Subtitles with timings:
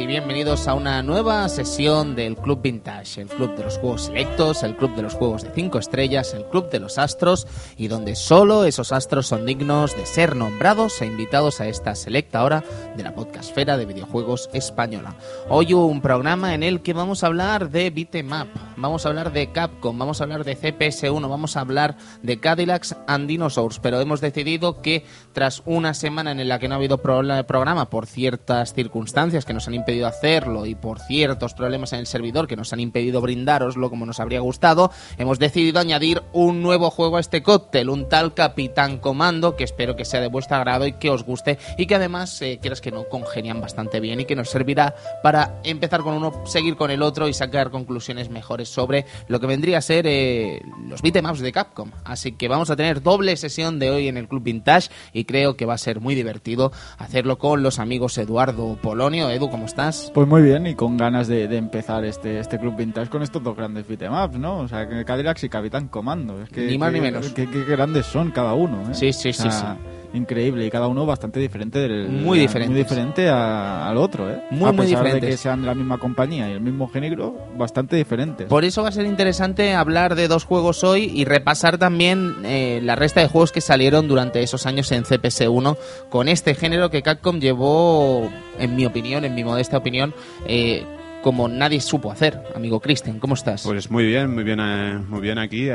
[0.00, 4.62] y bienvenidos a una nueva sesión del Club Vintage, el club de los juegos selectos,
[4.62, 7.46] el club de los juegos de 5 estrellas, el club de los astros
[7.78, 12.44] y donde solo esos astros son dignos de ser nombrados e invitados a esta selecta
[12.44, 12.62] hora
[12.96, 15.16] de la podcastfera de videojuegos española.
[15.48, 19.32] Hoy un programa en el que vamos a hablar de Beat'em Up, vamos a hablar
[19.32, 23.98] de Capcom, vamos a hablar de CPS1, vamos a hablar de Cadillacs and Dinosaurs, pero
[24.00, 28.74] hemos decidido que tras una semana en la que no ha habido programa por ciertas
[28.74, 32.74] circunstancias que nos han impedido hacerlo y por ciertos problemas en el servidor que nos
[32.74, 37.42] han impedido brindároslo como nos habría gustado, hemos decidido añadir un nuevo juego a este
[37.42, 41.24] cóctel, un tal Capitán Comando, que espero que sea de vuestro agrado y que os
[41.24, 44.94] guste y que además, eh, quieras que no, congenian bastante bien y que nos servirá
[45.22, 49.46] para empezar con uno, seguir con el otro y sacar conclusiones mejores sobre lo que
[49.46, 51.90] vendría a ser eh, los beatemaps de Capcom.
[52.04, 55.56] Así que vamos a tener doble sesión de hoy en el Club Vintage y creo
[55.56, 59.30] que va a ser muy divertido hacerlo con los amigos Eduardo Polonio.
[59.30, 60.10] Edu, ¿cómo estás?
[60.14, 63.56] Pues muy bien y con ganas de, empezar este, este Club Vintage con estos dos
[63.56, 64.58] grandes beatemaps, ¿no?
[64.58, 66.42] O sea, Cadillacs y Capitán Comando.
[66.42, 67.28] Es que, ni más ni menos.
[67.30, 68.94] Qué grandes son cada uno, ¿eh?
[68.94, 69.66] Sí, sí, sí, sí
[70.12, 74.68] increíble y cada uno bastante diferente del muy diferente muy diferente al otro eh muy
[74.68, 77.96] a muy pesar de que sean de la misma compañía y el mismo género bastante
[77.96, 82.36] diferentes por eso va a ser interesante hablar de dos juegos hoy y repasar también
[82.44, 85.76] eh, la resta de juegos que salieron durante esos años en CPS1
[86.08, 90.12] con este género que Capcom llevó en mi opinión en mi modesta opinión
[90.46, 90.84] eh,
[91.22, 93.18] como nadie supo hacer, amigo Kristen.
[93.18, 93.62] ¿Cómo estás?
[93.64, 95.68] Pues muy bien, muy bien, eh, muy bien aquí,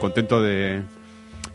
[0.00, 0.82] contento de,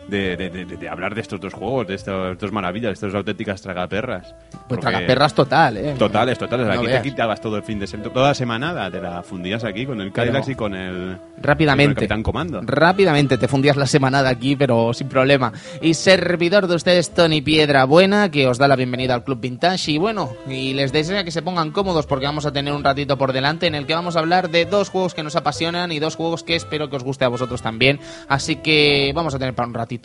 [0.07, 3.61] de, de, de, hablar de estos dos juegos, de estas dos maravillas, de estas auténticas
[3.61, 4.33] tragaperras.
[4.67, 5.95] Pues tragaperras total, ¿eh?
[5.97, 6.67] Totales, totales.
[6.67, 9.85] aquí te quitabas todo el fin de semana, toda la semana, te la fundías aquí
[9.85, 12.61] con el Cadillac y con el, rápidamente, Capitán Comando.
[12.63, 15.51] Rápidamente te fundías la semanada aquí, pero sin problema.
[15.81, 19.91] Y servidor de ustedes, Tony Piedra Buena, que os da la bienvenida al Club Vintage.
[19.91, 23.17] Y bueno, y les desea que se pongan cómodos porque vamos a tener un ratito
[23.17, 25.99] por delante en el que vamos a hablar de dos juegos que nos apasionan y
[25.99, 27.99] dos juegos que espero que os guste a vosotros también.
[28.27, 29.96] Así que vamos a tener para un ratito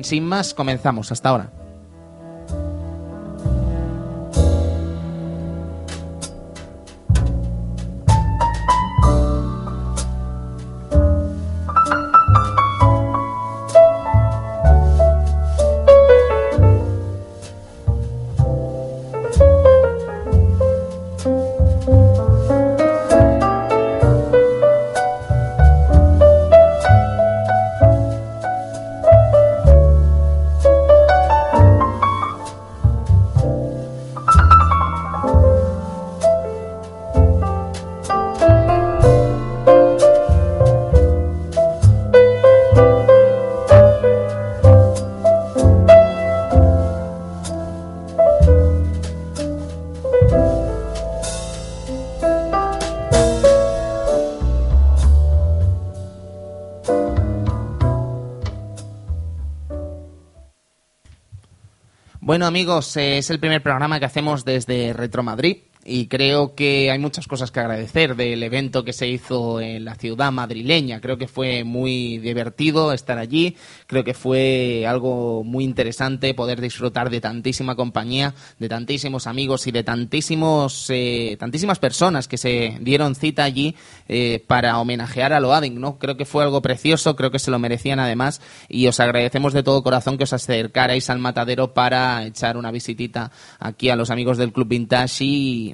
[0.00, 1.12] sin más, comenzamos.
[1.12, 1.63] Hasta ahora.
[62.44, 66.98] Bueno amigos, es el primer programa que hacemos desde Retro Madrid y creo que hay
[66.98, 71.00] muchas cosas que agradecer del evento que se hizo en la ciudad madrileña.
[71.00, 73.56] Creo que fue muy divertido estar allí,
[73.86, 79.72] creo que fue algo muy interesante poder disfrutar de tantísima compañía, de tantísimos amigos y
[79.72, 83.76] de tantísimos, eh, tantísimas personas que se dieron cita allí
[84.08, 85.78] eh, para homenajear a Loading.
[85.78, 85.98] ¿no?
[85.98, 89.62] Creo que fue algo precioso, creo que se lo merecían además y os agradecemos de
[89.62, 94.38] todo corazón que os acercarais al matadero para echar una visitita aquí a los amigos
[94.38, 95.73] del Club Vintage y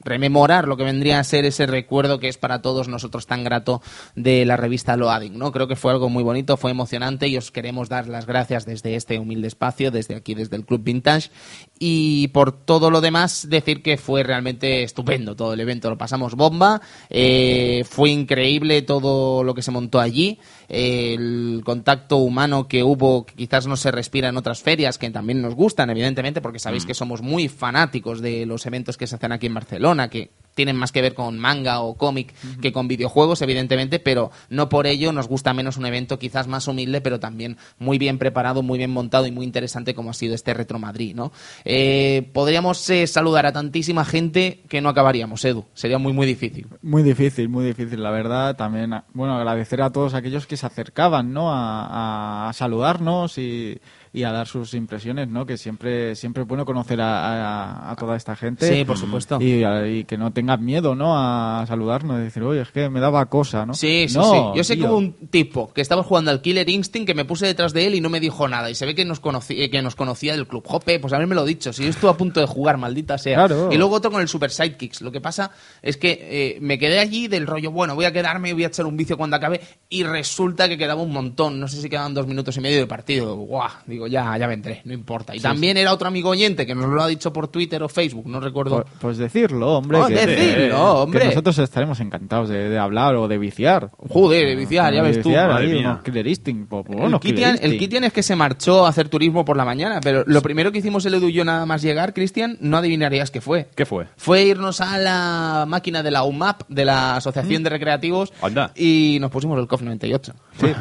[0.00, 3.82] rememorar lo que vendría a ser ese recuerdo que es para todos nosotros tan grato
[4.14, 5.52] de la revista Loading, ¿no?
[5.52, 8.96] Creo que fue algo muy bonito, fue emocionante y os queremos dar las gracias desde
[8.96, 11.30] este humilde espacio, desde aquí, desde el Club Vintage
[11.78, 16.34] y por todo lo demás decir que fue realmente estupendo todo el evento, lo pasamos
[16.34, 20.38] bomba, eh, fue increíble todo lo que se montó allí
[20.70, 25.42] el contacto humano que hubo, que quizás no se respira en otras ferias, que también
[25.42, 26.86] nos gustan, evidentemente, porque sabéis mm.
[26.86, 30.76] que somos muy fanáticos de los eventos que se hacen aquí en Barcelona, que tienen
[30.76, 35.10] más que ver con manga o cómic que con videojuegos, evidentemente, pero no por ello
[35.10, 38.90] nos gusta menos un evento quizás más humilde, pero también muy bien preparado, muy bien
[38.90, 41.32] montado y muy interesante como ha sido este Retro Madrid, ¿no?
[41.64, 45.64] Eh, podríamos eh, saludar a tantísima gente que no acabaríamos, Edu.
[45.72, 46.66] Sería muy, muy difícil.
[46.82, 48.56] Muy difícil, muy difícil, la verdad.
[48.56, 51.50] También, bueno, agradecer a todos aquellos que se acercaban, ¿no?
[51.50, 53.80] A, a saludarnos y
[54.12, 55.46] y a dar sus impresiones, ¿no?
[55.46, 58.66] Que siempre, siempre es bueno conocer a, a- a toda esta gente.
[58.66, 59.38] Sí, por supuesto.
[59.40, 61.12] Y, a- y que no tengan miedo, ¿no?
[61.16, 63.74] A saludarnos y decir, oye, es que me daba cosa, ¿no?
[63.74, 64.38] Sí, sí, No, sí.
[64.58, 67.46] Yo sé que hubo un tipo que estaba jugando al Killer Instinct que me puse
[67.46, 68.68] detrás de él y no me dijo nada.
[68.68, 70.64] Y se ve que nos, conocí- eh, que nos conocía del club.
[70.66, 71.72] Jope, pues haberme lo dicho.
[71.72, 73.36] Si yo estuve a punto de jugar, maldita sea.
[73.46, 73.68] Claro.
[73.72, 75.02] Y luego otro con el Super Sidekicks.
[75.02, 75.52] Lo que pasa
[75.82, 78.86] es que eh, me quedé allí del rollo, bueno, voy a quedarme, voy a echar
[78.86, 79.60] un vicio cuando acabe.
[79.88, 81.60] Y resulta que quedaba un montón.
[81.60, 83.36] No sé si quedaban dos minutos y medio de partido.
[83.36, 85.34] Guau, digo, ya, ya vendré, no importa.
[85.34, 88.26] Y también era otro amigo oyente que nos lo ha dicho por Twitter o Facebook,
[88.28, 88.82] no recuerdo.
[88.82, 89.98] Pues, pues decirlo, hombre.
[89.98, 91.26] Oh, que, decirlo, hombre.
[91.26, 93.90] nosotros estaremos encantados de, de hablar o de viciar.
[93.96, 95.28] Joder, de viciar, ya De ves tú.
[95.30, 97.80] viciar, madre ahí, unos Killer Instinct, pues, pues, El unos Kitian, Killer el Instinct.
[97.80, 100.78] Kitian es que se marchó a hacer turismo por la mañana, pero lo primero que
[100.78, 103.68] hicimos el Edu y yo nada más llegar, Cristian, no adivinarías qué fue.
[103.74, 104.06] ¿Qué fue?
[104.16, 108.72] Fue irnos a la máquina de la UMAP, de la Asociación de Recreativos, Anda.
[108.74, 110.34] y nos pusimos el COF 98.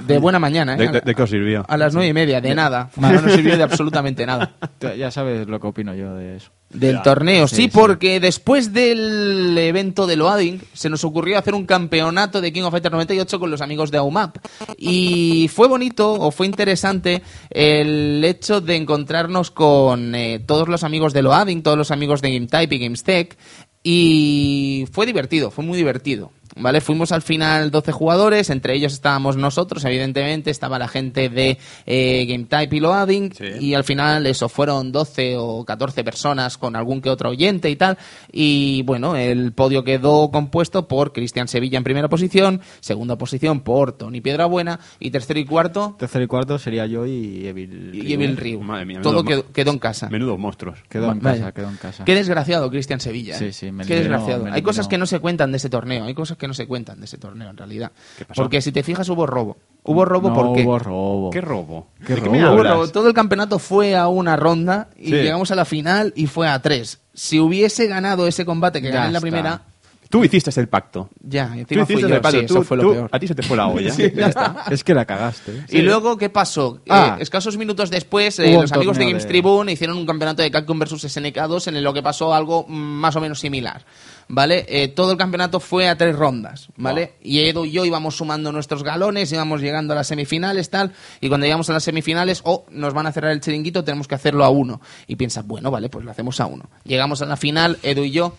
[0.08, 0.78] de buena mañana, ¿eh?
[0.78, 1.66] ¿De, de- de qué os sirvió?
[1.68, 2.90] A las nueve y media, de nada.
[3.14, 4.56] No nos sirvió de absolutamente nada.
[4.98, 6.52] Ya sabes lo que opino yo de eso.
[6.70, 7.02] Del Ya.
[7.04, 7.68] torneo, sí, Sí, sí.
[7.74, 12.72] porque después del evento de Loading se nos ocurrió hacer un campeonato de King of
[12.72, 14.38] Fighters 98 con los amigos de AUMAP.
[14.78, 21.12] Y fue bonito o fue interesante el hecho de encontrarnos con eh, todos los amigos
[21.14, 23.38] de Loading, todos los amigos de GameType y GameStech.
[23.84, 26.32] Y fue divertido, fue muy divertido.
[26.60, 26.82] ¿Vale?
[26.82, 32.26] Fuimos al final 12 jugadores, entre ellos estábamos nosotros, evidentemente, estaba la gente de eh,
[32.28, 33.46] GameType y Loading, Sí.
[33.60, 37.76] y al final eso fueron 12 o 14 personas con algún que otro oyente y
[37.76, 37.98] tal.
[38.32, 43.94] Y bueno, el podio quedó compuesto por Cristian Sevilla en primera posición, segunda posición por
[43.94, 47.92] Tony Piedrabuena y tercero y cuarto Tercero y cuarto sería yo y Evil.
[47.94, 48.60] y Evil Ryu.
[48.62, 50.10] Madre mía, Todo quedó, en casa.
[50.10, 50.80] Menudos monstruos.
[50.90, 51.40] Quedó en Vaya.
[51.40, 52.04] casa, quedó en casa.
[52.06, 53.36] Qué desgraciado, Cristian Sevilla.
[53.36, 53.40] ¿eh?
[53.40, 54.44] Sí, sí, me Qué desgraciado.
[54.44, 56.06] me Hay cosas que no se cuentan de ese torneo.
[56.06, 57.92] Hay cosas que no se cuentan de ese torneo, en realidad.
[58.18, 58.42] ¿Qué pasó?
[58.42, 59.58] Porque si te fijas, hubo robo.
[59.84, 60.64] Hubo robo no porque.
[60.66, 61.30] hubo robo.
[61.30, 61.88] ¿Qué robo?
[62.06, 62.88] ¿Qué ¿De robo?
[62.90, 65.12] Todo el campeonato fue a una ronda y Sí.
[65.12, 67.00] llegamos a la final y fue a tres.
[67.14, 69.62] Si hubiese ganado ese combate que Ya gané en la primera,
[70.10, 71.08] Tú hiciste el pacto.
[71.22, 72.16] ya, Tú encima fui hiciste yo.
[72.16, 72.40] el pacto.
[72.40, 73.10] sí, Tú- eso fue lo tú- peor.
[73.12, 73.94] A ti se te fue la olla.
[73.96, 74.66] Ya está.
[74.72, 75.52] Es que la cagaste.
[75.52, 75.66] ¿eh?
[75.70, 76.82] Y luego, ¿qué pasó?
[76.90, 77.16] Ah.
[77.20, 80.50] Eh, escasos minutos después, eh, los amigos de Games de- Tribune hicieron un campeonato de
[80.52, 83.86] Capcom vs SNK2 en lo que pasó algo más o menos similar.
[84.32, 84.64] ¿Vale?
[84.70, 87.14] Eh, todo el campeonato fue a tres rondas, ¿vale?
[87.24, 91.30] Y Edu y yo íbamos sumando nuestros galones, íbamos llegando a las semifinales, tal, y
[91.30, 94.46] cuando llegamos a las semifinales, oh, nos van a cerrar el chiringuito, tenemos que hacerlo
[94.46, 94.82] a uno.
[95.08, 96.70] Y piensas, bueno, vale, pues lo hacemos a uno.
[96.84, 98.36] Llegamos a la final, Edu y yo,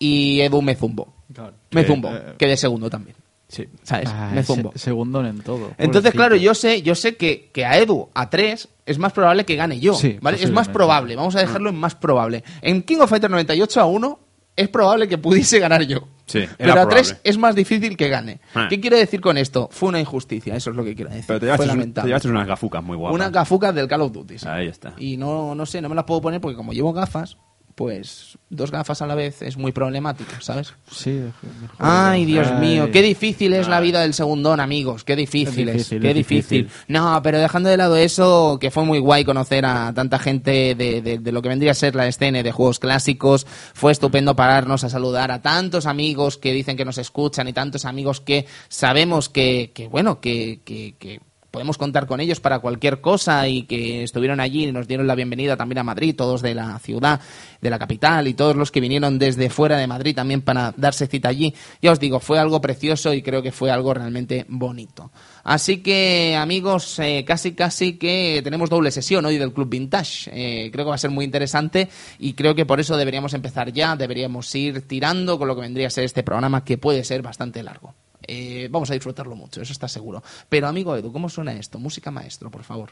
[0.00, 1.14] y Edu me zumbó.
[1.32, 1.54] Claro.
[1.70, 3.16] Me zumbó, eh, quedé segundo también.
[3.46, 3.64] Sí.
[3.84, 4.08] ¿Sabes?
[4.12, 4.72] Ah, me se- zumbó.
[4.74, 5.70] segundo en todo.
[5.78, 9.44] Entonces, claro, yo sé, yo sé que, que a Edu a 3 es más probable
[9.44, 9.94] que gane yo.
[9.94, 10.42] Sí, ¿vale?
[10.42, 12.42] Es más probable, vamos a dejarlo en más probable.
[12.60, 14.18] En King of Fighters 98 a 1
[14.58, 16.08] es probable que pudiese ganar yo.
[16.26, 16.96] Sí, era Pero a probable.
[17.02, 18.40] 3 es más difícil que gane.
[18.54, 18.66] Ah.
[18.68, 19.68] ¿Qué quiero decir con esto?
[19.72, 21.24] Fue una injusticia, eso es lo que quiero decir.
[21.26, 23.14] Pero te Fue llevaste, un- te llevaste unas gafucas muy guapas.
[23.14, 24.38] Una gafuca del Call of Duty.
[24.38, 24.46] sí.
[24.46, 24.92] Ahí está.
[24.98, 27.38] Y no, no sé, no me las puedo poner porque como llevo gafas,
[27.78, 30.74] pues dos gafas a la vez es muy problemático, ¿sabes?
[30.90, 32.58] Sí, mejor- Ay, Dios Ay.
[32.58, 35.04] mío, qué difícil es la vida del segundón, amigos.
[35.04, 36.62] Qué difícil Es es, difícil, qué es difícil.
[36.64, 36.84] difícil.
[36.88, 41.00] No, pero dejando de lado eso, que fue muy guay conocer a tanta gente de,
[41.02, 43.46] de- de lo que vendría a ser la escena de juegos clásicos.
[43.74, 47.84] Fue estupendo pararnos a saludar a tantos amigos que dicen que nos escuchan y tantos
[47.84, 53.00] amigos que sabemos que, que bueno, que, que- que podemos contar con ellos para cualquier
[53.00, 56.54] cosa y que estuvieron allí y nos dieron la bienvenida también a Madrid, todos de
[56.54, 57.20] la ciudad,
[57.60, 61.06] de la capital y todos los que vinieron desde fuera de Madrid también para darse
[61.06, 61.54] cita allí.
[61.80, 65.10] Ya os digo, fue algo precioso y creo que fue algo realmente bonito.
[65.44, 70.30] Así que, amigos, eh, casi casi que tenemos doble sesión hoy del Club Vintage.
[70.32, 71.88] Eh, creo que va a ser muy interesante
[72.18, 75.86] y creo que por eso deberíamos empezar ya, deberíamos ir tirando con lo que vendría
[75.86, 77.94] a ser este programa que puede ser bastante largo.
[78.28, 80.22] Eh, vamos a disfrutarlo mucho, eso está seguro.
[80.48, 81.78] Pero, amigo Edu, ¿cómo suena esto?
[81.78, 82.90] Música maestro, por favor.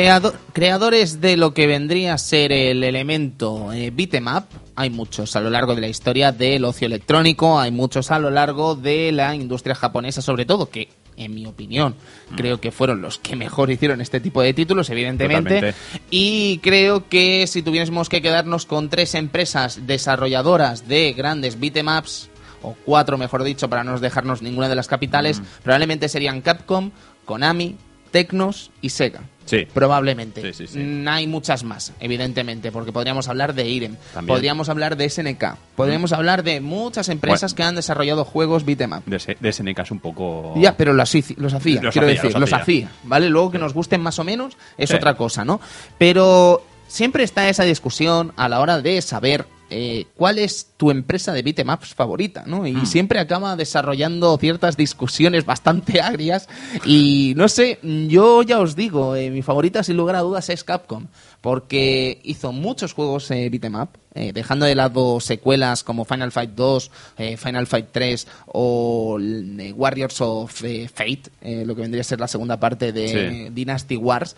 [0.00, 5.36] Creado- creadores de lo que vendría a ser el elemento eh, beat'em up, hay muchos
[5.36, 9.12] a lo largo de la historia del ocio electrónico, hay muchos a lo largo de
[9.12, 10.88] la industria japonesa, sobre todo, que
[11.18, 11.96] en mi opinión
[12.34, 15.54] creo que fueron los que mejor hicieron este tipo de títulos, evidentemente.
[15.56, 15.78] Totalmente.
[16.10, 22.30] Y creo que si tuviésemos que quedarnos con tres empresas desarrolladoras de grandes beat'em ups,
[22.62, 26.90] o cuatro mejor dicho, para no dejarnos ninguna de las capitales, probablemente serían Capcom,
[27.26, 27.76] Konami,
[28.10, 29.20] Tecnos y Sega.
[29.50, 29.66] Sí.
[29.74, 30.40] Probablemente.
[30.42, 30.78] Sí, sí, sí.
[30.78, 34.34] Mm, Hay muchas más, evidentemente, porque podríamos hablar de Irem, También.
[34.36, 37.56] podríamos hablar de SNK, podríamos hablar de muchas empresas Bueno.
[37.56, 39.02] que han desarrollado juegos beat'em up.
[39.06, 40.54] De, SNK es un poco...
[40.56, 42.86] Ya, pero los, los hacía, Los quiero hacía, decir, los los hacía.
[42.86, 43.28] hacía, ¿vale?
[43.28, 45.60] Luego que nos gusten más o menos es otra cosa, ¿no?
[45.98, 51.32] Pero siempre está esa discusión a la hora de saber eh, cuál es tu empresa
[51.32, 52.66] de beat'em ups favorita, ¿no?
[52.66, 56.48] Y siempre acaba desarrollando ciertas discusiones bastante agrias
[56.84, 60.64] y no sé, yo ya os digo, eh, mi favorita sin lugar a dudas es
[60.64, 61.06] Capcom,
[61.40, 66.50] porque hizo muchos juegos eh, beat'em up, eh, dejando de lado secuelas como Final Fight
[66.50, 71.30] 2, eh, Final Fight 3 o eh, Warriors of eh, Fate,
[71.64, 73.48] lo que vendría a ser la segunda parte de Sí.
[73.54, 74.36] Dynasty Wars.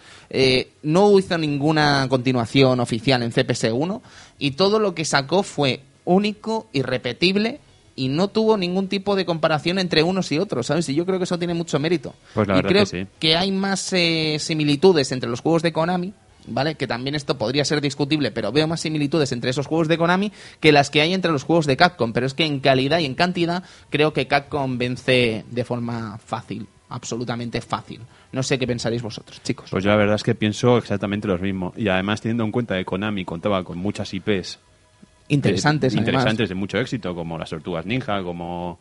[0.82, 4.00] No hizo ninguna continuación oficial en CPS1
[4.38, 7.60] y todo lo que sacó fue único, irrepetible
[7.94, 10.88] y no tuvo ningún tipo de comparación entre unos y otros, ¿sabes?
[10.88, 12.14] Y yo creo que eso tiene mucho mérito.
[12.34, 13.06] Pues la y verdad creo que sí.
[13.18, 16.12] que hay más eh, similitudes entre los juegos de Konami,
[16.46, 16.74] ¿vale?
[16.74, 20.32] Que también esto podría ser discutible, pero veo más similitudes entre esos juegos de Konami
[20.60, 22.12] que las que hay entre los juegos de Capcom.
[22.12, 26.66] Pero es que en calidad y en cantidad creo que Capcom vence de forma fácil,
[26.88, 28.00] absolutamente fácil.
[28.32, 29.70] No sé qué pensaréis vosotros, chicos.
[29.70, 31.72] Pues yo la verdad es que pienso exactamente lo mismo.
[31.76, 34.58] Y además teniendo en cuenta que Konami contaba con muchas IPs
[35.28, 38.78] interesantes, de, interesantes de mucho éxito, como las Tortugas Ninja, como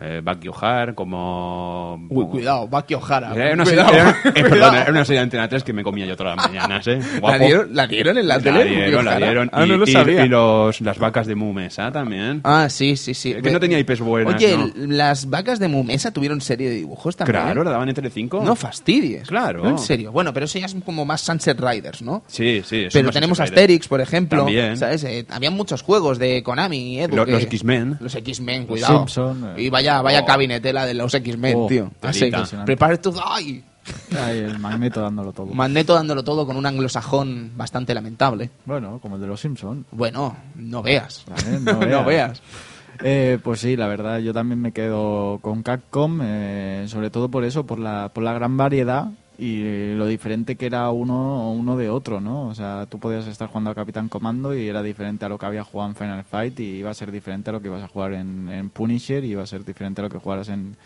[0.00, 0.48] eh, Baki
[0.94, 2.06] como...
[2.08, 3.34] Uy, cuidado, Baki Ohara.
[3.34, 4.50] Era una, cuidado, serie, era- eh, cuidado.
[4.50, 6.98] perdona, era una serie de Antena 3 que me comía yo todas las mañanas, ¿eh?
[7.22, 8.64] ¿La dieron, la dieron en la, La tele?
[8.64, 9.50] dieron, la dieron.
[9.52, 10.24] Ah, y, no lo y- sabía.
[10.24, 12.40] y los, las vacas de Mumesa también.
[12.44, 13.34] Ah, sí, sí, sí.
[13.34, 17.42] que no tenía IPs buenas, Oye, las vacas de Mumesa tuvieron serie de dibujos también.
[17.42, 18.42] Claro, la daban en Telecinco.
[18.42, 19.28] No fastidies.
[19.28, 19.62] Claro.
[19.64, 20.10] No, en serio.
[20.10, 22.22] Bueno, pero eso ya es como más Sunset Riders, ¿no?
[22.28, 22.84] Sí, sí.
[22.84, 23.40] eso Pero tenemos.
[23.40, 24.44] Asterix, por ejemplo.
[24.44, 24.76] También.
[24.76, 25.04] ¿Sabes?
[25.04, 27.16] Eh, había muchos juegos de Konami, Edu.
[27.16, 27.98] Los X-Men.
[28.00, 28.98] Los X-Men, cuidado.
[28.98, 29.62] Simpson, eh.
[29.62, 30.26] Y vaya, vaya Oh.
[30.26, 31.90] cabinetela de los X-Men, Oh, tío.
[32.02, 32.30] Así.
[32.64, 33.62] Prepare to die.
[34.16, 35.46] Ahí el magneto dándolo todo.
[35.46, 38.50] Magneto dándolo todo con un anglosajón bastante lamentable.
[38.64, 39.84] Bueno, como el de los Simpsons.
[39.90, 41.24] Bueno, no veas.
[41.24, 42.06] También, no no veas.
[42.06, 42.42] veas.
[43.02, 47.42] Eh, pues sí, la verdad, yo también me quedo con Capcom, eh, sobre todo por
[47.44, 49.08] eso, por la, por la gran variedad
[49.38, 52.46] y lo diferente que era uno, uno de otro, ¿no?
[52.48, 55.46] O sea, tú podías estar jugando a Capitán Comando y era diferente a lo que
[55.46, 57.88] había jugado en Final Fight y iba a ser diferente a lo que ibas a
[57.88, 60.76] jugar en, en Punisher y iba a ser diferente a lo que jugaras en,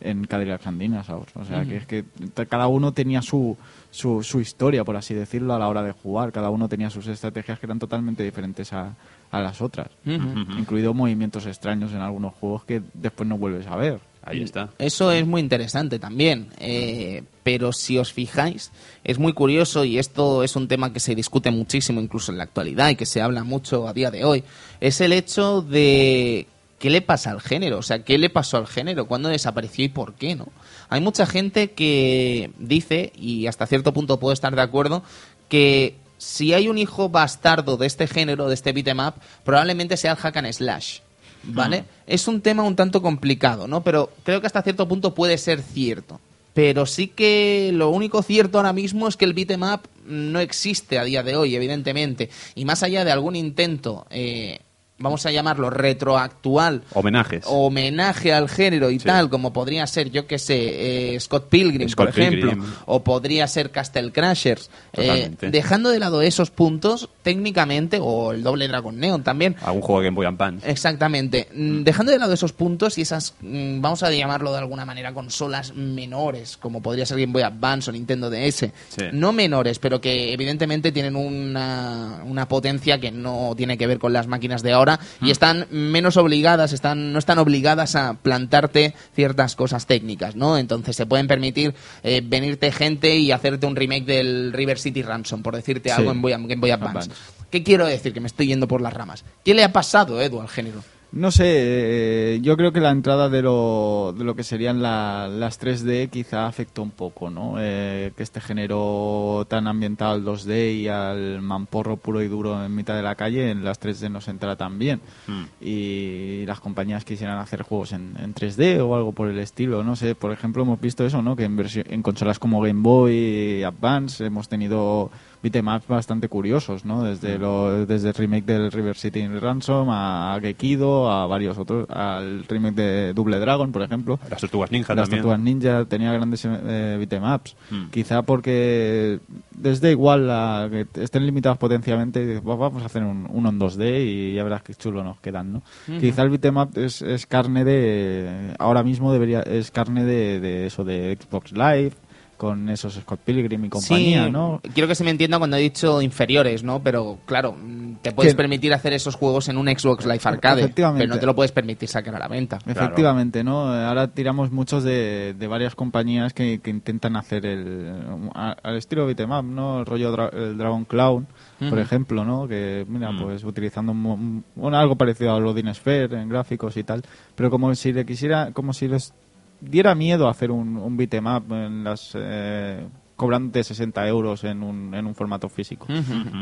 [0.00, 1.34] en Cadillac and Dinosaurs.
[1.36, 2.04] O sea, que es que
[2.48, 3.56] cada uno tenía su,
[3.90, 6.32] su, su historia, por así decirlo, a la hora de jugar.
[6.32, 8.94] Cada uno tenía sus estrategias que eran totalmente diferentes a,
[9.30, 10.58] a las otras Ujú.
[10.58, 13.98] incluido movimientos extraños en algunos juegos que después no vuelves a ver.
[14.26, 14.70] Ahí está.
[14.78, 16.48] Eso es muy interesante también.
[16.58, 18.72] eh, pero si os fijáis,
[19.04, 22.44] es muy curioso y esto es un tema que se discute muchísimo incluso en la
[22.44, 24.42] actualidad y que se habla mucho a día de hoy.
[24.80, 26.48] Es el hecho de
[26.80, 29.90] qué le pasa al género, o sea, qué le pasó al género, cuándo desapareció y
[29.90, 30.48] por qué, ¿no?
[30.88, 35.04] Hay mucha gente que dice, y hasta cierto punto puedo estar de acuerdo,
[35.48, 39.14] que si hay un hijo bastardo de este género, de este beat'em up,
[39.44, 40.98] probablemente sea el hack and slash.
[41.48, 41.84] ¿Vale?
[42.06, 43.82] Es un tema un tanto complicado, ¿no?
[43.82, 46.20] Pero creo que hasta cierto punto puede ser cierto.
[46.54, 50.98] Pero sí que lo único cierto ahora mismo es que el beat'em up no existe
[50.98, 52.30] a día de hoy, evidentemente.
[52.54, 54.60] Y más allá de algún intento, eh,
[54.98, 57.44] vamos a llamarlo retroactual, Homenajes.
[57.46, 59.04] homenaje al género y Sí.
[59.06, 62.64] tal, como podría ser, yo que sé, eh, Scott Pilgrim, Scott por ejemplo, Pilgrim.
[62.86, 64.70] o podría ser Castle Crashers.
[64.94, 70.00] Eh, dejando de lado esos puntos, técnicamente, o el doble Dragon Neon también, Algún juego
[70.00, 70.70] de Game Boy Advance.
[70.70, 71.48] Exactamente.
[71.54, 75.12] Mm, Dejando de lado esos puntos y esas, mm, vamos a llamarlo de alguna manera,
[75.12, 78.72] consolas menores, como podría ser Game Boy Advance o Nintendo DS.
[78.88, 79.04] Sí.
[79.12, 84.12] No menores, pero que evidentemente tienen una, una potencia que no tiene que ver con
[84.12, 84.85] las máquinas de ahora
[85.20, 85.26] Mm.
[85.26, 90.56] y están menos obligadas, están, no están obligadas a plantarte ciertas cosas técnicas, ¿no?
[90.58, 95.42] Entonces se pueden permitir eh, venirte gente y hacerte un remake del River City Ransom,
[95.42, 95.94] por decirte Sí.
[95.96, 96.98] algo en Boy- Game Boy Advance.
[97.10, 97.22] Advance.
[97.50, 98.12] ¿Qué quiero decir?
[98.12, 99.24] Que me estoy yendo por las ramas.
[99.44, 100.82] ¿Qué le ha pasado, Edu, al género?
[101.16, 105.28] No sé, eh, yo creo que la entrada de lo, de lo que serían la-
[105.28, 107.54] las 3D quizá afectó un poco, ¿no?
[107.58, 112.74] Eh, que este género tan ambientado al 2D y al mamporro puro y duro en
[112.74, 115.00] mitad de la calle, en las 3D no se entra tan bien.
[115.26, 115.44] Mm.
[115.62, 119.96] Y las compañías quisieran hacer juegos en, en 3D o algo por el estilo, no
[119.96, 120.14] sé.
[120.14, 121.34] Por ejemplo, hemos visto eso, ¿no?
[121.34, 125.10] Que en, versión- en consolas como Game Boy Advance hemos tenido
[125.50, 127.02] beatemaps bastante curiosos, ¿no?
[127.04, 132.44] Desde, lo, desde el remake del River City Ransom a Gekido, a varios otros, al
[132.48, 134.18] remake de Double Dragon, por ejemplo.
[134.30, 135.22] Las tortugas ninja Las también.
[135.22, 137.56] Tortugas Ninja tenía grandes eh, beatemaps.
[137.70, 137.86] Mm.
[137.90, 139.20] Quizá porque
[139.56, 143.58] desde igual a que estén limitados potencialmente, dices, "Va- vamos a hacer un, uno en
[143.58, 145.62] 2D y ya verás qué chulo nos quedan, ¿no?
[146.00, 148.54] Quizá el beatemap es, es carne de...
[148.58, 151.92] Ahora mismo debería es carne de, de eso, de Xbox Live,
[152.36, 154.60] con esos Scott Pilgrim y compañía, sí, ¿no?
[154.74, 156.82] quiero que se me entienda cuando he dicho inferiores, ¿no?
[156.82, 157.56] Pero claro,
[158.02, 161.04] te puedes Que- permitir hacer esos juegos en un Xbox Live Arcade, Efectivamente.
[161.04, 162.58] pero no te lo puedes permitir sacar a la venta.
[162.66, 163.72] Efectivamente, ¿no?
[163.72, 167.92] Ahora tiramos muchos de, de varias compañías que, que intentan hacer el
[168.34, 169.80] al estilo beat'em up, ¿no?
[169.80, 171.26] El rollo dra- el Dragon Clown,
[171.70, 172.46] por ejemplo, ¿no?
[172.46, 173.22] Que mira, Mm.
[173.22, 177.02] pues utilizando un, un- algo parecido a Loading Sphere en gráficos y tal,
[177.34, 179.14] pero como si le quisiera, como si les
[179.60, 182.86] diera miedo hacer un, un beat'em up en las eh,
[183.16, 185.86] cobrándote 60 euros en un, en un formato físico,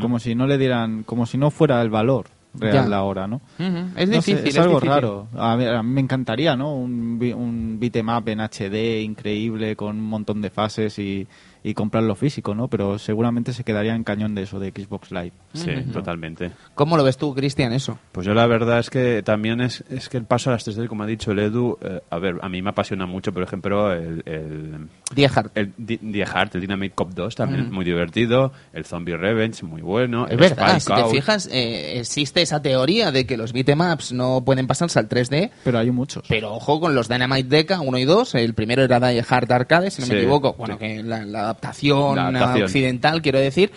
[0.01, 2.25] como si no le dieran, como si no fuera el valor
[2.57, 2.97] real Ya.
[2.97, 3.41] ahora, ¿no?
[3.97, 4.89] Es No sé, difícil, es, algo difícil.
[4.89, 5.27] raro.
[5.37, 6.73] A mí, a mí me encantaría, ¿no?
[6.75, 11.27] Un, bi- un beat'em up en HD increíble con un montón de fases y,
[11.67, 12.67] y comprarlo físico, ¿no?
[12.67, 15.31] Pero seguramente se quedaría en cañón de eso de Xbox Live.
[15.53, 16.51] Sí, totalmente.
[16.75, 17.97] ¿Cómo lo ves tú, Cristian, eso?
[18.11, 20.87] Pues yo la verdad es que también es, es que el paso a las 3D,
[20.87, 23.91] como ha dicho el Edu, eh, a ver, a mí me apasiona mucho, por ejemplo,
[23.91, 25.51] el, el, Die Hard.
[25.55, 29.63] el Di- Die Hard, el Dynamite Cop 2 también es muy divertido, el Zombie Revenge
[29.65, 33.37] muy bueno, Es el verdad, Spike si te fijas, eh, existe esa teoría de que
[33.37, 36.23] los beatemaps no pueden pasarse al 3D, Pero hay muchos.
[36.29, 38.35] pero ojo con los Dynamite Deca 1 y 2.
[38.35, 40.53] El primero era Die Hard Arcade, si no me equivoco.
[40.53, 40.79] Bueno, sí.
[40.79, 42.15] que la, la adaptación,
[42.65, 43.71] occidental, quiero decir.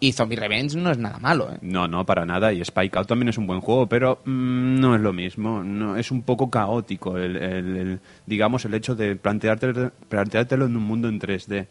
[0.00, 1.58] Y Zombie Revenge no es nada malo, ¿eh?
[1.62, 2.52] No, no, para nada.
[2.52, 5.62] Y Spike Out también es un buen juego, pero mm, no es lo mismo.
[5.62, 10.76] No, es un poco caótico, el, el- el- digamos, el hecho de planteártelo, planteártelo en
[10.76, 11.68] un mundo en 3D.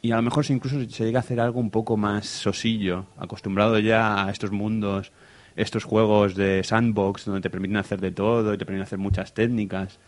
[0.00, 3.78] Y a lo mejor incluso se llega a hacer algo un poco más sosillo, acostumbrado
[3.78, 5.10] ya a estos mundos,
[5.56, 9.34] estos juegos de sandbox, donde te permiten hacer de todo y te permiten hacer muchas
[9.34, 9.98] técnicas.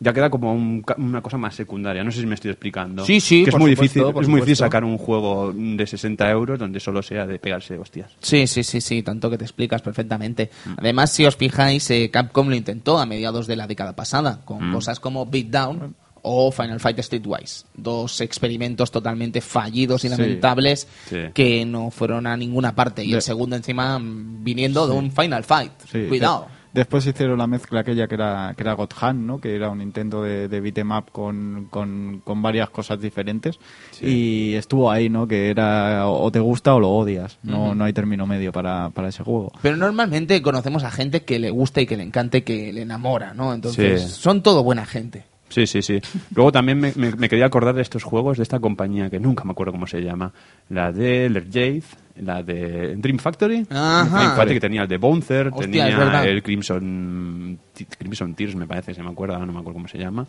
[0.00, 2.02] Ya queda como un una cosa más secundaria.
[2.04, 3.04] No sé si me estoy explicando.
[3.04, 6.30] Sí, sí, Que es muy supuesto, difícil, es muy difícil sacar un juego de 60
[6.30, 8.10] euros donde solo sea de pegarse hostias.
[8.20, 10.50] Sí, sí, sí, sí, tanto que te explicas perfectamente.
[10.64, 10.70] Mm.
[10.78, 14.70] Además, si os fijáis, eh, Capcom lo intentó a mediados de la década pasada, con
[14.70, 14.72] Mm.
[14.74, 15.94] cosas como Beatdown
[16.26, 17.66] o Final Fight Streetwise.
[17.74, 21.18] Dos experimentos totalmente fallidos y lamentables Sí.
[21.34, 23.04] que no fueron a ninguna parte.
[23.04, 25.72] Y De- el segundo encima mm, viniendo de un Final Fight.
[26.08, 26.48] Cuidado.
[26.74, 29.40] De- después hicieron la mezcla aquella que era, que era God Hand, ¿no?
[29.40, 33.58] Que era un intento de, de beat'em up con, con, con varias cosas diferentes.
[34.00, 35.26] Y estuvo ahí, ¿no?
[35.26, 37.38] Que era o te gusta o lo odias.
[37.42, 39.52] No, no hay término medio para, para ese juego.
[39.62, 43.34] Pero normalmente conocemos a gente que le gusta y que le encante, que le enamora,
[43.34, 43.54] ¿no?
[43.54, 44.08] Entonces, Sí.
[44.20, 45.24] son todo buena gente.
[45.50, 46.00] Sí, sí, sí.
[46.34, 49.44] Luego también me, me- me quería acordar de estos juegos de esta compañía que nunca
[49.44, 50.32] me acuerdo cómo se llama.
[50.68, 51.82] La de Lerjade,
[52.16, 53.66] la de Dream Factory.
[53.70, 54.18] Ajá.
[54.18, 57.58] Dream Factory que tenía el de Bouncer, Hostia, tenía el Crimson,
[57.98, 60.26] Crimson Tears, me parece, se me acuerda, no me acuerdo cómo se llama.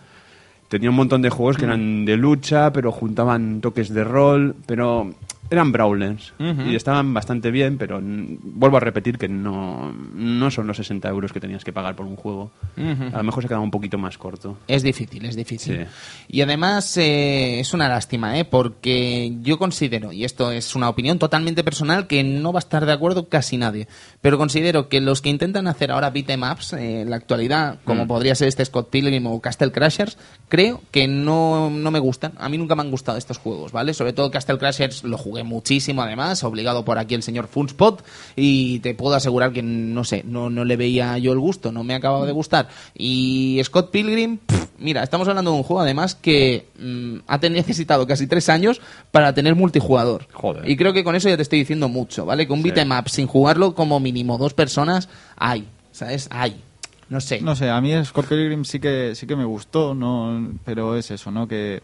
[0.67, 5.13] Tenía un montón de juegos que eran de lucha, pero juntaban toques de rol, pero
[5.49, 6.34] eran brawlers.
[6.39, 11.31] Y estaban bastante bien, pero vuelvo a repetir que no, no son los 60 euros
[11.31, 12.51] que tenías que pagar por un juego.
[12.77, 14.58] A lo mejor se quedaba un poquito más corto.
[14.67, 15.77] Es difícil, es difícil.
[15.77, 15.86] Sí.
[16.27, 18.45] Y además eh, es una lástima, ¿eh?
[18.45, 22.86] porque yo considero, y esto es una opinión totalmente personal, que no va a estar
[22.86, 23.88] de acuerdo casi nadie,
[24.21, 28.05] pero considero que los que intentan hacer ahora beat'em ups eh, en la actualidad, como
[28.05, 28.08] Mm.
[28.08, 30.17] podría ser este Scott Pilgrim o Castle Crashers,
[30.49, 32.34] creo que no, no me gustan.
[32.38, 33.93] A mí nunca me han gustado estos juegos, ¿vale?
[33.93, 38.04] Sobre todo Castle Crashers lo jugué muchísimo, además, obligado por aquí el señor Funspot,
[38.36, 41.84] y te puedo asegurar que, no sé, no, no le veía yo el gusto, no
[41.84, 42.69] me acababa de gustar.
[42.95, 48.06] Y Scott Pilgrim, pff, mira, estamos hablando de un juego además que mm, ha necesitado
[48.08, 50.28] casi tres años para tener multijugador.
[50.34, 50.69] Joder.
[50.69, 52.48] Y creo que con eso ya te estoy diciendo mucho, ¿vale?
[52.48, 52.71] Que un Sí.
[52.71, 56.28] up sin jugarlo como mínimo dos personas, hay, ¿sabes?
[56.32, 56.62] Hay.
[57.08, 57.39] No sé.
[57.41, 61.12] No sé, a mí Scott Pilgrim sí que, sí que me gustó, no, pero es
[61.12, 61.48] eso, ¿no?
[61.48, 61.84] Que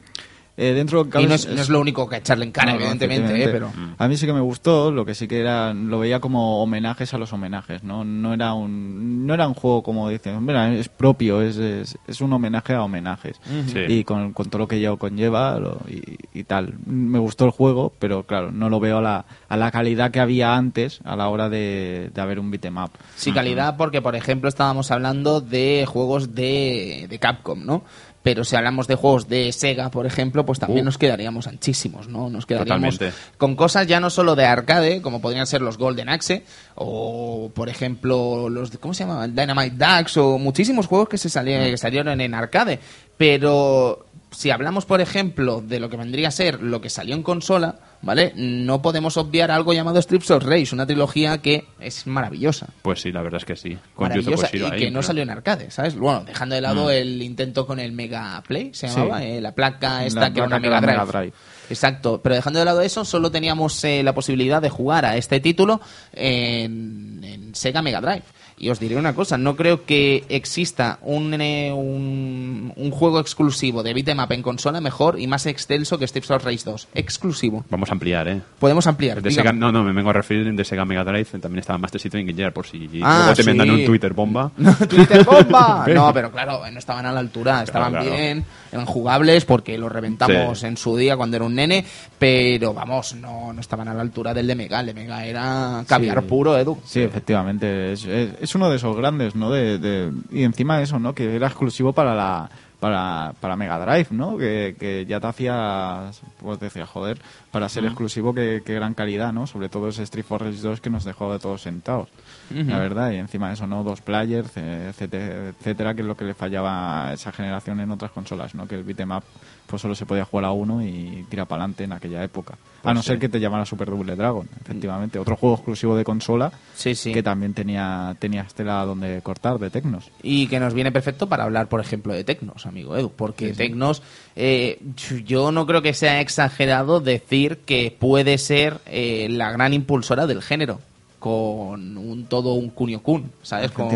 [0.57, 2.85] eh, dentro y no es, no es lo único que echarle en cara, No, no,
[2.85, 3.71] evidentemente, eh, pero...
[3.97, 7.13] A mí sí que me gustó, lo que sí que era, lo veía como homenajes
[7.13, 8.03] a los homenajes, ¿no?
[8.03, 12.21] No era un, no era un juego como dicen, mira, es propio, es, es, es
[12.21, 13.39] un homenaje a homenajes.
[13.67, 13.79] Sí.
[13.87, 16.75] Y con, con todo lo que ello conlleva lo- y, y tal.
[16.85, 20.19] Me gustó el juego, pero claro, no lo veo a la, a la calidad que
[20.19, 22.91] había antes a la hora de, de haber un beat'em up.
[23.15, 27.83] Sí, calidad, porque por ejemplo estábamos hablando de juegos de, de Capcom, ¿no?
[28.23, 30.85] Pero si hablamos de juegos de Sega, por ejemplo, pues también Uh.
[30.85, 32.29] nos quedaríamos anchísimos, ¿no?
[32.29, 33.17] Nos quedaríamos Totalmente.
[33.37, 36.43] con cosas ya no solo de arcade, como podrían ser los Golden Axe,
[36.75, 39.27] o por ejemplo los, ¿cómo se llama?
[39.27, 42.79] Dynamite Ducks, o muchísimos juegos que, se salieron, que salieron en arcade.
[43.17, 47.21] Pero si hablamos, por ejemplo, de lo que vendría a ser lo que salió en
[47.23, 48.31] consola, ¿vale?
[48.35, 53.11] No podemos obviar algo llamado Strips of Rage, una trilogía que es maravillosa Pues sí,
[53.11, 53.77] la verdad es que sí.
[53.93, 55.95] Con maravillosa y ahí, que no pero- salió en arcade, ¿sabes?
[55.97, 56.91] Bueno, dejando de lado Mm.
[56.91, 58.95] el intento con el Mega Play, se Sí.
[58.95, 60.91] llamaba, eh, la placa esta La que era una Mega Drive.
[60.97, 61.33] Mega Drive.
[61.69, 65.39] Exacto, pero dejando de lado eso, solo teníamos eh, la posibilidad de jugar a este
[65.39, 65.81] título
[66.13, 68.23] en, en Sega Mega Drive.
[68.63, 73.81] Y os diré una cosa, no creo que exista un, eh, un, un juego exclusivo
[73.81, 76.89] de beat'em up en consola mejor y más extenso que Steps of Race 2.
[76.93, 77.65] Exclusivo.
[77.71, 78.39] Vamos a ampliar, ¿eh?
[78.59, 79.19] Podemos ampliar.
[79.19, 79.49] De dígame.
[79.49, 81.25] Sega- no, no, me vengo a referir de Sega Mega Drive.
[81.39, 83.73] También estaba Master System Engineer, por si Ah, luego te mandan sí.
[83.73, 84.51] un Twitter bomba.
[84.87, 85.85] Twitter bomba.
[85.91, 88.11] No, pero claro, no estaban a la altura, estaban claro.
[88.11, 90.67] bien, eran jugables porque los reventamos Sí.
[90.67, 91.83] en su día cuando era un nene,
[92.19, 94.79] pero vamos, no, no estaban a la altura del de Mega.
[94.81, 96.27] El de Mega era caviar Sí.
[96.29, 96.77] puro, Edu.
[96.85, 97.93] Sí, efectivamente.
[97.93, 99.49] Es, es, es uno de esos grandes, ¿no?
[99.49, 101.15] De, de- y encima de eso, ¿no?
[101.15, 102.49] Que era exclusivo para la
[102.81, 104.37] para, para Mega Drive, ¿no?
[104.39, 106.09] Que, que ya te hacía,
[106.39, 107.19] pues decía, joder,
[107.51, 109.45] para ser exclusivo, que, que gran calidad, ¿no?
[109.45, 112.09] Sobre todo ese Street Fighter 2 que nos dejó de todos sentados,
[112.49, 113.11] la verdad.
[113.11, 113.83] Y encima de eso, ¿no?
[113.83, 117.91] Dos players, eh, etcétera, etcétera, que es lo que le fallaba a esa generación en
[117.91, 118.67] otras consolas, ¿no?
[118.67, 119.23] Que el beat'em up
[119.71, 122.53] pues solo se podía jugar a uno y tira para adelante en aquella época.
[122.53, 125.17] a Pues no ser que te llamara Super Double Dragon, efectivamente.
[125.17, 127.13] Otro juego exclusivo de consola Sí, sí.
[127.13, 130.11] que también tenía, tenía tela donde cortar de Tecnos.
[130.21, 133.11] Y que nos viene perfecto para hablar, por ejemplo, de Tecnos, amigo Edu.
[133.15, 134.03] Porque Tecnos,
[134.35, 134.79] eh,
[135.25, 140.41] yo no creo que sea exagerado decir que puede ser eh, la gran impulsora del
[140.41, 140.81] género.
[141.21, 143.69] Con un todo un Kunio-kun, ¿sabes?
[143.69, 143.89] Con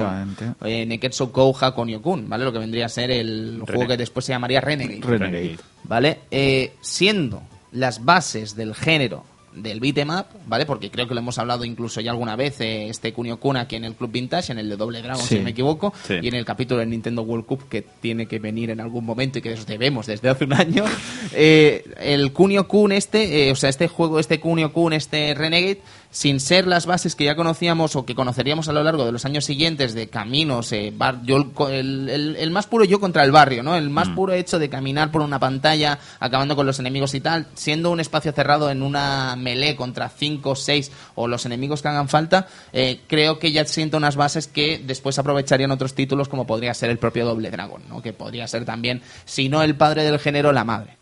[0.64, 2.46] eh, Neketsu Kouha Kunio-kun, ¿vale?
[2.46, 5.02] Lo que vendría a ser el juego que después se llamaría Renegade.
[5.02, 5.58] Renegade.
[5.86, 6.20] ¿vale?
[6.30, 9.24] Eh, siendo las bases del género
[9.56, 10.66] del beat'em up, ¿vale?
[10.66, 13.78] Porque creo que lo hemos hablado incluso ya alguna vez, eh, este Kunio Kun aquí
[13.78, 15.30] en el Club Vintage, en el de Doble Dragon, Sí.
[15.30, 16.16] si no me equivoco, Sí.
[16.22, 19.40] y en el capítulo del Nintendo World Cup que tiene que venir en algún momento
[19.40, 20.84] y que os debemos desde hace un año.
[21.38, 25.80] Eh, el Kunio Kun este, eh, o sea, este juego, este Kunio Kun, este Renegade,
[26.16, 29.26] sin ser las bases que ya conocíamos o que conoceríamos a lo largo de los
[29.26, 31.36] años siguientes de caminos, eh, bar- yo,
[31.70, 33.76] el, el- el más puro yo contra el barrio, ¿no?
[33.76, 37.48] El más puro hecho de caminar por una pantalla, acabando con los enemigos y tal,
[37.56, 42.08] siendo un espacio cerrado en una melee contra 5, 6 o los enemigos que hagan
[42.08, 46.74] falta, eh, creo que ya siento unas bases que después aprovecharían otros títulos como podría
[46.74, 48.02] ser el propio Doble Dragon, ¿no?
[48.02, 50.96] Que podría ser también, si no el padre del género, la madre.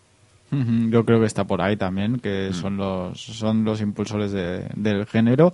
[0.92, 2.54] Yo creo que está por ahí también, que Mm.
[2.54, 5.54] son los son los impulsores de- del género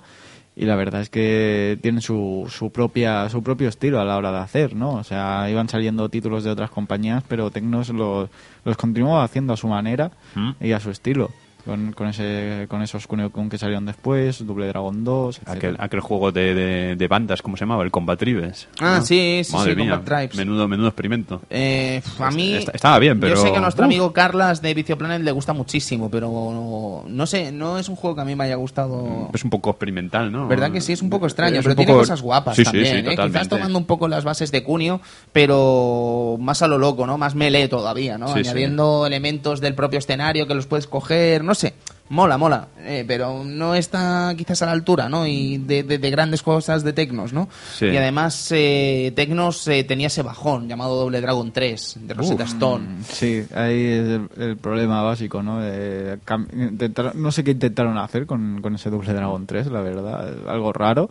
[0.55, 4.31] y la verdad es que tienen su, su propia su propio estilo a la hora
[4.31, 4.91] de hacer, ¿no?
[4.95, 8.29] O sea, iban saliendo títulos de otras compañías, pero Tecnos los,
[8.65, 10.51] los continuó haciendo a su manera Mm.
[10.61, 11.29] y a su estilo.
[11.69, 16.31] Con, con, ese, con esos Kunio-kun que salieron después, Double Dragon 2, Aquel, aquel juego
[16.31, 17.83] de, de, de bandas, ¿cómo se llamaba?
[17.83, 18.67] El Combat Tribes.
[18.79, 19.05] Ah, ¿no?
[19.05, 20.35] sí, sí, Madre sí, mía, Combat Tribes.
[20.35, 21.41] Menudo, menudo experimento.
[21.49, 22.53] Eh, a mí.
[22.55, 23.89] Est- estaba bien, pero- Yo sé que a nuestro Uf.
[23.91, 27.95] amigo Carlas de Vicio Planet le gusta muchísimo, pero no, no sé, no es un
[27.95, 29.29] juego que a mí me haya gustado.
[29.33, 30.47] Es un poco experimental, ¿no?
[30.47, 30.93] ¿Verdad que sí?
[30.93, 33.05] Es un poco extraño, Es pero tiene cosas guapas Sí, sí, también.
[33.05, 33.17] sí, ¿eh?
[33.17, 35.01] Quizás tomando un poco las bases de Cunio,
[35.49, 37.17] pero más a lo loco, ¿no?
[37.17, 38.27] Más melee todavía, ¿no?
[38.29, 38.49] Sí, sí.
[38.49, 41.73] Añadiendo elementos del propio escenario que los puedes coger, no sé.
[42.09, 45.27] Mola, mola, eh, pero no está quizás a la altura, ¿no?
[45.27, 47.47] Y de, de- de grandes cosas de Tecnos, ¿no?
[47.77, 47.85] Sí.
[47.85, 52.85] Y además eh, Tecnos eh, tenía ese bajón llamado Doble Dragon 3 de Rosetta Stone.
[53.07, 55.59] Sí, ahí es el, el problema básico, ¿no?
[55.61, 56.17] De
[56.53, 60.73] intentar- no sé qué intentaron hacer con, con ese Double Dragon 3, la verdad, algo
[60.73, 61.09] raro.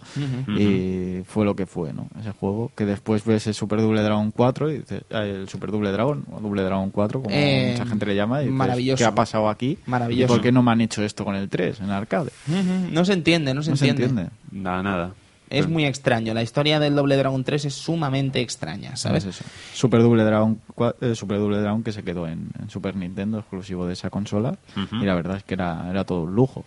[0.49, 2.09] Y fue lo que fue, ¿no?
[2.21, 5.71] Ese juego, que después ves el Super Double Dragon 4 y dices, ah, el Super
[5.71, 8.99] Double Dragon, o Double Dragon 4, como Eh, mucha gente le llama, y dices, maravilloso.
[8.99, 9.79] ¿qué ha pasado aquí?
[9.87, 10.33] Maravilloso.
[10.33, 12.31] ¿Y por qué no me han hecho esto con el 3 en arcade?
[12.91, 14.23] No se entiende, no se No se entiende.
[14.23, 14.33] entiende.
[14.51, 15.15] Nada, nada.
[15.51, 16.35] Es muy extraño.
[16.35, 19.25] La historia del Doble Dragon 3 es sumamente extraña, ¿sabes?
[19.25, 19.45] Es eso.
[19.73, 20.61] Super Double Dragon,
[21.01, 24.59] eh, Super Double Dragon que se quedó en, en Super Nintendo, exclusivo de esa consola.
[24.93, 26.65] Y la verdad es que era, era todo un lujo.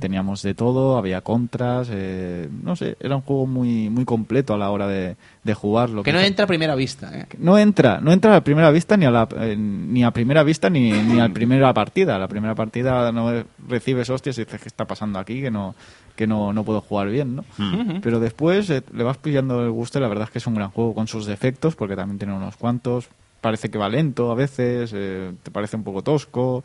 [0.00, 4.58] Teníamos de todo, había contras, eh, no sé, era un juego muy, muy completo a
[4.58, 6.02] la hora de, de jugarlo.
[6.02, 7.26] Que no entra a primera vista, ¿eh?
[7.38, 10.68] no entra, no entra a primera vista ni a la, eh, ni a primera vista
[10.68, 12.18] ni, ni a la primera partida.
[12.18, 15.74] La primera partida no recibes hostias y dices qué está pasando aquí, que no
[16.20, 17.44] que no, no puedo jugar bien, ¿no?
[18.02, 20.54] Pero después eh, le vas pillando el gusto y la verdad es que es un
[20.54, 23.08] gran juego con sus defectos, porque también tiene unos cuantos.
[23.40, 26.62] Parece que va lento a veces, eh, te parece un poco tosco,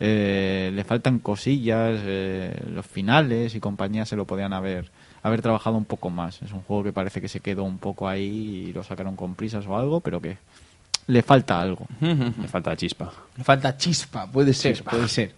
[0.00, 4.90] eh, le faltan cosillas, eh, los finales y compañía se lo podían haber,
[5.24, 6.40] haber trabajado un poco más.
[6.42, 9.34] Es un juego que parece que se quedó un poco ahí y lo sacaron con
[9.34, 10.36] prisas o algo, pero que
[11.06, 11.86] le falta algo.
[12.00, 13.12] Me falta chispa.
[13.36, 15.34] Me falta chispa, puede ser, puede ser.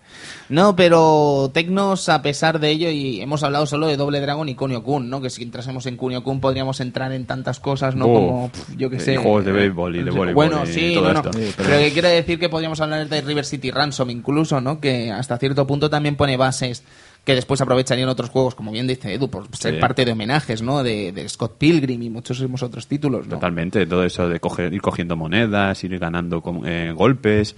[0.49, 4.55] No, pero Tecnos, a pesar de ello, y hemos hablado solo de Doble Dragon y
[4.55, 5.21] Kunio Kun, ¿no?
[5.21, 8.05] Que si entrásemos en Kunio Kun podríamos entrar en tantas cosas, ¿no?
[8.07, 9.17] Oh, Como, pf, yo que y sé.
[9.17, 11.19] juegos de béisbol y de voleibol Bueno, y sí, todo no, no.
[11.21, 11.33] esto.
[11.33, 11.69] Sí, pero...
[11.69, 14.79] pero- que quiero decir que podríamos hablar de River City Ransom incluso, ¿no?
[14.81, 16.85] Que hasta cierto punto también pone bases
[17.27, 19.81] que después aprovecharían otros juegos, como bien dice Edu, por ser Sí.
[19.81, 20.83] parte de homenajes, ¿no?
[20.85, 23.35] De, de Scott Pilgrim y muchísimos otros títulos, ¿no?
[23.35, 27.57] Totalmente, todo eso de coger, ir cogiendo monedas, ir ganando con- eh, golpes.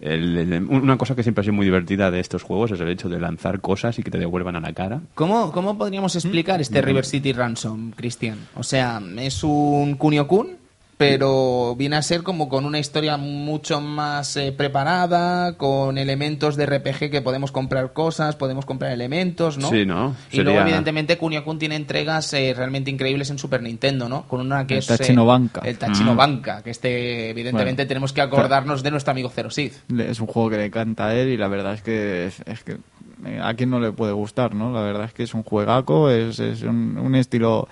[0.00, 2.88] El- el- una cosa que siempre ha sido muy divertida de estos juegos es el
[2.88, 5.02] hecho de lanzar cosas y que te devuelvan a la cara.
[5.14, 8.38] ¿Cómo, ¿Cómo podríamos explicar este River City Ransom, Cristian?
[8.56, 10.56] O sea, es un Kunio Kun,
[11.00, 16.66] pero viene a ser como con una historia mucho más eh, preparada, con elementos de
[16.66, 19.70] RPG que podemos comprar cosas, podemos comprar elementos, ¿no?
[19.70, 20.14] Sí, ¿no?
[20.30, 24.28] Y luego, evidentemente, Kunio Kun tiene entregas eh, realmente increíbles en Super Nintendo, ¿no?
[24.28, 24.86] Con una que El es...
[24.88, 25.60] Tachino eh, Banca.
[25.64, 29.72] El Tachino Banca, que este, evidentemente, Bueno, tenemos que acordarnos de nuestro amigo Zero Sith.
[29.88, 32.42] Le- Es un juego que le encanta a él y la verdad es que es,
[32.44, 32.76] es que
[33.24, 34.70] eh, a quien no le puede gustar, ¿no?
[34.72, 37.68] La verdad es que es un juegaco, es, es un, un estilo...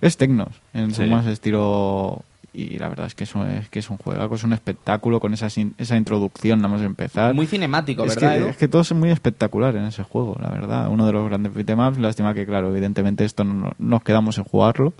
[0.00, 2.22] Es Tecnos, en su más estilo...
[2.52, 5.20] Y la verdad es que es un, es que es un juegaco, es un espectáculo
[5.20, 7.32] con esa, sin- esa introducción, nada más empezar.
[7.32, 8.48] Muy cinemático, es ¿verdad, que, Edu?
[8.48, 10.88] es que todo es muy espectacular en ese juego, la verdad.
[10.90, 14.44] Uno de los grandes beatemaps, lástima que, claro, evidentemente esto no, no- nos quedamos en
[14.44, 14.94] jugarlo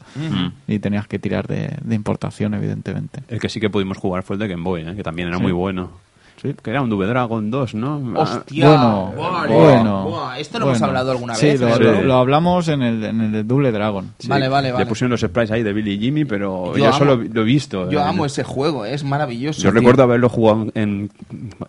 [0.69, 3.21] y tenías que tirar de, de importación, evidentemente.
[3.29, 4.95] El que sí que pudimos jugar fue el de Game Boy, ¿eh?
[4.95, 5.43] que también era Sí.
[5.43, 5.91] muy bueno.
[6.41, 6.55] Sí.
[6.63, 8.13] Que era un Double Dragon 2, ¿no?
[8.17, 8.67] ¡Hostia!
[8.69, 9.55] Bueno, Vale.
[9.55, 10.05] bueno.
[10.09, 11.61] Buah, esto lo hemos hablado alguna Sí, vez.
[11.61, 11.79] lo, ¿eh?
[11.79, 14.13] lo- lo hablamos en el, en el de Double Dragon.
[14.19, 14.85] sí, Vale, vale, vale.
[14.85, 17.43] Le pusieron los sprites ahí de Billy y Jimmy, pero Yo yo, amo- solo lo
[17.43, 17.91] he visto.
[17.91, 19.61] Yo en- amo ese juego, es maravilloso.
[19.61, 19.79] Yo tío.
[19.81, 21.11] recuerdo haberlo jugado en,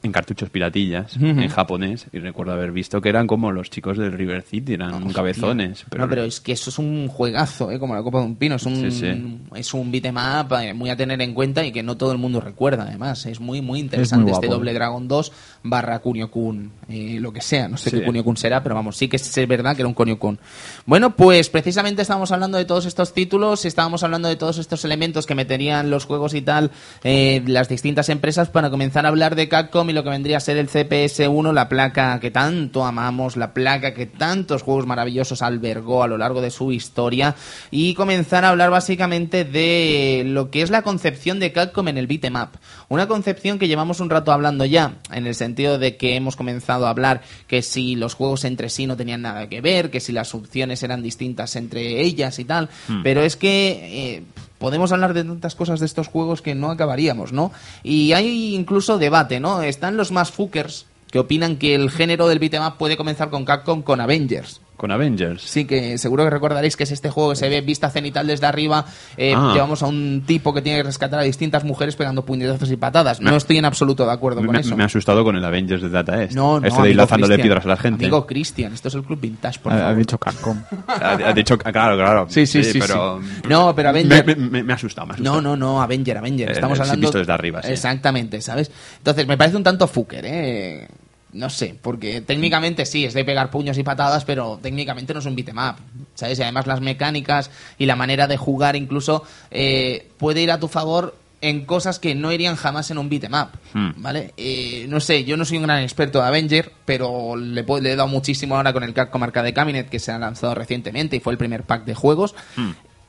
[0.03, 4.13] en cartuchos piratillas, en japonés, y recuerdo haber visto que eran como los chicos del
[4.13, 5.85] River City, eran cabezones.
[5.89, 7.79] Pero, no, pero es que eso es un juegazo, ¿eh?
[7.79, 8.55] como la copa de un pino.
[8.55, 9.39] Es un, Sí, sí.
[9.55, 12.17] Es un beat'em up eh, muy a tener en cuenta y que no todo el
[12.17, 13.25] mundo recuerda, además.
[13.25, 14.47] Es muy, muy interesante muy este.
[14.61, 15.31] Doble Dragon 2
[15.63, 17.67] barra Kunio Kun, eh, lo que sea.
[17.67, 17.99] No sé Sí.
[17.99, 20.39] qué Kunio Kun será, pero vamos, sí que es verdad que era un Kunio Kun.
[20.87, 25.27] Bueno, pues precisamente estábamos hablando de todos estos títulos, estábamos hablando de todos estos elementos
[25.27, 26.71] que meterían los juegos y tal
[27.03, 30.39] eh, las distintas empresas para comenzar a hablar de Capcom y lo que vendría a
[30.39, 36.01] ser el CPS-1, la placa que tanto amamos, la placa que tantos juegos maravillosos albergó
[36.01, 37.35] a lo largo de su historia
[37.69, 42.07] y comenzar a hablar básicamente de lo que es la concepción de Capcom en el
[42.07, 42.49] beat'em up.
[42.89, 46.87] Una concepción que llevamos un rato hablando ya, en el sentido de que hemos comenzado
[46.87, 50.11] a hablar que si los juegos entre sí no tenían nada que ver, que si
[50.11, 52.69] las opciones eran distintas entre ellas y tal,
[53.03, 54.17] pero es que...
[54.17, 54.23] eh,
[54.61, 57.51] podemos hablar de tantas cosas de estos juegos que no acabaríamos, ¿no?
[57.81, 59.63] Y hay incluso debate, ¿no?
[59.63, 63.43] Están los más fuckers que opinan que el género del beat'em up puede comenzar con
[63.43, 64.61] Capcom con Avengers.
[64.81, 65.43] Con Avengers.
[65.43, 68.47] Sí, que seguro que recordaréis que es este juego que se ve vista cenital desde
[68.47, 68.83] arriba.
[69.15, 69.51] eh, Ah.
[69.53, 73.21] Llevamos a un tipo que tiene que rescatar a distintas mujeres pegando puñetazos y patadas.
[73.21, 74.75] No estoy en absoluto de acuerdo con Me, eso.
[74.75, 76.33] me ha asustado con el Avengers de Data East.
[76.33, 77.45] No, no, Este de lanzándole Cristian.
[77.47, 78.05] piedras a la gente.
[78.05, 80.59] Amigo Cristian, esto es el Club Vintage, por Ha, ha dicho Capcom.
[80.87, 82.25] Ha, ha dicho, claro, claro.
[82.27, 83.41] Sí, sí, sí, pero, sí.
[83.47, 85.41] No, pero Avenger- Me, me- me ha asustado, me ha asustado.
[85.43, 86.49] No, no, no, Avenger, Avenger.
[86.49, 87.01] Estamos sí, hablando.
[87.07, 87.71] visto desde arriba, sí.
[87.71, 88.71] Exactamente, ¿sabes?
[88.97, 90.87] Entonces, me parece un tanto fucker, ¿eh?
[91.33, 95.25] No sé, porque técnicamente sí, es de pegar puños y patadas, pero técnicamente no es
[95.25, 95.75] un beat'em up,
[96.13, 96.37] ¿sabes?
[96.39, 100.67] Y además las mecánicas y la manera de jugar incluso eh, puede ir a tu
[100.67, 103.91] favor en cosas que no irían jamás en un beat'em up, Hmm.
[103.97, 104.33] ¿vale?
[104.37, 107.93] Eh, no sé, yo no soy un gran experto de Avenger, pero le, puedo- le
[107.93, 111.19] he dado muchísimo ahora con el Capcom Arcade Cabinet que se ha lanzado recientemente y
[111.21, 112.35] fue el primer pack de juegos.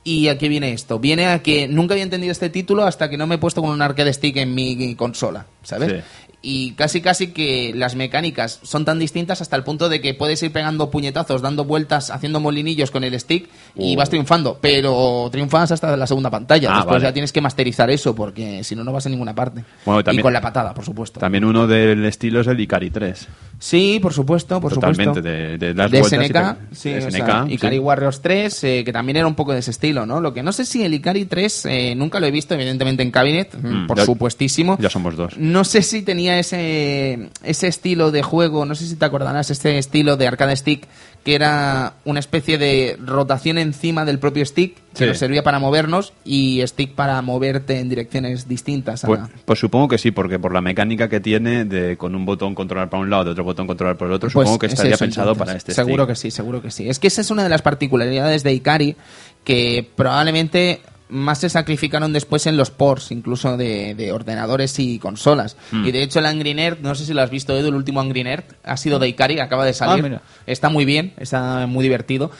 [0.04, 0.98] ¿Y a qué viene esto?
[0.98, 3.70] Viene a que nunca había entendido este título hasta que no me he puesto con
[3.70, 5.92] un arcade stick en mi consola, ¿sabes?
[5.92, 6.21] Sí.
[6.44, 10.42] Y casi casi que las mecánicas son tan distintas hasta el punto de que puedes
[10.42, 13.98] ir pegando puñetazos, dando vueltas, haciendo molinillos con el stick y Uh.
[13.98, 16.70] vas triunfando, pero triunfas hasta la segunda pantalla.
[16.72, 17.04] Ah, Después vale.
[17.04, 19.64] ya tienes que masterizar eso porque si no, no vas a ninguna parte.
[19.84, 21.20] Bueno, Y con la patada, por supuesto.
[21.20, 23.28] También uno del estilo es el Ikari 3.
[23.60, 25.22] Sí, por supuesto, por Totalmente, supuesto.
[25.22, 27.54] de, de las de y SNK, te- sí, de o SNK, sí.
[27.54, 30.20] Ikari Warriors 3, eh, que también era un poco de ese estilo, ¿no?
[30.20, 33.12] Lo que no sé si el Ikari 3, eh, nunca lo he visto, evidentemente, en
[33.12, 34.76] Cabinet, Mm, por ya- supuestísimo.
[34.80, 35.38] Ya somos dos.
[35.38, 39.78] No sé si tenía ese, ese estilo de juego, no sé si te acordarás, ese
[39.78, 40.86] estilo de arcade stick,
[41.24, 45.04] que era una especie de rotación encima del propio stick, que Sí.
[45.06, 49.04] nos servía para movernos, y stick para moverte en direcciones distintas.
[49.04, 52.24] a Pues, pues supongo que sí, porque por la mecánica que tiene de con un
[52.24, 54.66] botón controlar para un lado, de otro botón controlar por el otro, Pues supongo que
[54.66, 55.46] es estaría eso, pensado entonces.
[55.46, 56.08] para este Seguro stick.
[56.08, 56.88] que sí, seguro que sí.
[56.88, 58.96] Es que esa es una de las particularidades de Ikari
[59.44, 60.80] que probablemente
[61.12, 65.56] más se sacrificaron después en los ports, incluso de, de ordenadores y consolas.
[65.70, 65.84] Hmm.
[65.84, 68.00] Y de hecho el Angry Nerd, no sé si lo has visto Edu, el último
[68.00, 70.04] Angry Nerd, ha sido de Ikari, acaba de salir.
[70.04, 70.22] Ah, mira.
[70.46, 72.30] Está muy bien, está muy divertido.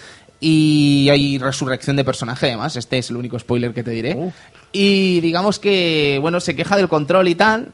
[0.41, 4.15] Y hay resurrección de personaje además, este es el único spoiler que te diré.
[4.15, 4.33] Uh.
[4.73, 7.73] Y digamos que, bueno, se queja del control y tal,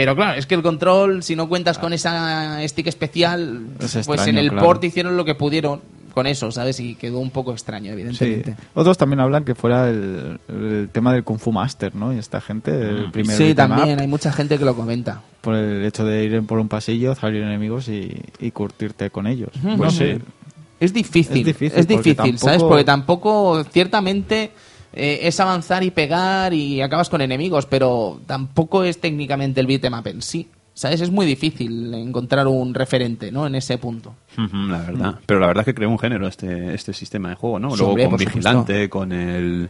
[0.00, 4.26] pero claro, es que el control, si no cuentas con esa stick especial, Es pues
[4.26, 4.66] en el claro.
[4.66, 5.80] port hicieron lo que pudieron
[6.14, 6.80] con eso, ¿sabes?
[6.80, 7.92] Y quedó un poco extraño, Sí.
[7.92, 8.56] evidentemente.
[8.74, 12.12] Otros también hablan que fuera el, el tema del Kung Fu Master, ¿no?
[12.14, 15.20] Y esta gente, el primer Sí, up, también, hay mucha gente que lo comenta.
[15.42, 18.10] por el hecho de ir por un pasillo, salir enemigos y,
[18.40, 19.50] y curtirte con ellos.
[19.76, 20.16] Pues sí.
[20.80, 22.62] Es difícil, Es difícil, es ¿sabes?
[22.62, 24.50] Porque tampoco, ciertamente,
[24.92, 29.94] eh, es avanzar y pegar y acabas con enemigos, pero tampoco es técnicamente el beat'em
[29.94, 30.48] up en sí.
[30.72, 31.00] ¿Sabes?
[31.02, 33.46] Es muy difícil encontrar un referente, ¿no?
[33.46, 34.14] En ese punto.
[34.36, 35.14] La verdad.
[35.26, 37.70] Pero la verdad es que creó un género este, este sistema de juego, ¿no?
[37.72, 39.68] Sí, Luego hombre, con Vigilante, con el...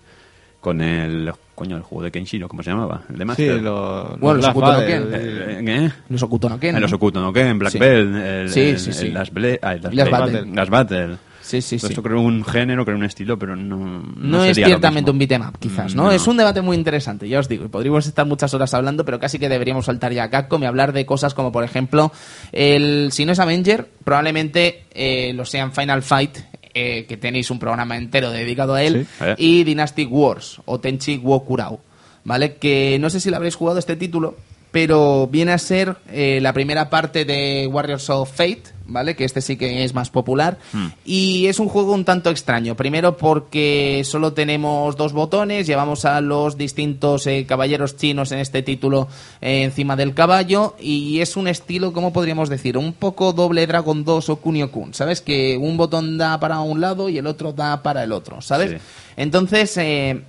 [0.60, 1.32] Con el...
[1.54, 3.02] Coño, el juego de Kenshiro, ¿cómo se llamaba?
[3.08, 3.62] El de Sí, Master.
[3.62, 5.08] lo, Bueno, los Black Okuto no Ken.
[5.12, 5.90] Eh, ¿Qué?
[6.10, 7.78] Los Okuto no Ken, los Okuto no Ken, Black Sí.
[7.78, 9.08] Belt, el, Sí, el- sí, el sí.
[9.10, 10.46] Las, Ble- ah, el Las Las Battle.
[10.54, 11.16] Las Battle.
[11.50, 11.92] Sí, sí, Todo sí.
[11.94, 13.76] Esto creó un género, creó un estilo, pero no.
[13.76, 16.04] No, No, es sería ciertamente un beat'em up, quizás, ¿no?
[16.06, 17.64] Mm, Es un debate muy interesante, ya os digo.
[17.64, 20.66] y Podríamos estar muchas horas hablando, pero casi que deberíamos saltar ya a Capcom y
[20.66, 22.12] hablar de cosas como, por ejemplo,
[22.52, 26.38] el si no es Avenger, probablemente eh, lo sean Final Fight,
[26.74, 29.24] eh, que tenéis un programa entero dedicado a él, Sí.
[29.24, 29.34] Eh.
[29.38, 31.80] y Dynastic Wars, o Tenchi Wokurao,
[32.24, 32.54] ¿vale?
[32.56, 34.36] Que no sé si lo habréis jugado este título,
[34.70, 39.16] pero viene a ser eh, la primera parte de Warriors of Fate, ¿vale?
[39.16, 40.58] Que este sí que es más popular.
[40.72, 40.88] Hmm.
[41.04, 42.76] Y es un juego un tanto extraño.
[42.76, 48.62] Primero porque solo tenemos dos botones, llevamos a los distintos eh, caballeros chinos en este
[48.62, 49.08] título
[49.40, 52.76] eh, encima del caballo y es un estilo, ¿cómo podríamos decir?
[52.76, 55.20] Un poco doble Dragon 2 o Kunio-kun, ¿sabes?
[55.20, 58.72] Que un botón da para un lado y el otro da para el otro, ¿sabes?
[58.72, 58.76] Sí.
[59.16, 59.76] Entonces...
[59.76, 60.22] eh,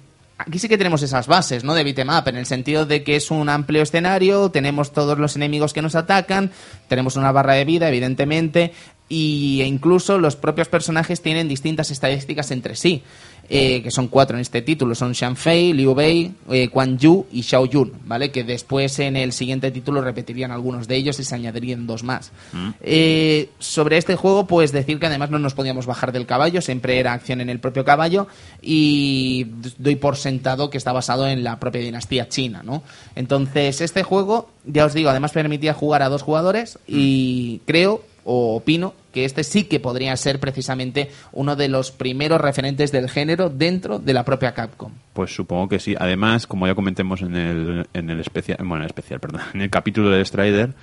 [0.47, 1.73] Aquí sí que tenemos esas bases, ¿no?
[1.73, 5.35] De beat'em up, en el sentido de que es un amplio escenario, tenemos todos los
[5.35, 6.51] enemigos que nos atacan,
[6.87, 8.73] tenemos una barra de vida, evidentemente,
[9.11, 13.03] y e incluso los propios personajes tienen distintas estadísticas entre sí,
[13.49, 17.43] eh, que son cuatro en este título, son Shanfei, Liu Bei, eh, Quan Yu y
[17.43, 18.31] Xiao Yun, ¿vale?
[18.31, 22.31] Que después en el siguiente título repetirían algunos de ellos y se añadirían dos más.
[22.79, 26.97] Eh, sobre este juego, pues decir que además no nos podíamos bajar del caballo, siempre
[26.97, 28.27] era acción en el propio caballo
[28.61, 29.45] y
[29.77, 32.81] doy por sentado que está basado en la propia dinastía china, ¿no?
[33.17, 38.55] Entonces, este juego, ya os digo, además permitía jugar a dos jugadores y creo o
[38.55, 43.49] opino que este sí que podría ser precisamente uno de los primeros referentes del género
[43.49, 44.91] dentro de la propia Capcom.
[45.13, 45.93] Pues supongo que sí.
[45.99, 49.61] Además, como ya comentemos en el, en el especial, bueno, en el especial, perdón, en
[49.61, 50.73] el capítulo de Strider,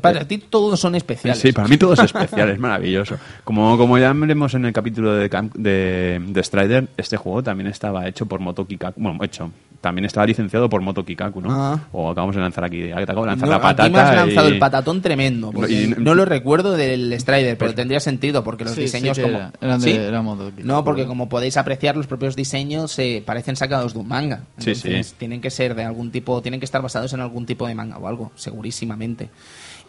[0.00, 1.40] Para ti todos son especiales.
[1.40, 3.16] Sí, para mí todo es especial, es maravilloso.
[3.44, 7.68] Como, como ya veremos en el capítulo de, Cam- de, de Strider, este juego también
[7.68, 9.00] estaba hecho por Moto Kikaku.
[9.00, 11.48] Bueno, hecho, también estaba licenciado por Moto Kikaku, ¿no?
[11.50, 11.80] Ah.
[11.92, 13.84] O acabamos de lanzar aquí, acabo de lanzar No, la patata.
[13.84, 15.50] aquí me has lanzado y- el patatón tremendo.
[15.50, 19.22] porque Y- no lo recuerdo del Strider, pero tendría sentido porque los Sí, diseños sí
[19.22, 23.94] como era- eran de- no, porque como podéis apreciar los propios diseños eh, parecen sacados
[23.94, 24.44] de un manga.
[24.58, 25.14] Sí, Entonces, sí.
[25.18, 27.98] tienen que ser de algún tipo, tienen que estar basados en algún tipo de manga
[27.98, 29.30] o algo, segurísimamente.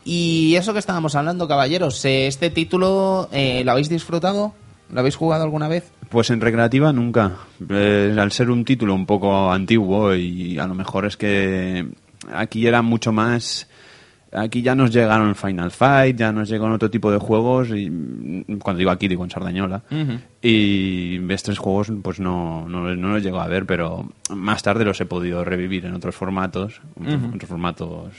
[0.06, 4.54] Y eso que estábamos hablando, caballeros, eh, este título eh, lo habéis disfrutado,
[4.92, 5.92] lo habéis jugado alguna vez.
[6.10, 7.38] Pues en recreativa nunca.
[7.70, 11.88] Eh, al ser un título un poco antiguo y a lo mejor es que
[12.34, 13.68] aquí era mucho más...
[14.36, 18.58] Aquí ya nos llegaron Final Fight, ya nos llegaron otro tipo de juegos y mm,
[18.60, 19.84] cuando digo aquí digo en Sardañola
[20.42, 25.00] y estos juegos pues no, no, no los llego a ver pero más tarde los
[25.02, 28.10] he podido revivir en otros formatos, otros formatos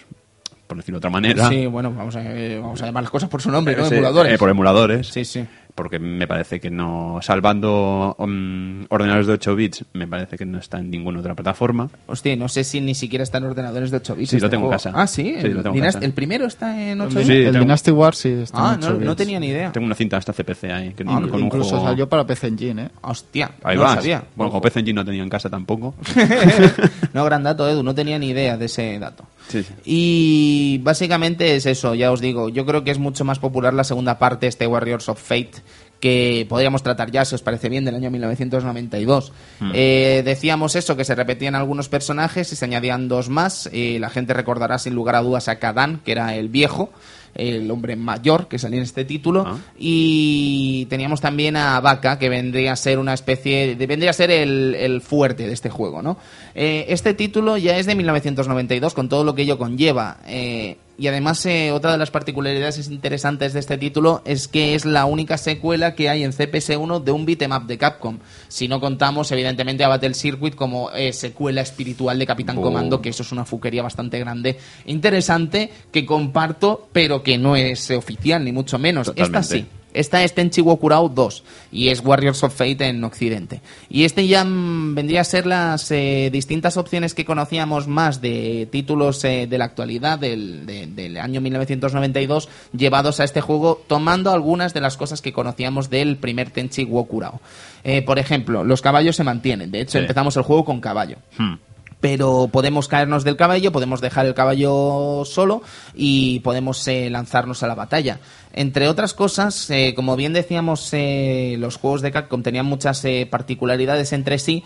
[0.66, 1.48] por decirlo de otra manera.
[1.48, 3.84] Sí, bueno, vamos a, eh, vamos a llamar las cosas por su nombre, ¿no?
[3.84, 4.32] Sí, Emuladores.
[4.32, 5.08] eh, por emuladores.
[5.08, 5.44] Sí, sí.
[5.74, 10.58] Porque me parece que no, salvando mm, ordenadores de 8 bits, me parece que no
[10.58, 11.90] está en ninguna otra plataforma.
[12.06, 14.30] Hostia, no sé si ni siquiera está en ordenadores de 8 bits.
[14.30, 14.92] Sí, lo este tengo en casa.
[14.94, 15.24] Ah, sí.
[15.24, 16.04] Sí, el, lo tengo en Dynast- casa.
[16.04, 17.28] el primero está en 8 Sí, bits.
[17.30, 19.16] el tengo- Dynasty Wars sí está Ah, en no, 8 no bits.
[19.16, 19.72] tenía ni idea.
[19.72, 21.84] Tengo una cinta hasta CPC ahí, que, Ah, con un Incluso juego...
[21.86, 22.88] salió para PC Engine, ¿eh?
[23.02, 24.22] Hostia, Ahí no lo sabía.
[24.36, 25.96] Bueno, como PC Engine no tenía en casa tampoco.
[27.12, 29.24] no, gran dato, Edu, no tenía ni idea de ese dato.
[29.48, 29.74] Sí, sí.
[29.84, 32.48] Y básicamente es eso, ya os digo.
[32.48, 35.62] Yo creo que es mucho más popular la segunda parte, este Warriors of Fate,
[36.00, 39.32] que podríamos tratar ya, si os parece bien, del año 1992.
[39.72, 43.70] Eh, decíamos eso, que se repetían algunos personajes y se añadían dos más.
[43.72, 46.90] Eh, la gente recordará sin lugar a dudas a Kadan, que era el viejo,
[47.34, 49.44] el hombre mayor que salía en este título.
[49.46, 49.56] Ah.
[49.78, 54.30] Y teníamos también a Vaca, que vendría a ser una especie, de, vendría a ser
[54.30, 56.18] el, el fuerte de este juego, ¿no?
[56.54, 60.18] Eh, este título ya es de 1992, con todo lo que ello conlleva.
[60.26, 64.84] Eh, y además, eh, otra de las particularidades interesantes de este título es que es
[64.84, 68.18] la única secuela que hay en CPS1 de un beat'em up de Capcom.
[68.46, 72.62] Si no contamos, evidentemente, a Battle Circuit como eh, secuela espiritual de Capitán Oh.
[72.62, 77.90] Comando, que eso es una fuquería bastante grande, interesante, que comparto, pero que no es
[77.90, 79.12] eh, oficial, ni mucho menos.
[79.16, 79.66] Esta sí.
[79.94, 83.60] Esta es Tenchi Wokurao 2 y es Warriors of Fate en Occidente.
[83.88, 89.24] Y este ya vendría a ser las eh, distintas opciones que conocíamos más de títulos
[89.24, 94.74] eh, de la actualidad del, de- del año 1992 llevados a este juego tomando algunas
[94.74, 97.40] de las cosas que conocíamos del primer Tenchi Wokurao.
[97.84, 99.70] Eh, por ejemplo, los caballos se mantienen.
[99.70, 99.98] De hecho, Sí.
[99.98, 101.54] empezamos el juego con caballo Hmm.
[102.00, 105.62] pero podemos caernos del caballo, podemos dejar el caballo solo
[105.94, 108.18] y podemos eh, lanzarnos a la batalla.
[108.56, 113.26] Entre otras cosas, eh, como bien decíamos, eh, los juegos de Capcom tenían muchas eh,
[113.28, 114.62] particularidades entre sí.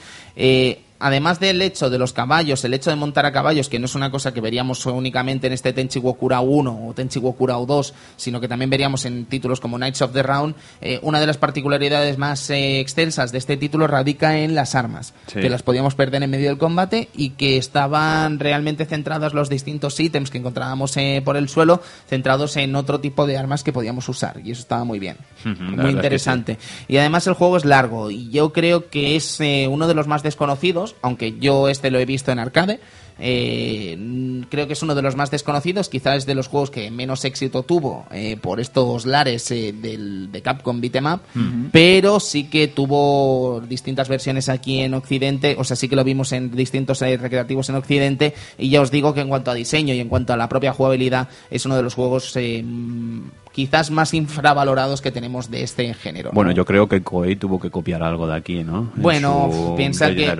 [1.00, 3.94] Además del hecho de los caballos, el hecho de montar a caballos, que no es
[3.94, 8.40] una cosa que veríamos únicamente en este Tenchi Wokurao 1 o Tenchi Wokurao 2, sino
[8.40, 12.18] que también veríamos en títulos como Knights of the Round, eh, una de las particularidades
[12.18, 15.40] más eh, extensas de este título radica en las armas, Sí.
[15.40, 19.98] que las podíamos perder en medio del combate y que estaban realmente centrados los distintos
[20.00, 24.08] ítems que encontrábamos eh, por el suelo, centrados en otro tipo de armas que podíamos
[24.08, 24.40] usar.
[24.44, 25.16] Y eso estaba muy bien.
[25.44, 26.58] Muy es que interesante.
[26.88, 30.06] Y además el juego es largo y yo creo que es eh, uno de los
[30.06, 32.80] más desconocidos, aunque yo este lo he visto en arcade.
[33.20, 33.98] eh,
[34.48, 37.24] creo que es uno de los más desconocidos, quizás es de los juegos que menos
[37.24, 41.20] éxito tuvo eh, por estos lares eh, del, de Capcom Beat'em Up,
[41.72, 46.32] pero sí que tuvo distintas versiones aquí en Occidente, o sea, sí que lo vimos
[46.32, 50.00] en distintos recreativos en Occidente, y ya os digo que en cuanto a diseño y
[50.00, 52.36] en cuanto a la propia jugabilidad, es uno de los juegos
[53.52, 56.30] quizás más infravalorados que tenemos de este género.
[56.32, 56.56] Bueno, ¿no?
[56.56, 58.90] yo creo que Koei tuvo que copiar algo de aquí, ¿no?
[58.96, 60.32] En Bueno, su piensa que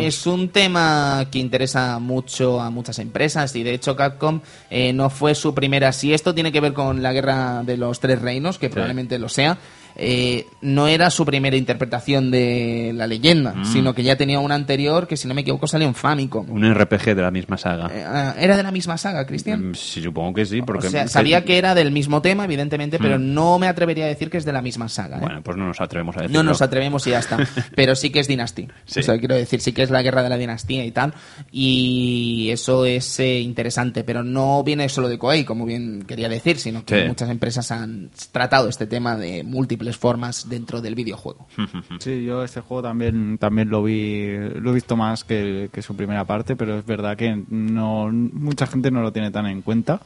[0.00, 4.40] es un tema que interesa mucho a muchas empresas y de hecho Capcom
[4.70, 5.92] eh, no fue su primera.
[5.92, 9.28] Si esto tiene que ver con la guerra de los tres reinos, que probablemente lo
[9.28, 9.58] sea,
[9.96, 13.64] eh, no era su primera interpretación de la leyenda, Mm.
[13.64, 16.50] sino que ya tenía una anterior que si no me equivoco salió en Famicom.
[16.50, 17.90] Un RPG de la misma saga.
[17.92, 19.70] Eh, ah, ¿Era de la misma saga, Cristian?
[19.70, 20.86] Mm, Sí, supongo que sí, porque...
[20.86, 24.30] o sea, sabía que era del mismo tema, evidentemente, pero no me atrevería a decir
[24.30, 25.16] que es de la misma saga.
[25.16, 25.20] ¿eh?
[25.20, 26.42] Bueno, pues no nos atrevemos a decirlo.
[26.42, 27.36] No nos atrevemos y ya está.
[27.74, 28.68] Pero sí que es Dynasty.
[28.86, 29.00] Sí.
[29.00, 31.12] O sea, quiero decir, sí que es la guerra de la dinastía y tal.
[31.50, 34.04] Y eso es interesante.
[34.04, 37.08] Pero no viene solo de Koei, como bien quería decir, sino que Sí.
[37.08, 41.46] muchas empresas han tratado este tema de múltiples formas dentro del videojuego.
[41.98, 44.26] Sí, yo este juego también también lo vi
[44.60, 48.66] lo he visto más que, que su primera parte, pero es verdad que no mucha
[48.66, 50.00] gente no lo tiene tan en cuenta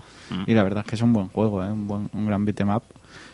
[0.46, 1.70] y la verdad es que es un buen juego, ¿eh?
[1.70, 2.82] un, buen, un gran beat'em up.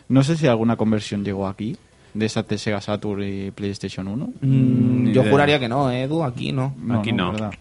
[0.09, 1.75] No sé si alguna conversión llegó aquí
[2.13, 4.33] de esa de Sega Saturn y PlayStation 1.
[4.41, 5.31] Mm, yo idea.
[5.31, 6.75] juraría que no, ¿eh, Edu, aquí no.
[6.91, 7.31] Aquí no.
[7.31, 7.51] ¿verdad?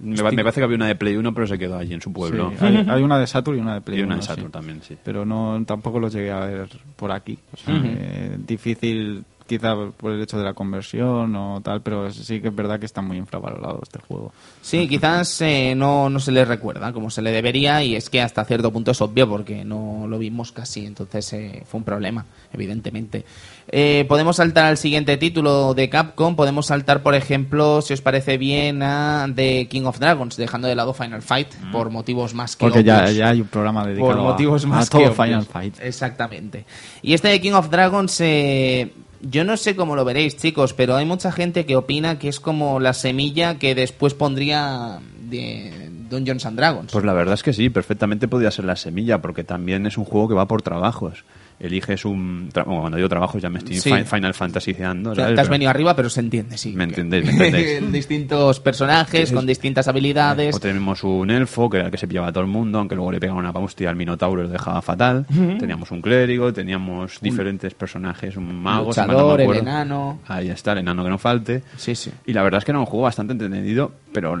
[0.00, 2.00] Me, pa- me parece que había una de Play 1, pero se quedó allí en
[2.00, 2.52] su pueblo.
[2.58, 4.42] Sí, hay, hay una de Saturn y una de Play y una de 1, sí.
[4.50, 4.96] También, sí.
[5.04, 7.38] pero no tampoco lo llegué a ver por aquí.
[7.52, 12.40] O sea, que difícil quizá por el hecho de la conversión o tal, pero sí
[12.40, 14.32] que es verdad que está muy infravalorado este juego.
[14.62, 18.22] Sí, quizás eh, no, no se le recuerda como se le debería y es que
[18.22, 22.26] hasta cierto punto es obvio porque no lo vimos casi, entonces eh, fue un problema,
[22.52, 23.24] evidentemente.
[23.66, 28.38] Eh, podemos saltar al siguiente título de Capcom, podemos saltar, por ejemplo, si os parece
[28.38, 32.66] bien, a The King of Dragons, dejando de lado Final Fight por motivos más que
[32.66, 35.10] Porque ya, hay un programa dedicado por motivos a, más a todo que.
[35.10, 35.74] Final Fight.
[35.80, 36.64] Exactamente.
[37.02, 38.92] Y este de King of Dragons, eh,
[39.22, 42.40] yo no sé cómo lo veréis, chicos, pero hay mucha gente que opina que es
[42.40, 46.92] como la semilla que después pondría de Dungeons and Dragons.
[46.92, 50.04] Pues la verdad es que sí, perfectamente podría ser la semilla, porque también es un
[50.04, 51.24] juego que va por trabajos.
[51.60, 52.48] Eliges un...
[52.52, 53.92] tra- bueno, cuando digo trabajo ya me estoy Sí.
[54.04, 55.10] Final Fantasyceando.
[55.10, 55.34] O sea, ¿sabes?
[55.36, 56.72] te has venido arriba, pero se entiende, sí.
[56.74, 57.92] Me entendéis, me entendéis.
[57.92, 60.54] distintos personajes, con distintas habilidades.
[60.56, 62.94] O tenemos un elfo, que era el que se pillaba a todo el mundo, aunque
[62.94, 65.26] luego le pegaba una hostia al minotauro y lo dejaba fatal.
[65.58, 70.20] Teníamos un clérigo, teníamos diferentes personajes, un mago, si no luchador, el enano.
[70.26, 71.62] Ahí está, el enano que no falte.
[71.76, 72.10] Sí, sí.
[72.26, 74.36] Y la verdad es que era un juego bastante entretenido, pero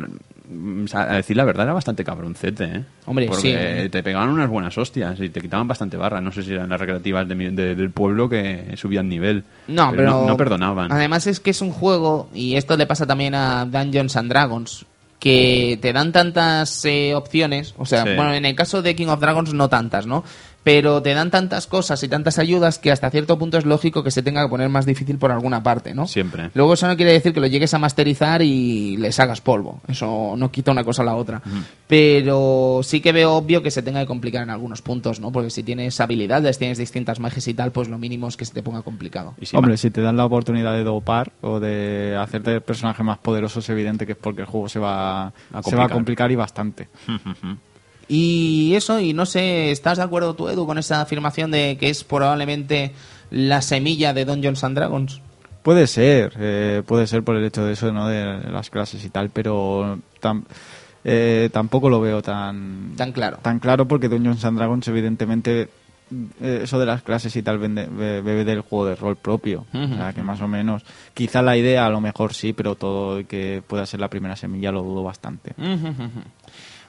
[0.92, 2.84] a decir la verdad era bastante cabroncete, ¿eh?
[3.06, 3.88] Hombre, Porque sí.
[3.88, 6.20] te pegaban unas buenas hostias y te quitaban bastante barra.
[6.20, 9.44] No sé si eran las recreativas de mi- de- del pueblo que subían nivel.
[9.68, 10.90] No, pero, no, no perdonaban.
[10.92, 14.86] Además es que es un juego, y esto le pasa también a Dungeons and Dragons,
[15.18, 18.10] que te dan tantas eh, opciones, o sea, Sí.
[18.16, 20.24] bueno, en el caso de King of Dragons no tantas, ¿no?
[20.62, 24.10] Pero te dan tantas cosas y tantas ayudas que hasta cierto punto es lógico que
[24.10, 26.06] se tenga que poner más difícil por alguna parte, ¿no?
[26.06, 26.50] Siempre.
[26.54, 29.80] Luego eso no quiere decir que lo llegues a masterizar y les hagas polvo.
[29.88, 31.40] Eso no quita una cosa a la otra.
[31.86, 35.32] Pero sí que veo obvio que se tenga que complicar en algunos puntos, ¿no?
[35.32, 38.52] Porque si tienes habilidades, tienes distintas magias y tal, pues lo mínimo es que se
[38.52, 39.34] te ponga complicado.
[39.40, 43.02] Y si Hombre, si te dan la oportunidad de dopar o de hacerte el personaje
[43.02, 45.32] más poderoso, es evidente que es porque el juego se va A
[45.62, 45.90] se va a complicar.
[45.90, 46.88] complicar y bastante.
[48.12, 51.90] Y eso, y no sé, ¿estás de acuerdo tú, Edu, con esa afirmación de que
[51.90, 52.90] es probablemente
[53.30, 55.20] la semilla de Dungeons and Dragons?
[55.62, 58.08] Puede ser, eh, puede ser por el hecho de eso, ¿no?
[58.08, 60.42] De las clases y tal, pero tam-
[61.04, 63.38] eh, tampoco lo veo tan, Tan claro.
[63.42, 65.68] tan claro porque Dungeons and Dragons evidentemente
[66.40, 69.66] eh, eso de las clases y tal vende- bebe del juego de rol propio.
[69.72, 70.82] O sea, que más o menos,
[71.14, 74.72] quizá la idea a lo mejor sí, pero todo que pueda ser la primera semilla
[74.72, 75.52] lo dudo bastante.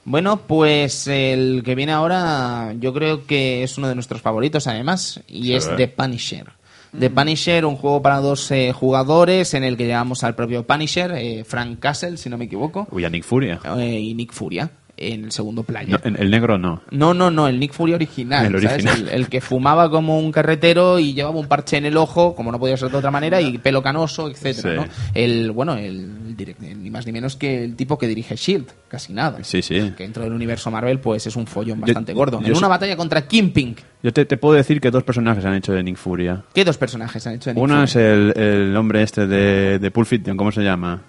[0.04, 5.20] Bueno, pues el que viene ahora yo creo que es uno de nuestros favoritos además
[5.28, 6.52] y es The Punisher.
[6.98, 11.12] The Punisher, un juego para dos eh, jugadores en el que llevamos al propio Punisher,
[11.12, 13.60] eh, Frank Castle, si no me equivoco, Uy, a Nick Furia.
[13.78, 14.70] eh, y Nick Furia
[15.02, 16.00] en el segundo No, player.
[16.04, 16.82] el, negro no.
[16.90, 18.46] No, no, no, el Nick Fury original.
[18.54, 18.84] El ¿sabes?
[18.84, 19.08] original.
[19.08, 22.52] El, el que fumaba como un carretero y llevaba un parche en el ojo, como
[22.52, 24.76] no podía ser de otra manera, y pelo canoso, etcétera, Sí.
[24.76, 25.10] ¿no?
[25.14, 29.38] El, bueno, el, ni más ni menos que el tipo que dirige Shield, casi nada.
[29.42, 29.92] Sí, sí.
[29.96, 32.40] Que dentro del universo Marvel, pues es un follón Yo- bastante gordo.
[32.40, 33.76] yo en una batalla contra Kingpin.
[34.02, 36.42] Yo te, te puedo decir que dos personajes han hecho de Nick Furia.
[36.54, 37.84] ¿Qué dos personajes han hecho de Nick Uno Fury?
[37.84, 41.02] es el, el hombre este de, de Pulp Fiction, ¿cómo se llama?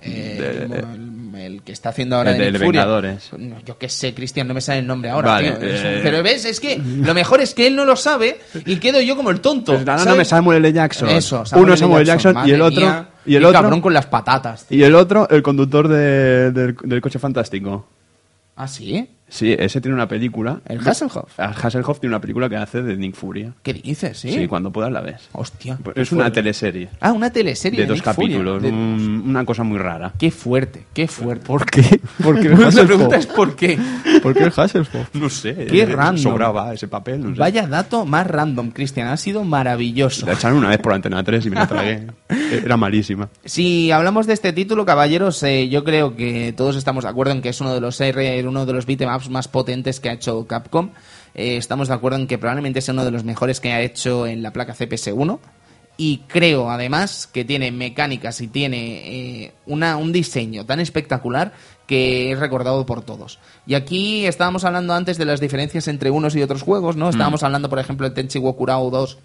[0.00, 1.11] Eh, de- el,
[1.46, 2.58] el que está haciendo ahora el de de.
[2.58, 3.30] Vengadores.
[3.38, 5.32] No, yo qué sé, Cristian, no me sale el nombre ahora.
[5.32, 5.68] Vale, tío.
[5.68, 6.00] Es eh.
[6.02, 9.16] Pero ves, es que lo mejor es que él no lo sabe y quedo yo
[9.16, 9.72] como el tonto.
[9.72, 10.28] Pues dándome ¿sabes?
[10.28, 10.72] Samuel L.
[10.72, 11.08] Jackson.
[11.10, 12.80] Eso, Uno Samuel Jackson, y madre el otro.
[12.80, 13.08] mía.
[13.24, 13.60] Y el otro.
[13.60, 14.66] cabrón con las patatas.
[14.66, 14.78] tío.
[14.78, 17.86] Y el otro, el conductor de- del, del coche fantástico.
[18.56, 19.08] ¿Ah, sí?
[19.32, 20.60] Sí, ese tiene una película.
[20.68, 21.38] ¿El Hasselhoff?
[21.38, 23.54] Ah, Hasselhoff tiene una película que hace de Nick Furia.
[23.62, 24.18] ¿Qué dices?
[24.18, 24.30] Sí.
[24.30, 25.22] Sí, cuando puedas la ves.
[25.32, 25.78] Hostia.
[25.82, 26.42] Pues qué Es una fuerte.
[26.42, 26.88] teleserie.
[27.00, 27.80] Ah, una teleserie.
[27.80, 28.62] De dos Nick capítulos.
[28.62, 30.12] De- un- una cosa muy rara.
[30.18, 31.46] Qué fuerte, qué fuerte.
[31.46, 31.98] ¿Por qué?
[32.22, 33.78] Porque el La pregunta es por qué.
[34.22, 35.14] ¿Por qué el Hasselhoff?
[35.14, 35.54] No sé.
[35.64, 36.18] Qué eh, random.
[36.22, 37.22] Sobraba ese papel.
[37.22, 37.40] No sé.
[37.40, 39.08] Vaya dato más random, Cristian.
[39.08, 40.26] Ha sido maravilloso.
[40.26, 42.06] La echaron una vez por Antena 3 y me la tragué.
[42.52, 43.30] Era malísima.
[43.46, 47.40] Si hablamos de este título, caballeros, eh, yo creo que todos estamos de acuerdo en
[47.40, 50.46] que es uno de los R, uno de los beatemaps más potentes que ha hecho
[50.46, 50.90] Capcom.
[51.34, 54.26] Eh, estamos de acuerdo en que probablemente sea uno de los mejores que ha hecho
[54.26, 55.38] en la placa CPS1.
[55.96, 61.52] Y creo, además, que tiene mecánicas y tiene eh, una, un diseño tan espectacular
[61.86, 63.38] que es recordado por todos.
[63.66, 67.10] Y aquí estábamos hablando antes de las diferencias entre unos y otros juegos, ¿no?
[67.10, 69.18] Estábamos hablando, por ejemplo, de Tenchi Wokurao 2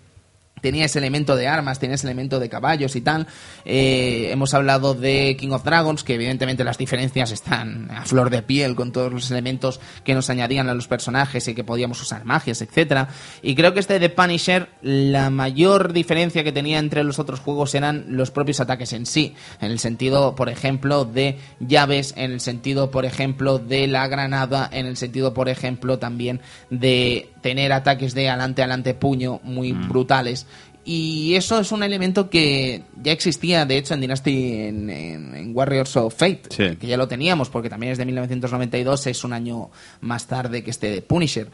[0.62, 3.28] tenía ese elemento de armas, tenía ese elemento de caballos y tal.
[3.66, 8.41] Eh, hemos hablado de King of Dragons, que evidentemente las diferencias están a flor de
[8.41, 12.26] piel con todos los elementos que nos añadían a los personajes y que podíamos usar
[12.26, 13.10] magias, etcétera.
[13.41, 17.76] Y creo que este de Punisher, la mayor diferencia que tenía entre los otros juegos
[17.76, 22.39] eran los propios ataques en sí, en el sentido, por ejemplo, de llaves, en el
[22.39, 28.14] sentido, por ejemplo, de la granada, en el sentido, por ejemplo, también de tener ataques
[28.14, 30.47] de adelante adelante puño muy brutales
[30.90, 35.56] y eso es un elemento que ya existía, de hecho, en Dynasty, en, en- en
[35.56, 36.78] Warriors of Fate, Sí.
[36.78, 39.70] que ya lo teníamos, porque también es de 1992, es un año
[40.00, 41.50] más tarde que este de Punisher.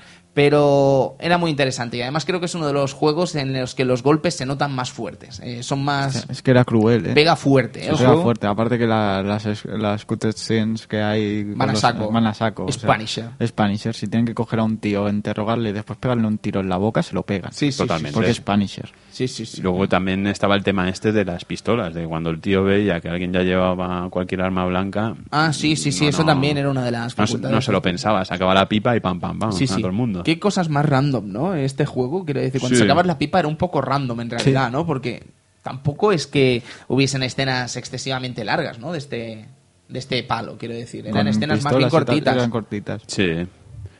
[0.48, 3.76] Pero era muy interesante y además creo que es uno de los juegos en los
[3.76, 6.26] que los golpes se notan más fuertes, eh, son más...
[6.28, 7.14] Es que era cruel, ¿eh?
[7.14, 7.82] Pega fuerte.
[7.82, 8.24] Sí, el pega juego.
[8.24, 8.48] fuerte.
[8.48, 11.44] Aparte que la- las, las cutscenes que hay...
[11.44, 12.12] Van a los- saco.
[12.12, 12.66] Van a saco.
[12.68, 13.30] Es o sea, Punisher.
[13.40, 13.94] Es Punisher.
[13.96, 16.78] Si tienen que coger a un tío, interrogarle y después pegarle un tiro en la
[16.78, 17.54] boca, se lo pegan.
[17.54, 18.14] Sí, sí, Totalmente.
[18.16, 18.92] Porque es Punisher.
[19.12, 22.63] Sí, sí, luego también estaba el tema este de las pistolas, de cuando el tío
[22.63, 25.15] veía que alguien ya llevaba cualquier arma blanca.
[25.32, 27.71] Ah, sí, sí, sí, no, eso no, también era una de las No, no se
[27.71, 29.76] lo pensaba, sacaba la pipa y pam, pam, pam, Sí, a sí.
[29.78, 30.24] todo el mundo.
[30.24, 31.53] Qué cosas más random, ¿no?
[31.55, 32.82] Este juego, quiero decir, cuando Sí.
[32.82, 34.86] sacabas la pipa era un poco random en realidad, ¿no?
[34.86, 35.24] Porque
[35.61, 38.91] tampoco es que hubiesen escenas excesivamente largas, ¿no?
[38.91, 39.45] De este,
[39.88, 41.01] de este palo, quiero decir.
[41.05, 42.36] Eran Con escenas más bien cortitas.
[42.36, 43.01] Eran cortitas.
[43.07, 43.45] Sí.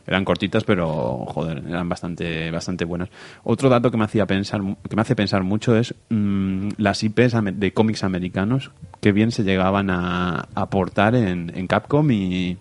[0.08, 3.10] Eran cortitas, pero joder, eran bastante, bastante buenas.
[3.44, 7.36] Otro dato que me hacía pensar, que me hace pensar mucho es mm, las IPs
[7.54, 12.58] de cómics americanos que bien se llegaban a aportar en, en Capcom y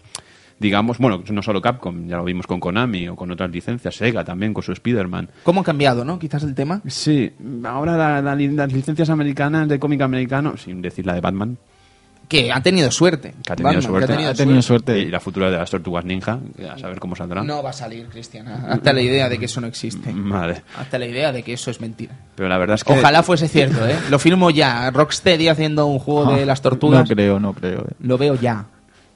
[0.59, 4.23] digamos, bueno, no solo Capcom, ya lo vimos con Konami o con otras licencias, Sega
[4.25, 5.29] también con su Spider-Man.
[5.43, 6.21] ¿Cómo ha cambiado, no?
[6.21, 6.81] Quizás el tema.
[6.87, 7.33] Sí,
[7.65, 11.59] ahora la- las licencias americanas de cómic americano, sin decir la de Batman,
[12.33, 13.35] Que ha tenido suerte.
[13.45, 14.07] Que ha tenido Batman, suerte.
[14.07, 14.93] que ha tenido Ha tenido suerte.
[14.93, 15.09] suerte.
[15.09, 16.39] y la futura de las tortugas ninja,
[16.73, 17.43] a saber cómo saldrá.
[17.45, 18.49] No va a salir, Cristian.
[18.49, 20.11] Hasta la idea de que eso no existe.
[20.15, 22.15] Vale, Hasta la idea de que eso es mentira.
[22.35, 22.93] pero la verdad es que...
[22.95, 23.97] Ojalá fuese cierto, ¿eh?
[24.11, 24.91] Lo firmo ya.
[24.91, 27.09] Rocksteady haciendo un juego de las tortugas.
[27.09, 27.81] No creo, no creo.
[27.83, 27.95] eh.
[28.01, 28.65] Lo veo ya.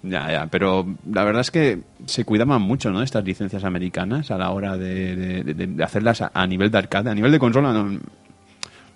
[0.03, 3.03] Ya, ya, pero la verdad es que se cuidaban mucho, ¿no?
[3.03, 6.79] Estas licencias americanas a la hora de, de- de- de hacerlas a, a nivel de
[6.79, 7.11] arcade.
[7.11, 7.99] A nivel de consola no,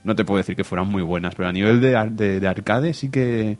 [0.04, 3.10] no te puedo decir que fueran muy buenas, pero a nivel de- de arcade sí
[3.10, 3.58] que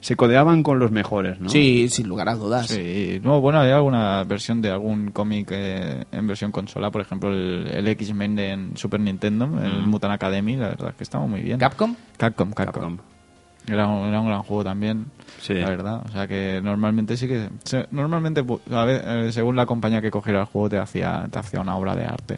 [0.00, 1.48] se codeaban con los mejores, ¿no?
[1.48, 2.68] Sí, sin lugar a dudas.
[2.68, 7.30] Sí, no, bueno, hay alguna versión de algún cómic eh, en versión consola, por ejemplo,
[7.30, 11.26] el, el X-Men de en Super Nintendo, el Mutant Academy, la verdad es que estaba
[11.26, 11.58] muy bien.
[11.58, 11.94] ¿Capcom?
[12.16, 12.96] Capcom, Capcom.
[12.96, 13.19] Capcom.
[13.66, 15.06] Era, un, era un gran juego también,
[15.40, 15.54] Sí.
[15.54, 16.02] la verdad.
[16.08, 17.48] O sea que normalmente sí que...
[17.64, 21.38] se- normalmente, a ver, eh, según la compañía que cogiera el juego, te hacía, te
[21.38, 22.36] hacía una obra de arte.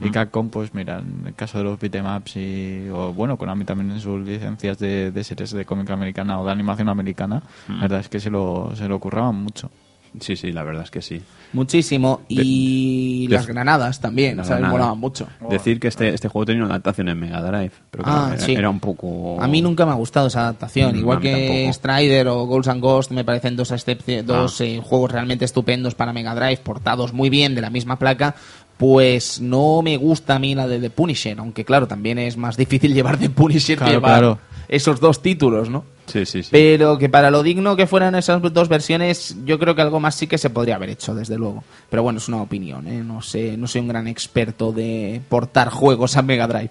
[0.00, 2.88] Y Capcom, pues mira, en el caso de los beatemaps y...
[2.92, 6.52] O bueno, Konami también en sus licencias de, de series de cómic americana o de
[6.52, 9.70] animación americana, la verdad es que se lo, se lo curraban mucho.
[10.18, 11.22] Sí, sí, la verdad es que sí.
[11.52, 12.22] Muchísimo.
[12.28, 14.60] Y de- las granadas también, Las ¿sabes?
[14.62, 14.78] granadas.
[14.80, 15.28] Molaban mucho.
[15.48, 18.52] Decir que este, este juego tenía una adaptación en Mega Drive, pero Ah, era, sí.
[18.54, 19.40] era un poco...
[19.40, 20.94] A mí nunca me ha gustado esa adaptación.
[20.94, 21.72] Mm, Igual que tampoco.
[21.74, 24.64] Strider o Ghosts and Ghost me parecen dos, excepci- dos Ah.
[24.64, 28.34] eh, juegos realmente estupendos para Mega Drive, portados muy bien de la misma placa.
[28.78, 32.56] Pues no me gusta a mí la de The Punisher, aunque claro, también es más
[32.56, 34.38] difícil llevar The Punisher que llevar claro.
[34.68, 35.84] esos dos títulos, ¿no?
[36.10, 36.48] Sí, sí, sí.
[36.50, 40.14] Pero que para lo digno que fueran esas dos versiones, yo creo que algo más
[40.14, 41.64] sí que se podría haber hecho, desde luego.
[41.88, 43.02] Pero bueno, es una opinión, ¿eh?
[43.04, 46.70] No sé, no soy un gran experto de portar juegos a Mega Drive.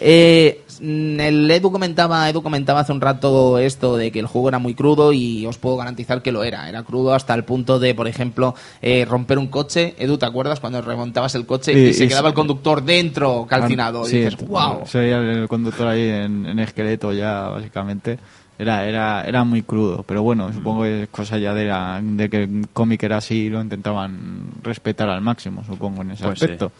[0.00, 4.58] Eh, el Edu comentaba, Edu comentaba hace un rato esto de que el juego era
[4.58, 6.68] muy crudo y os puedo garantizar que lo era.
[6.68, 9.94] Era crudo hasta el punto de, por ejemplo, eh, romper un coche.
[9.98, 12.32] Edu, ¿te acuerdas cuando remontabas el coche y se y quedaba sí.
[12.32, 14.04] el conductor dentro calcinado?
[14.04, 14.86] Sí, y dices, wow.
[14.86, 18.18] Se veía el conductor ahí en, en esqueleto ya, básicamente.
[18.62, 22.30] Era, era, era muy crudo, pero bueno, supongo que es cosa ya de, la- de
[22.30, 26.38] que el cómic era así y lo intentaban respetar al máximo, supongo, en ese Pues
[26.38, 26.44] sí.
[26.44, 26.70] aspecto.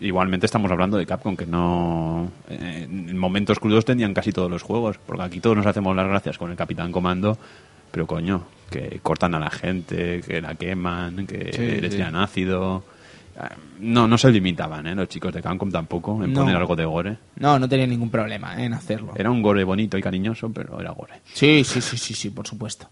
[0.00, 2.30] Igualmente estamos hablando de Capcom, que no...
[2.48, 6.06] eh, en momentos crudos tenían casi todos los juegos, porque aquí todos nos hacemos las
[6.08, 7.36] gracias con el Capitán Comando,
[7.90, 11.96] pero coño, que cortan a la gente, que la queman, que Sí, les sí.
[11.98, 12.84] tiran ácido...
[13.80, 14.94] No, no se limitaban, ¿eh?
[14.94, 16.40] Los chicos de Capcom tampoco en No.
[16.40, 17.16] poner algo de gore.
[17.36, 18.64] No, no tenía ningún problema ¿eh?
[18.66, 19.12] en hacerlo.
[19.16, 21.14] Era un gore bonito y cariñoso, pero era gore.
[21.32, 22.88] Sí, sí, sí, sí, sí, por supuesto.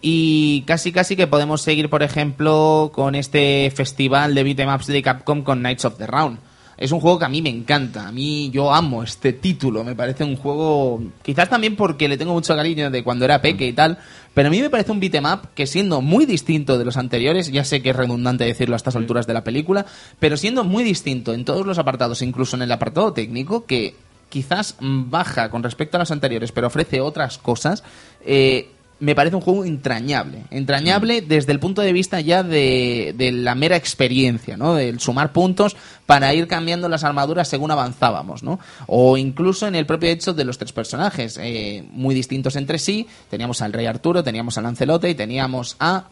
[0.00, 5.42] Y casi, casi que podemos seguir, por ejemplo, con este festival de beatemaps de Capcom
[5.42, 6.38] con Knights of the Round.
[6.76, 8.08] Es un juego que a mí me encanta.
[8.08, 9.84] A mí yo amo este título.
[9.84, 13.66] Me parece un juego, quizás también porque le tengo mucho cariño de cuando era peque
[13.66, 13.98] y tal.
[14.34, 17.64] Pero a mí me parece un beatemap que siendo muy distinto de los anteriores, ya
[17.64, 19.86] sé que es redundante decirlo a estas alturas de la película,
[20.18, 23.94] pero siendo muy distinto en todos los apartados, incluso en el apartado técnico, que
[24.34, 27.84] quizás baja con respecto a las anteriores, pero ofrece otras cosas,
[28.26, 28.70] eh,
[29.00, 30.44] me parece un juego entrañable.
[30.50, 34.74] Entrañable desde el punto de vista ya de, de la mera experiencia, ¿no?
[34.74, 35.76] Del sumar puntos
[36.06, 38.60] para ir cambiando las armaduras según avanzábamos, ¿no?
[38.86, 43.06] O incluso en el propio hecho de los tres personajes, eh, muy distintos entre sí.
[43.30, 46.04] Teníamos al Rey Arturo, teníamos a Lancelote y teníamos a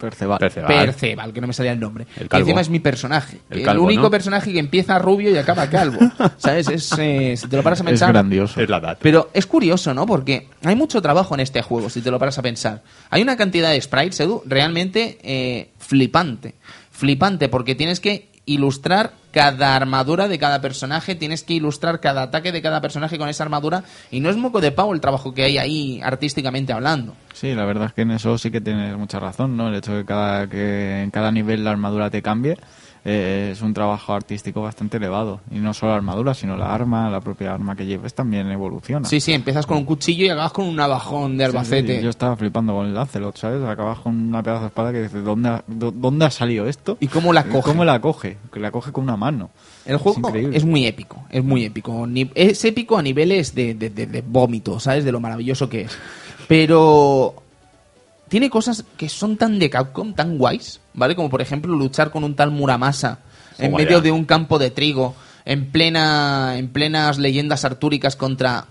[0.00, 0.38] Perceval.
[0.38, 0.86] Perceval.
[0.86, 2.06] Perceval, que no me salía el nombre.
[2.16, 2.42] El que calvo.
[2.46, 3.38] encima es mi personaje.
[3.50, 4.10] El único ¿no?
[4.10, 5.98] personaje que empieza rubio y acaba calvo.
[6.38, 6.68] ¿Sabes?
[6.68, 8.12] Es, eh, si te lo paras a Es pensar.
[8.12, 8.60] grandioso.
[8.60, 8.98] Es la edad.
[9.00, 10.06] Pero es curioso, ¿no?
[10.06, 12.82] Porque hay mucho trabajo en este juego, si te lo paras a pensar.
[13.10, 16.54] Hay una cantidad de sprites, Edu, realmente eh, flipante.
[16.90, 22.52] Flipante, porque tienes que ilustrar cada armadura de cada personaje, tienes que ilustrar cada ataque
[22.52, 25.44] de cada personaje con esa armadura, y no es moco de pavo el trabajo que
[25.44, 27.14] hay ahí artísticamente hablando.
[27.32, 29.68] Sí, la verdad es que en eso sí que tienes mucha razón, ¿no?
[29.68, 32.56] El hecho de que cada, que en cada nivel la armadura te cambie
[33.04, 35.40] eh, es un trabajo artístico bastante elevado.
[35.50, 39.08] Y no solo la armadura, sino la arma, la propia arma que lleves también evoluciona.
[39.08, 42.02] Sí, sí, empiezas con un cuchillo y acabas con un navajón de Sí, sí, Albacete.
[42.02, 43.62] yo estaba flipando con el Lancelot, ¿sabes?
[43.66, 46.96] Acabas con una pedazo de espada que dices, ¿dónde ha, ¿dónde ha salido esto?
[47.00, 47.62] ¿Y cómo la coge?
[47.62, 48.36] ¿Cómo la coge?
[48.52, 49.50] Que la coge con una mano.
[49.86, 50.20] El juego
[50.52, 52.06] es, muy épico, es muy épico.
[52.34, 55.04] Es épico a niveles de, de- de- de vómito, ¿sabes?
[55.04, 55.98] De lo maravilloso que es.
[56.46, 57.34] Pero
[58.28, 61.16] tiene cosas que son tan de Capcom, tan guays, ¿vale?
[61.16, 63.18] Como por ejemplo luchar con un tal Muramasa
[63.58, 68.66] en medio de un campo de trigo, en plena en plenas leyendas artúricas contra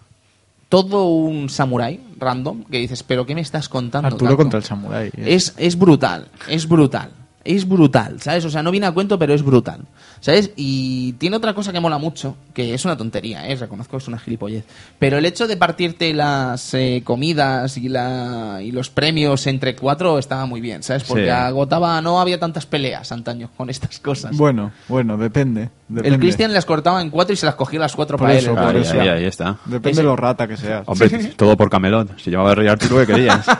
[0.70, 4.46] todo un samurái random que dices, "¿Pero qué me estás contando?" Arturo Capcom?".
[4.46, 5.12] contra el samurái.
[5.18, 7.12] Es, es brutal, es brutal.
[7.44, 8.44] Es brutal, ¿sabes?
[8.46, 9.82] O sea, no viene a cuento, pero es brutal,
[10.20, 10.52] ¿sabes?
[10.56, 13.56] Y tiene otra cosa que mola mucho, que es una tontería, ¿eh?
[13.56, 14.66] Reconozco que es una gilipollez.
[15.00, 20.20] Pero el hecho de partirte las eh, comidas y, la, y los premios entre cuatro
[20.20, 21.04] estaba muy bien, ¿sabes?
[21.06, 21.30] Porque Sí.
[21.30, 24.36] agotaba, no había tantas peleas antaño con estas cosas.
[24.38, 25.70] Bueno, bueno, depende.
[25.88, 26.16] depende.
[26.16, 28.52] el Cristian las cortaba en cuatro y se las cogía las cuatro Por para eso,
[28.52, 28.58] él.
[28.58, 29.00] por Ahí, eso.
[29.00, 29.58] ahí, ahí está.
[29.66, 30.84] Depende Ese- de lo rata que seas.
[30.86, 32.20] Hombre, todo por Camelot.
[32.20, 33.46] Si llamaba Rey Arturo, ¿qué querías?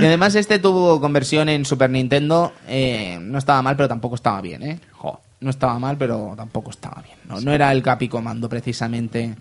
[0.00, 2.31] Y además este tuvo conversión en Super Nintendo,
[2.66, 4.80] eh, no estaba mal, pero tampoco estaba bien, ¿eh?
[4.92, 5.20] Jo.
[5.40, 7.16] No estaba mal, pero tampoco estaba bien.
[7.28, 9.34] No, no era el Capi Comando precisamente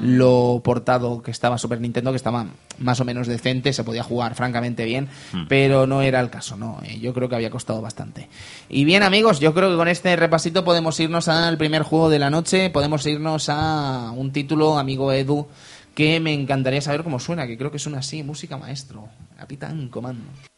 [0.00, 2.46] lo portado que estaba Super Nintendo, que estaba
[2.78, 5.08] más o menos decente, se podía jugar francamente bien,
[5.48, 6.78] pero no era el caso, no.
[6.84, 8.28] eh, yo creo que había costado bastante.
[8.68, 12.18] Y bien amigos, yo creo que con este repasito podemos irnos al primer juego de
[12.18, 15.48] la noche, podemos irnos a un título, amigo Edu,
[15.94, 20.49] que me encantaría saber cómo suena, que creo que suena así, música maestro, Capitán Comando.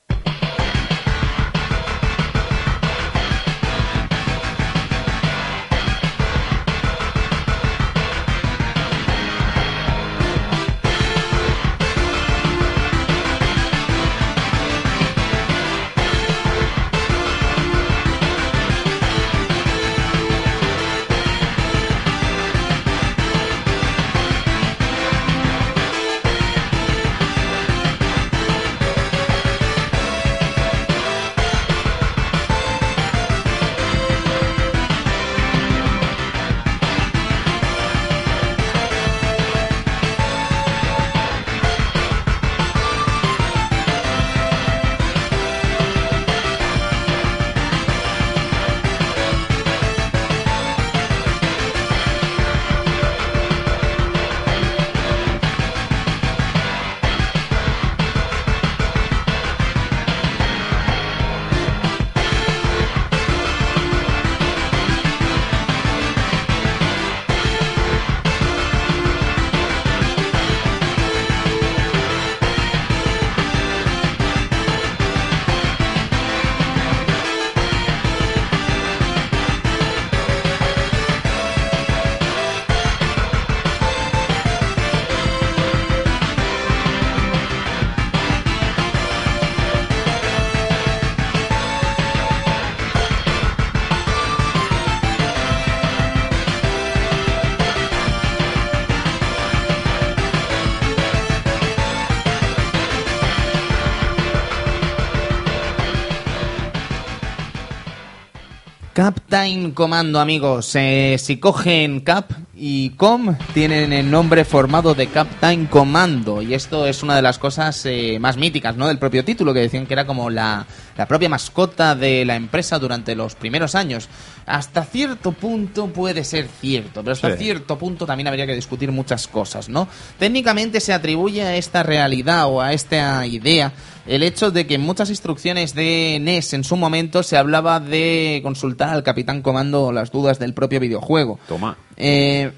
[109.33, 110.73] Captain Commando, amigos.
[110.75, 116.43] Eh, si cogen Cap y Com, tienen el nombre formado de Captain Commando.
[116.43, 118.89] Y esto es una de las cosas eh, más míticas, ¿no?
[118.89, 120.67] Del propio título, que decían que era como la,
[120.99, 124.11] la propia mascota de la empresa durante los primeros años.
[124.45, 127.45] Hasta cierto punto puede ser cierto, pero hasta Sí.
[127.45, 129.89] cierto punto también habría que discutir muchas cosas, ¿no?
[130.19, 133.73] Técnicamente se atribuye a esta realidad o a esta idea
[134.07, 138.41] el hecho de que en muchas instrucciones de NES en su momento se hablaba de
[138.43, 141.39] consultar al Capitán Comando las dudas del propio videojuego.
[141.47, 141.77] Toma.
[141.97, 142.53] Eh,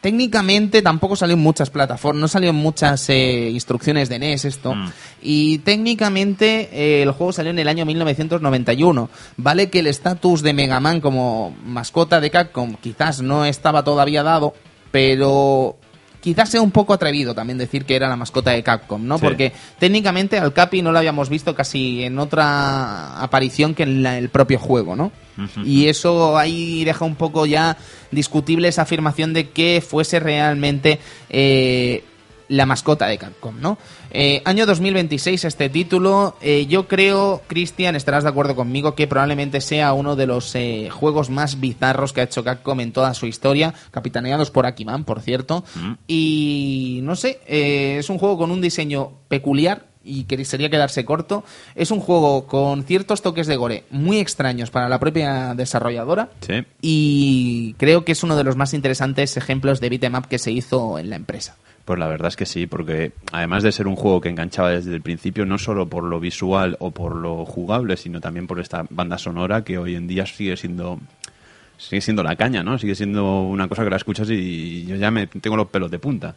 [0.00, 4.74] técnicamente tampoco salió en muchas plataformas, no salió en muchas eh, instrucciones de NES esto.
[4.74, 4.92] Mm.
[5.22, 9.10] Y técnicamente eh, el juego salió en el año 1991.
[9.36, 14.22] Vale que el estatus de Mega Man como mascota de Capcom quizás no estaba todavía
[14.22, 14.54] dado,
[14.92, 15.76] pero
[16.26, 19.16] quizás sea un poco atrevido también decir que era la mascota de Capcom, ¿no?
[19.16, 19.22] Sí.
[19.24, 24.18] Porque técnicamente al Capi no lo habíamos visto casi en otra aparición que en la-
[24.18, 25.12] el propio juego, ¿no?
[25.64, 27.76] Y eso ahí deja un poco ya
[28.10, 30.98] discutible esa afirmación de que fuese realmente
[31.30, 32.02] eh,
[32.48, 33.76] la mascota de Capcom, ¿no?
[34.10, 39.60] Eh, año 2026 este título, eh, yo creo, Cristian, estarás de acuerdo conmigo que probablemente
[39.60, 43.26] sea uno de los eh, juegos más bizarros que ha hecho Capcom en toda su
[43.26, 45.64] historia, capitaneados por Akiman, por cierto,
[46.06, 51.04] y no sé, eh, es un juego con un diseño peculiar y que sería quedarse
[51.04, 51.42] corto.
[51.74, 56.64] Es un juego con ciertos toques de gore muy extraños para la propia desarrolladora Sí.
[56.80, 60.52] y creo que es uno de los más interesantes ejemplos de beat'em up que se
[60.52, 61.56] hizo en la empresa.
[61.86, 64.92] Pues la verdad es que sí, porque además de ser un juego que enganchaba desde
[64.94, 68.84] el principio, no solo por lo visual o por lo jugable, sino también por esta
[68.90, 70.98] banda sonora que hoy en día sigue siendo
[71.78, 72.78] sigue siendo la caña, ¿no?
[72.78, 75.98] Sigue siendo una cosa que la escuchas y yo ya me tengo los pelos de
[75.98, 76.34] punta.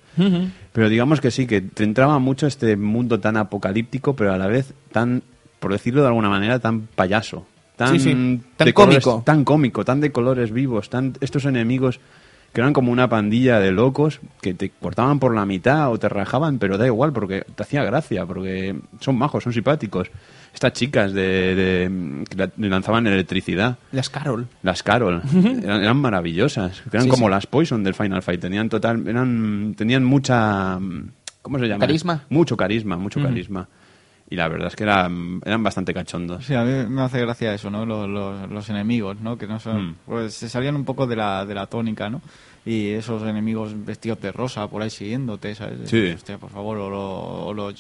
[0.74, 4.48] Pero digamos que sí, que te entraba mucho este mundo tan apocalíptico, pero a la
[4.48, 5.24] vez tan,
[5.60, 7.48] por decirlo de alguna manera, tan payaso.
[7.78, 9.24] Tan, Sí, sí, tan colores- cómico.
[9.26, 12.02] tan cómico, tan de colores vivos, tan estos enemigos
[12.54, 16.10] que eran como una pandilla de locos que te cortaban por la mitad o te
[16.10, 20.10] rajaban, pero da igual porque te hacía gracia, porque son majos, son simpáticos.
[20.54, 23.78] Estas chicas de, de- que la- lanzaban electricidad.
[23.92, 24.48] Las Carol.
[24.64, 25.22] Las Carol
[25.64, 27.32] eran, eran maravillosas, eran Sí, como sí.
[27.32, 30.80] las Poison del Final Fight, tenían total, eran, tenían mucha,
[31.44, 31.82] ¿cómo se llama?
[31.82, 32.24] ¿Carisma?
[32.30, 33.68] Mucho carisma, mucho carisma.
[34.32, 36.46] Y la verdad es que eran, eran bastante cachondos.
[36.46, 37.86] Sí, a mí me hace gracia eso, ¿no?
[37.86, 39.38] Los, los, los enemigos, ¿no?
[39.38, 39.88] Que no son...
[39.90, 39.96] Mm.
[40.06, 42.22] Pues se salían un poco de la, de la tónica, ¿no?
[42.66, 45.90] Y esos enemigos vestidos de rosa por ahí siguiéndote, ¿sabes?
[45.90, 46.12] Sí.
[46.14, 47.74] Hostia, por favor, o, lo- o lo-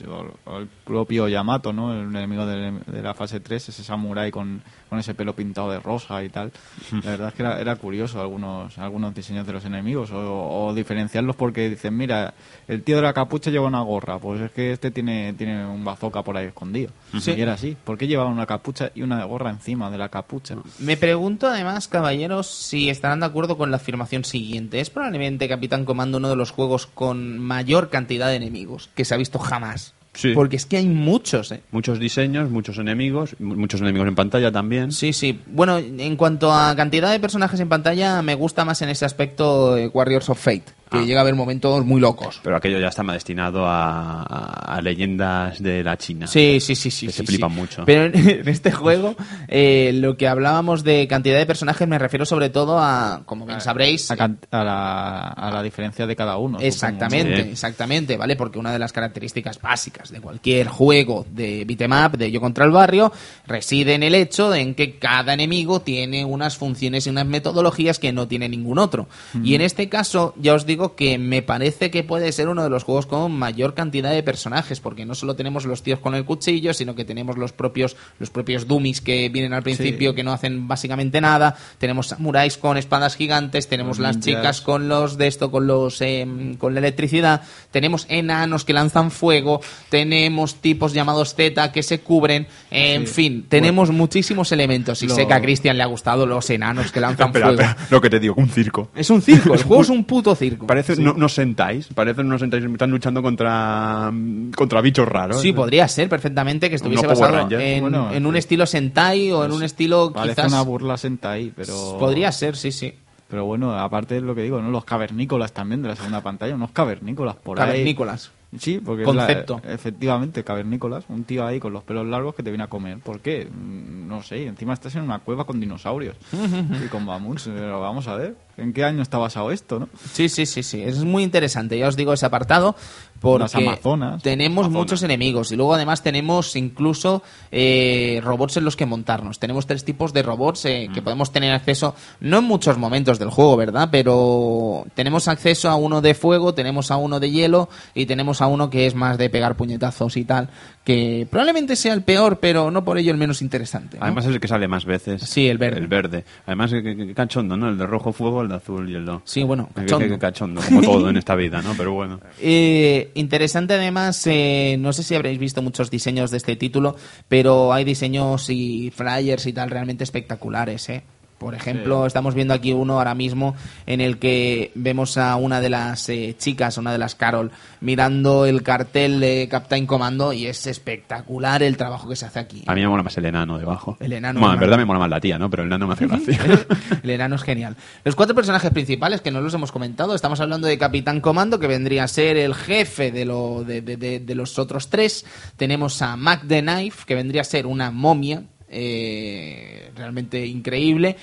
[0.45, 1.93] o el propio Yamato, ¿no?
[1.93, 5.79] El enemigo de, de la fase 3, ese samurái con, con ese pelo pintado de
[5.79, 6.51] rosa y tal.
[7.03, 10.73] La verdad es que era, era curioso algunos, algunos diseños de los enemigos o, o
[10.73, 12.33] diferenciarlos porque dicen, mira,
[12.67, 15.83] el tío de la capucha lleva una gorra, pues es que este tiene, tiene un
[15.83, 16.91] bazooka por ahí escondido.
[17.19, 17.31] Sí.
[17.31, 17.77] Y era así.
[17.83, 20.55] ¿Por qué llevaba una capucha y una gorra encima de la capucha?
[20.79, 24.79] Me pregunto además, caballeros, si estarán de acuerdo con la afirmación siguiente.
[24.79, 29.13] Es probablemente Capitán Comando uno de los juegos con mayor cantidad de enemigos que se
[29.13, 29.93] ha visto jamás.
[30.13, 30.33] Sí.
[30.33, 31.61] Porque es que hay muchos, ¿eh?
[31.71, 34.91] Muchos diseños, muchos enemigos, mu- muchos enemigos en pantalla también.
[34.91, 35.39] Sí, sí.
[35.47, 39.77] Bueno, en cuanto a cantidad de personajes en pantalla, me gusta más en ese aspecto
[39.77, 41.01] eh, Warriors of Fate, que Ah.
[41.03, 42.39] llega a haber momentos muy locos.
[42.43, 46.27] Pero aquello ya está más destinado a, a- a leyendas de la China.
[46.27, 47.05] Sí, sí, sí, sí.
[47.07, 47.55] Que se sí, flipan sí.
[47.55, 47.83] mucho.
[47.85, 49.15] Pero en, en este juego,
[49.47, 53.61] eh, lo que hablábamos de cantidad de personajes, me refiero sobre todo a, como bien
[53.61, 54.15] sabréis, A,
[54.51, 56.59] la, a la diferencia de cada uno.
[56.59, 57.49] Exactamente, Sí.
[57.51, 58.35] exactamente, ¿vale?
[58.35, 62.65] Porque una de las características básicas de cualquier juego de beat'em up, de Yo contra
[62.65, 63.11] el barrio,
[63.47, 68.11] reside en el hecho en que cada enemigo tiene unas funciones y unas metodologías que
[68.13, 69.07] no tiene ningún otro.
[69.43, 72.69] Y en este caso, ya os digo que me parece que puede ser uno de
[72.69, 76.25] los juegos con mayor cantidad de personajes, porque no solo tenemos los tíos con el
[76.25, 80.31] cuchillo, sino que tenemos los propios, los propios dummies que vienen al principio que no
[80.33, 84.41] hacen básicamente nada, tenemos samuráis con espadas gigantes, tenemos Los las ninjas.
[84.41, 89.11] chicas con los de esto, con los em, con la electricidad, tenemos enanos que lanzan
[89.11, 93.13] fuego, tenemos tipos llamados Z que se cubren, en Sí.
[93.13, 95.03] fin, tenemos muchísimos elementos.
[95.03, 97.61] Y Lo- sé que a Cristian le ha gustado los enanos que lanzan Espera, fuego.
[97.61, 98.89] espera, lo que te digo, un circo.
[98.95, 100.65] Es un circo, el juego es un puto circo.
[100.69, 104.13] Parece no, no sentáis, parecen unos sentáis están luchando contra
[104.55, 105.41] contra bichos raros.
[105.41, 108.37] Sí, podría ser perfectamente que estuviese basado en, Bueno, en un sí.
[108.39, 110.51] estilo Sentai o en un estilo Parece quizás...
[110.53, 111.97] una burla Sentai, pero...
[111.97, 112.93] Podría ser, sí, sí.
[113.27, 114.69] Pero bueno, aparte es lo que digo, ¿no?
[114.69, 117.67] Los cavernícolas también de la segunda pantalla, unos cavernícolas por ahí.
[117.67, 118.31] Cavernícolas.
[118.57, 119.61] Sí, porque la- Concepto.
[119.67, 122.97] efectivamente, cavernícolas, un tío ahí con los pelos largos que te viene a comer.
[122.97, 123.45] ¿Por qué?
[123.45, 126.15] Mm, No sé, encima estás en una cueva con dinosaurios
[126.83, 127.45] y con mamuts.
[127.45, 129.89] eh, Vamos a ver, ¿en qué año está basado esto, no?
[130.13, 130.81] Sí, sí, sí, sí.
[130.81, 131.77] Es muy interesante.
[131.77, 132.75] Ya os digo ese apartado.
[133.21, 134.23] Porque Las Amazonas.
[134.23, 134.71] tenemos Amazonas.
[134.79, 135.51] muchos enemigos.
[135.51, 139.39] Y luego además tenemos incluso eh, robots en los que montarnos.
[139.39, 140.93] Tenemos tres tipos de robots eh, Mm.
[140.93, 143.89] que podemos tener acceso, no en muchos momentos del juego, ¿verdad?
[143.91, 148.47] Pero tenemos acceso a uno de fuego, tenemos a uno de hielo y tenemos a
[148.47, 150.49] uno que es más de pegar puñetazos y tal.
[150.89, 153.97] Que probablemente sea el peor, pero no por ello el menos interesante.
[153.97, 154.03] ¿no?
[154.05, 155.21] Además es el que sale más veces.
[155.21, 155.77] Sí, el verde.
[155.77, 156.25] El verde.
[156.47, 157.69] Además, que, que- que cachondo, ¿no?
[157.69, 159.19] El de rojo fuego, el de azul y el de...
[159.23, 160.17] Sí, bueno, cachondo.
[160.17, 161.75] cachondo, como todo en esta vida, ¿no?
[161.77, 162.19] Pero bueno.
[162.41, 166.95] Eh, interesante además, eh, no sé si habréis visto muchos diseños de este título,
[167.27, 171.03] pero hay diseños y flyers y tal realmente espectaculares, ¿eh?
[171.39, 173.55] Por ejemplo, estamos viendo aquí uno ahora mismo
[173.87, 177.49] en el que vemos a una de las eh, chicas, una de las Carol,
[177.81, 182.63] mirando el cartel de Captain Commando y es espectacular el trabajo que se hace aquí.
[182.67, 183.97] A mí me mola más el enano debajo.
[184.01, 185.49] El enano Bueno, en verdad me mola más la tía, ¿no?
[185.49, 186.39] Pero el enano me hace gracia.
[187.03, 187.75] El enano es genial.
[188.03, 191.67] Los cuatro personajes principales que no los hemos comentado, estamos hablando de Capitán Comando, que
[191.67, 195.25] vendría a ser el jefe de, lo, de, de- de- de los otros tres.
[195.55, 201.17] Tenemos a Mac the Knife, que vendría a ser una momia eh, realmente increíble.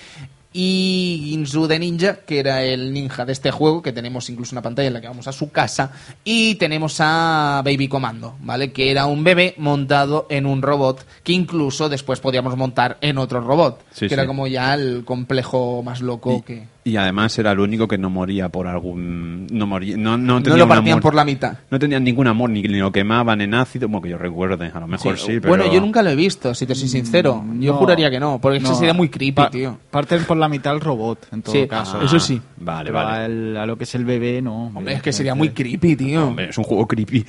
[0.58, 4.62] Y Ginzu de Ninja, que era el ninja de este juego, que tenemos incluso una
[4.62, 5.92] pantalla en la que vamos a su casa.
[6.24, 8.72] Y tenemos a Baby Comando, ¿vale?
[8.72, 13.42] Que era un bebé montado en un robot, que incluso después podíamos montar en otro
[13.42, 13.84] robot.
[13.90, 16.75] Sí, que era como ya el complejo más loco que...
[16.86, 19.48] Y además era el único que no moría por algún...
[19.50, 19.96] No moría...
[19.96, 21.58] No, no, No lo partían amor- por la mitad.
[21.68, 24.70] No tenían ningún amor, ni, ni lo quemaban en ácido, como que yo recuerde.
[24.72, 25.48] A lo mejor sí, pero...
[25.48, 27.44] Bueno, yo nunca lo he visto, si te soy sincero.
[27.58, 27.78] Yo No.
[27.78, 29.76] juraría que no, porque eso sería muy creepy, pa- tío.
[29.90, 32.00] Parten por la mitad el robot, en todo Sí, caso.
[32.00, 32.40] eso sí.
[32.58, 33.18] Vale, Pero vale.
[33.22, 34.66] A, el- a lo que es el bebé, no.
[34.72, 36.28] Hombre, es que sería muy creepy, tío.
[36.28, 37.24] Hombre, es un juego creepy.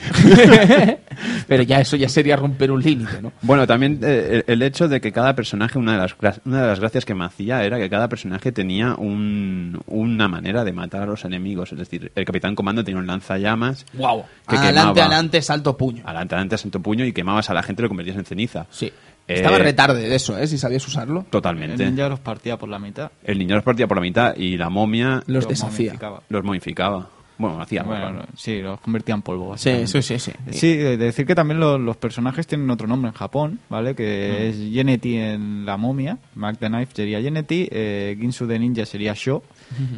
[1.47, 3.31] Pero ya eso ya sería romper un límite, ¿no?
[3.41, 6.67] Bueno, también eh, el el hecho de que cada personaje, una de, las, una de
[6.67, 9.46] las gracias que me hacía era que cada personaje tenía un-
[9.87, 11.71] una manera de matar a los enemigos.
[11.71, 14.23] Es decir, el Capitán Comando tenía un lanzallamas Wow.
[14.47, 15.05] que Adelante, quemaba.
[15.07, 16.03] adelante, salto puño.
[16.05, 18.65] Adelante, adelante, santo puño y quemabas a la gente y lo convertías en ceniza.
[18.69, 18.91] Sí.
[19.27, 20.47] Estaba Eh, retarde de eso, ¿eh?
[20.47, 21.19] Si sabías usarlo.
[21.21, 21.85] El Totalmente.
[21.85, 23.11] ninja los partía por la mitad.
[23.23, 25.87] El niño los partía por la mitad y la momia Los los desafía.
[25.91, 26.21] momificaba.
[26.29, 27.09] los modificaba.
[27.37, 29.57] Bueno, hacía Bueno, sí, los convertía en polvo.
[29.57, 30.31] Sí, sí, sí, sí.
[30.51, 33.93] Sí, de decir que también lo- los personajes tienen otro nombre en Japón, ¿vale?
[33.93, 33.95] Mm.
[33.95, 38.85] Que es Genneti en la momia, Mac the Knife sería Genneti, eh, Ginsu de Ninja
[38.85, 39.43] sería Sho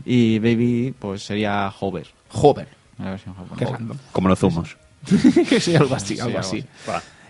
[0.05, 2.07] y Baby pues sería Hover,
[2.97, 3.71] la versión japonesa.
[3.71, 3.97] random.
[4.11, 4.77] Como los zumos.
[5.59, 6.65] sí, algo así, Sí, algo algo así.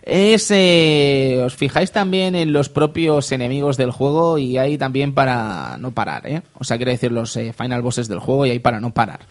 [0.04, 5.78] Es, eh, os fijáis también en los propios enemigos del juego y hay también para
[5.78, 6.42] no parar, ¿eh?
[6.56, 9.22] O sea, quiere decir los eh, final bosses del juego y hay para no parar.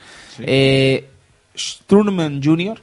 [0.40, 1.08] Eh,
[1.56, 2.80] Sturman Jr.,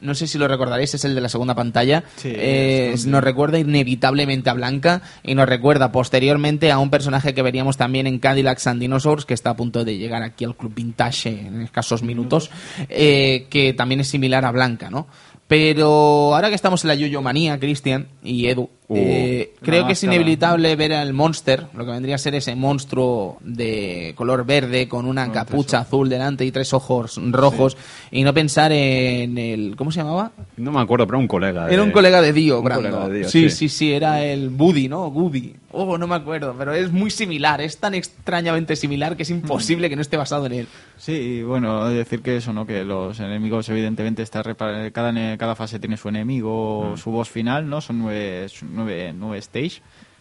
[0.00, 2.04] no sé si lo recordaréis, es el de la segunda pantalla.
[2.16, 7.42] Sí, Eh, nos recuerda inevitablemente a Blanca y nos recuerda posteriormente a un personaje que
[7.42, 10.74] veríamos también en Cadillacs and Dinosaurs, que está a punto de llegar aquí al Club
[10.74, 12.50] Vintage en escasos minutos,
[12.88, 15.06] eh, que también es similar a Blanca, ¿no?
[15.50, 19.92] Pero ahora que estamos en la Yoyo Manía, Cristian y Edu, Uh, eh, creo que
[19.92, 24.88] es inevitable ver al monster, lo que vendría a ser ese monstruo de color verde
[24.88, 27.76] con una Con capucha azul delante y tres ojos rojos
[28.10, 30.32] y no pensar en el ¿cómo se llamaba?
[30.56, 31.70] No me acuerdo, pero un colega.
[31.70, 33.50] Era un colega de Dio, un colega de Dio, sí, sí.
[33.50, 35.08] sí, sí, era el Buddy, ¿no?
[35.08, 35.54] Goody.
[35.72, 39.88] Oh, no me acuerdo, pero es muy similar, es tan extrañamente similar que es imposible
[39.88, 40.68] que no esté basado en él.
[40.96, 42.66] Sí, y bueno, decir que eso, ¿no?
[42.66, 47.80] Que los enemigos evidentemente está cada, cada fase tiene su enemigo, su boss final, ¿no?
[47.80, 49.80] Son nueve, nueve, nueve stage,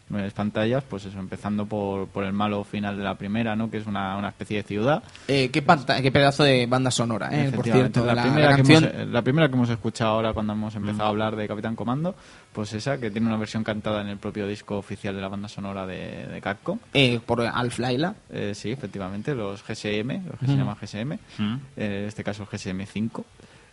[0.09, 3.69] nueve pantallas, pues eso, empezando por, por el malo final de la primera, ¿no?
[3.69, 5.03] Que es una, una especie de ciudad.
[5.27, 8.05] Eh, qué, panta- qué pedazo de banda sonora, eh, por cierto.
[8.05, 11.03] la, La, primera la canción, hemos, la primera que hemos escuchado ahora cuando hemos empezado
[11.05, 12.15] a hablar de Capitán Comando,
[12.53, 15.47] pues esa, que tiene una versión cantada en el propio disco oficial de la banda
[15.47, 16.79] sonora de, de Capcom.
[16.93, 18.15] eh, por Alf Laila.
[18.31, 21.55] Eh, sí, efectivamente, los GSM, los que se llaman GSM, Mm.
[21.77, 23.23] eh, en este caso el GSM5.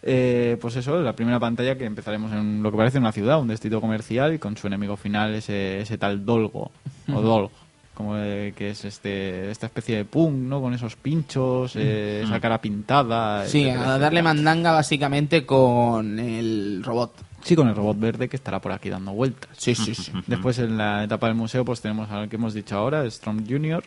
[0.09, 3.49] Eh, pues eso, la primera pantalla que empezaremos en lo que parece una ciudad, un
[3.49, 6.71] distrito comercial y con su enemigo final ese, ese tal Dolgo,
[7.13, 7.51] o Dolg,
[7.93, 10.61] como eh, que es este esta especie de punk, ¿no?
[10.61, 13.47] Con esos pinchos, eh, esa cara pintada.
[13.47, 14.23] Sí, etcétera, a darle etcétera.
[14.23, 17.13] mandanga básicamente con el robot.
[17.43, 19.51] Sí, con el robot verde que estará por aquí dando vueltas.
[19.57, 20.13] Sí, sí, sí.
[20.29, 23.83] Después en la etapa del museo pues tenemos al que hemos dicho ahora, Storm Junior,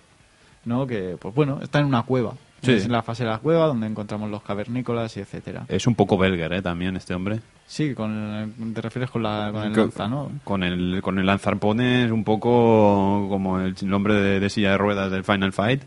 [0.65, 0.85] ¿no?
[0.85, 2.33] Que pues bueno, está en una cueva.
[2.61, 2.71] Sí.
[2.73, 5.65] Es en la fase de la cueva donde encontramos los cavernícolas y etcétera.
[5.67, 6.61] Es un poco belger, ¿eh?
[6.61, 7.39] También este hombre.
[7.67, 10.31] Sí, con el- te refieres con, la, con el Co- lanza, ¿no?
[10.43, 15.11] Con el, con el lanzarpones un poco como el nombre de, de silla de ruedas
[15.11, 15.83] del Final Fight.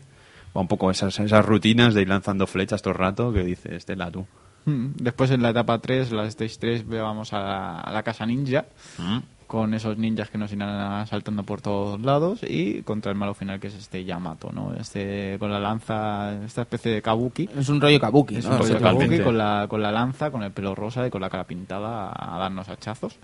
[0.55, 3.85] Va un poco esas, esas rutinas de ir lanzando flechas todo el rato que dices,
[3.85, 4.25] de la tú.
[4.65, 4.91] Mm.
[4.97, 8.65] Después en la etapa 3, la stage 3, vamos a la, a la casa ninja
[8.97, 9.17] Mm.
[9.53, 13.59] Con esos ninjas que nos irán saltando por todos lados y contra el malo final
[13.59, 14.73] que es este Yamato, ¿no?
[14.73, 17.47] Este con la lanza, esta especie de kabuki.
[17.55, 18.53] Es un rollo kabuki, Es ¿no?
[18.53, 19.05] un rollo totalmente.
[19.09, 22.11] kabuki con la, con la lanza, con el pelo rosa y con la cara pintada
[22.15, 23.15] a darnos hachazos.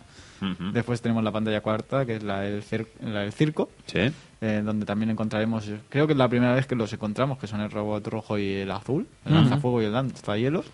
[0.72, 4.10] Después tenemos la pantalla cuarta, que es la del, cir- la del circo, Sí.
[4.40, 7.60] eh, donde también encontraremos, creo que es la primera vez que los encontramos, que son
[7.60, 9.42] el robot rojo y el azul, el Ujú.
[9.42, 10.68] lanzafuego y el lanzahielos.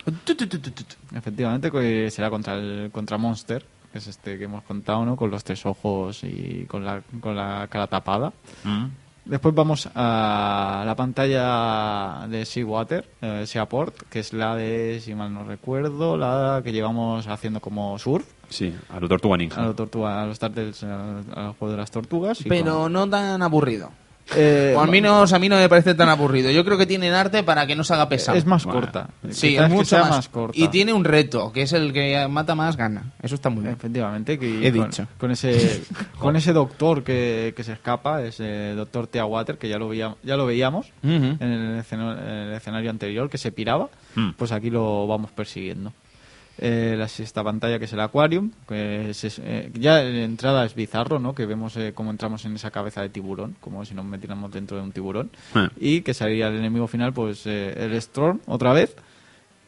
[1.16, 3.66] Efectivamente, que será contra el contra Monster,
[3.96, 5.16] que es este que hemos contado, ¿no?
[5.16, 8.34] Con los tres ojos y con la, con la cara tapada.
[8.66, 8.88] Mm.
[9.24, 15.34] Después vamos a la pantalla de Seawater, eh, Seaport, que es la de, si mal
[15.34, 19.62] no recuerdo, la que llevamos haciendo como surf Sí, a lo Tortuga a, Ninja.
[19.64, 22.42] los tortuga, a los Turtles, al, al juego de las tortugas.
[22.42, 23.92] y Pero con- no tan aburrido.
[24.36, 26.50] Eh, o al menos a mí no me parece tan aburrido.
[26.50, 28.38] Yo creo que tienen arte para que no se haga pesado.
[28.38, 28.82] es más Bueno.
[28.82, 29.10] corta.
[29.30, 30.28] Sí, es mucho más.
[30.30, 30.58] corta.
[30.60, 33.12] Y tiene un reto, que es el que mata más gana.
[33.22, 33.76] Eso está muy bien.
[33.76, 35.08] Efectivamente, que He con, dicho.
[35.20, 35.84] con ese
[36.20, 40.36] con ese doctor que, que se escapa, ese doctor Teawater, que ya lo veíamos, ya
[40.38, 44.32] lo veíamos en, el escena- en el escenario anterior, que se piraba, Mm.
[44.38, 45.92] pues aquí lo vamos persiguiendo.
[46.58, 50.66] Eh, la sexta pantalla que es el Aquarium, que es- es, eh, ya de entrada
[50.66, 51.36] es bizarro, ¿no?
[51.36, 54.78] Que vemos eh, cómo entramos en esa cabeza de tiburón, como si nos metiéramos dentro
[54.78, 55.30] de un tiburón.
[55.80, 58.96] Y que sería el enemigo final, pues eh, el Storm, otra vez,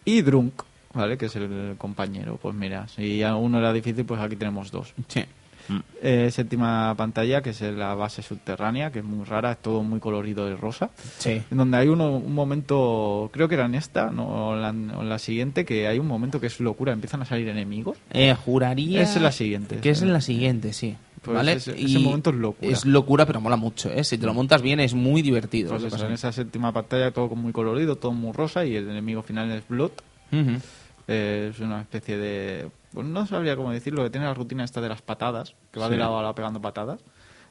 [0.06, 0.64] y Drunk,
[0.94, 1.18] ¿vale?
[1.18, 2.40] Que es el compañero.
[2.42, 4.94] Pues mira, si a uno era difícil, pues aquí tenemos dos.
[5.10, 5.26] Sí.
[5.70, 5.78] Mm.
[6.02, 10.00] Eh, séptima pantalla, que es la base subterránea, que es muy rara, es todo muy
[10.00, 10.90] colorido de rosa.
[11.18, 11.42] Sí.
[11.52, 14.98] En donde hay uno, un momento, creo que era en esta, no, o en la,
[14.98, 17.98] o la siguiente, que hay un momento que es locura, empiezan a salir enemigos.
[18.12, 19.02] Eh, juraría.
[19.02, 19.78] Es en la siguiente.
[19.80, 20.96] Que es en la siguiente, sí.
[21.22, 21.54] Pues ¿Vale?
[21.54, 22.72] ese- ese momento es locura.
[22.72, 24.04] Es locura, pero mola mucho, ¿eh?
[24.06, 25.72] Si te lo montas bien, es muy divertido.
[25.72, 29.24] Pues eso, en esa séptima pantalla todo muy colorido, todo muy rosa y el enemigo
[29.24, 29.92] final es Blood.
[31.08, 32.70] Eh, es una especie de...
[32.94, 35.88] Pues no sabría cómo decirlo, que tiene la rutina esta de las patadas, que va
[35.88, 35.92] Sí.
[35.94, 37.00] de lado a lado pegando patadas.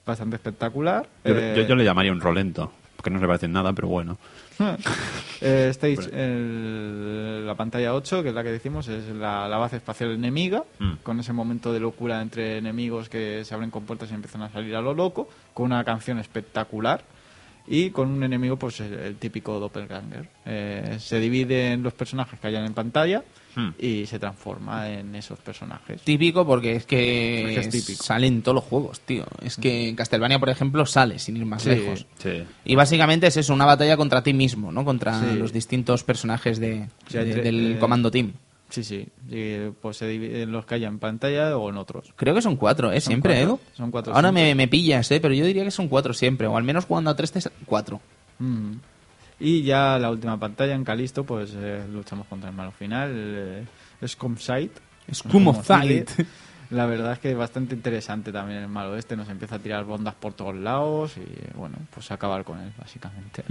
[0.05, 1.09] Bastante espectacular.
[1.25, 2.73] Yo, Eh, yo- yo le llamaría un rolento.
[3.05, 4.17] que no se parecen nada, pero bueno.
[5.41, 9.77] Eh, Stage, el- la pantalla 8, que es la que decimos, es la, la base
[9.77, 10.93] espacial enemiga, Mm.
[11.03, 14.75] con ese momento de locura entre enemigos que se abren compuertas y empiezan a salir
[14.75, 17.03] a lo loco, con una canción espectacular
[17.69, 20.29] y con un enemigo, pues el, el típico doppelganger.
[20.45, 23.23] Eh, se dividen los personajes que hayan en pantalla
[23.59, 23.71] Hmm.
[23.79, 26.03] y se transforma en esos personajes.
[26.03, 28.03] Típico porque es que, es típico.
[28.03, 29.25] sale en todos los juegos, tío.
[29.43, 31.71] Es que en Castlevania, por ejemplo, sale sin ir más Sí.
[31.71, 32.05] lejos.
[32.19, 32.45] Sí.
[32.67, 34.85] Y básicamente es eso, una batalla contra ti mismo, ¿no?
[34.85, 35.37] Contra Sí.
[35.39, 38.33] los distintos personajes de, del eh, comando team.
[38.69, 39.09] Sí, sí.
[39.31, 42.13] Y, pues se dividen los que haya en pantalla o en otros.
[42.17, 43.01] Creo que son cuatro, ¿eh?
[43.01, 43.49] Son siempre, cuatro.
[43.55, 43.61] Edu.
[43.77, 45.21] Son cuatro Ahora me, me pillas, ¿eh?
[45.21, 46.47] Pero yo diría que son cuatro siempre.
[46.47, 48.01] O al menos jugando a tres, te sa- cuatro.
[48.39, 48.73] Mm.
[49.39, 53.65] Y ya la última pantalla en Calisto, pues eh, luchamos contra el malo final, eh,
[54.07, 54.73] Scum Sight.
[55.13, 56.05] Scum of Como sigue.
[56.07, 56.27] Sight.
[56.71, 59.85] La verdad es que es bastante interesante también el malo este, nos empieza a tirar
[59.85, 63.45] bondas por todos lados y bueno, pues acabar con él básicamente.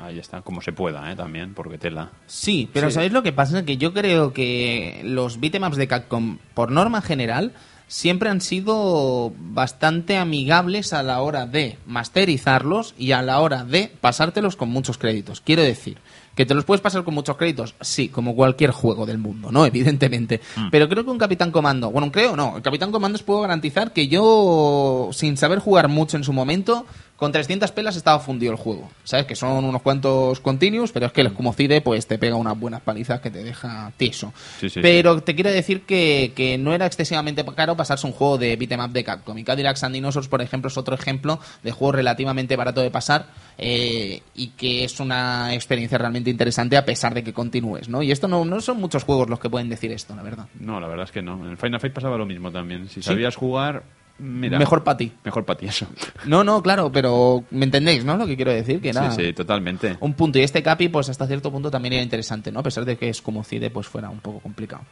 [0.00, 1.16] Ahí está, como se pueda, ¿eh?
[1.16, 2.10] También, porque tela.
[2.26, 2.94] Sí, pero Sí.
[2.94, 3.64] ¿sabéis lo que pasa?
[3.64, 7.52] Que yo creo que los beatemaps de Capcom, por norma general,
[7.88, 13.92] siempre han sido bastante amigables a la hora de masterizarlos y a la hora de
[14.00, 15.40] pasártelos con muchos créditos.
[15.40, 15.98] Quiero decir,
[16.36, 19.64] que te los puedes pasar con muchos créditos, sí, como cualquier juego del mundo, ¿no?
[19.66, 20.40] Evidentemente.
[20.70, 23.92] Pero creo que un Capitán Comando, bueno, creo no, el Capitán Comando os puedo garantizar
[23.92, 26.84] que yo, sin saber jugar mucho en su momento,
[27.16, 28.90] con 300 pelas estaba fundido el juego.
[29.04, 29.26] ¿Sabes?
[29.26, 32.82] Que son unos cuantos continuos, pero es que el Escumocide pues te pega unas buenas
[32.82, 34.32] palizas que te deja tieso.
[34.60, 38.38] Sí, sí, pero te quiero decir que, que no era excesivamente caro pasarse un juego
[38.38, 39.36] de beat'em up de Capcom.
[39.38, 43.26] Y Cadillacs and Dinosaurs, por ejemplo, es otro ejemplo de juego relativamente barato de pasar
[43.58, 48.02] eh, y que es una experiencia realmente interesante a pesar de que continúes, ¿no?
[48.02, 50.46] Y esto no, no son muchos juegos los que pueden decir esto, la verdad.
[50.60, 51.48] No, la verdad es que no.
[51.48, 52.88] En Final Fight pasaba lo mismo también.
[52.88, 53.84] Si sabías jugar,
[54.18, 54.58] mira.
[54.58, 55.12] Mejor para ti.
[55.24, 55.86] Mejor para ti, eso.
[56.24, 58.16] No, no, claro, pero ¿me entendéis, no?
[58.16, 59.96] Lo que quiero decir, que era Sí, sí, totalmente.
[60.00, 60.38] un punto.
[60.38, 62.60] Y este Capi, pues hasta cierto punto también era interesante, ¿no?
[62.60, 64.82] A pesar de que es como Cide, pues fuera un poco complicado.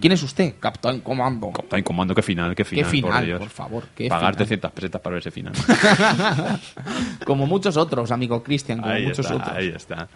[0.00, 0.54] ¿Quién es usted?
[0.60, 1.50] Capitán Comando.
[1.52, 2.84] Captain Comando, qué final, qué final.
[2.84, 4.36] Qué final, por, por favor, qué Pagar final.
[4.36, 5.52] 300 pesetas para ver ese final.
[7.26, 9.56] como muchos otros, amigo Cristian, como ahí muchos está, otros.
[9.56, 10.08] ahí está.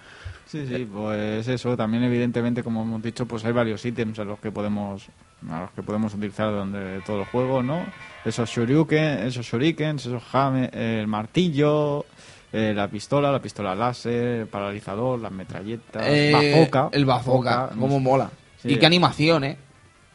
[0.46, 4.38] Sí, sí, pues eso, también evidentemente como hemos dicho, pues hay varios ítems a los
[4.38, 5.06] que podemos
[5.50, 7.84] a los que podemos utilizar durante todo el juego, ¿no?
[8.24, 12.06] Esos shuriken, esos shurikens, esos jame, el martillo,
[12.52, 18.00] eh, la pistola, la pistola láser, el paralizador, las metralletas, Eh, bazooka, El bazooka, cómo
[18.00, 18.30] mola.
[18.62, 18.72] Sí.
[18.72, 19.56] Y qué animación, ¿eh?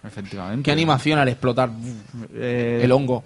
[0.03, 0.63] Efectivamente.
[0.63, 1.69] Qué animación al explotar
[2.33, 3.23] Eh, el hongo.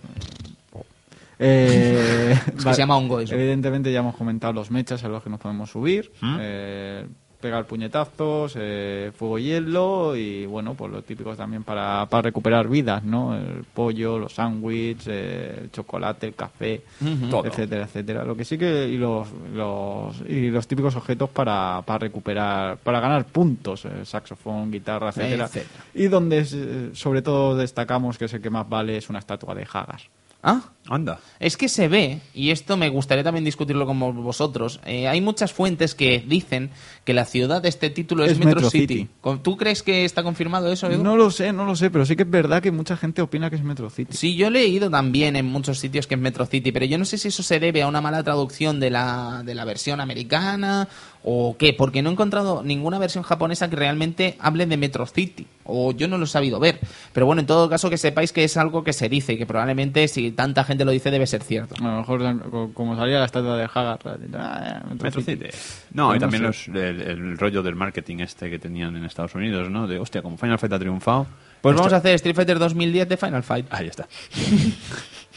[1.45, 3.35] Eh, Es que se llama hongo eso.
[3.35, 6.37] Evidentemente ya hemos comentado los mechas a los que nos podemos subir, ¿Mm?
[6.39, 7.05] eh,
[7.41, 12.69] pegar puñetazos, eh, fuego y hielo y bueno, pues los típicos también para, para recuperar
[12.69, 13.35] vidas, ¿no?
[13.35, 18.23] El pollo, los sándwiches, eh, el chocolate, el café, etcétera, etcétera.
[18.23, 23.01] Lo que sí que y los, los y los típicos objetos para, para recuperar, para
[23.01, 25.43] ganar puntos, eh, saxofón, guitarra, etcétera.
[25.43, 25.83] Etcétera.
[25.93, 29.53] Y donde eh, sobre todo destacamos que es el que más vale es una estatua
[29.53, 30.07] de Hagas.
[30.45, 31.21] Ah, Anda.
[31.39, 35.53] Es que se ve, y esto me gustaría también discutirlo con vosotros, eh, hay muchas
[35.53, 36.69] fuentes que dicen
[37.05, 38.93] que la ciudad de este título es, Es Metro, Metro City.
[38.93, 39.09] City.
[39.21, 41.01] ¿Con- ¿Tú crees que está confirmado eso, Edu?
[41.01, 43.49] No lo sé, no lo sé, pero sí que es verdad que mucha gente opina
[43.49, 44.11] que es Metro City.
[44.17, 47.05] Sí, yo he leído también en muchos sitios que es Metro City, pero yo no
[47.05, 50.89] sé si eso se debe a una mala traducción de la, de la versión americana
[51.26, 55.47] o qué, porque no he encontrado ninguna versión japonesa que realmente hable de Metro City,
[55.63, 56.80] o yo no lo he sabido ver.
[57.13, 59.45] Pero bueno, en todo caso que sepáis que es algo que se dice y que
[59.45, 61.76] probablemente si tanta gente lo dice debe ser cierto.
[61.80, 63.99] A lo mejor, co- como salía la estatua de Hagar,
[64.36, 65.45] ah, Metro, Metro City.
[65.45, 65.57] City.
[65.93, 66.71] No, Pues y no también sé.
[66.71, 69.88] los- el, el rollo del marketing este que tenían en Estados Unidos, ¿no?
[69.88, 71.26] De, hostia, como Final Fight ha triunfado.
[71.61, 73.65] Pues vamos a hacer Street Fighter 2010 de Final Fight.
[73.71, 74.07] Ahí está.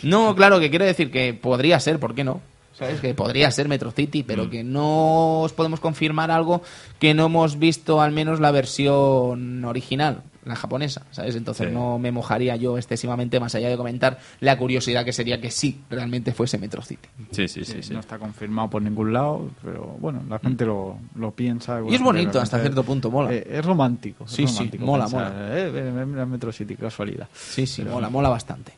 [0.02, 2.40] No, claro, que quiero decir que podría ser, ¿por qué no?
[2.78, 3.00] ¿Sabes?
[3.00, 4.50] Que podría ser Metro City, pero Mm.
[4.50, 6.62] que no os podemos confirmar algo
[6.98, 11.34] que no hemos visto al menos la versión original, la japonesa, ¿sabes?
[11.36, 11.74] Entonces Sí.
[11.74, 15.80] no me mojaría yo excesivamente más allá de comentar la curiosidad que sería que sí,
[15.90, 17.08] realmente fuese Metro City.
[17.32, 17.72] Sí, sí, sí.
[17.72, 17.94] Sí, sí.
[17.94, 21.80] No está confirmado por ningún lado, pero bueno, la gente lo, lo piensa.
[21.88, 23.32] Y es bonito hasta cierto punto, mola.
[23.32, 24.24] Eh, es romántico.
[24.24, 25.58] es Sí, sí, mola, pensar, mola.
[25.58, 27.26] Eh, a Metro City, casualidad.
[27.34, 28.72] Sí, sí, mola, mola bastante.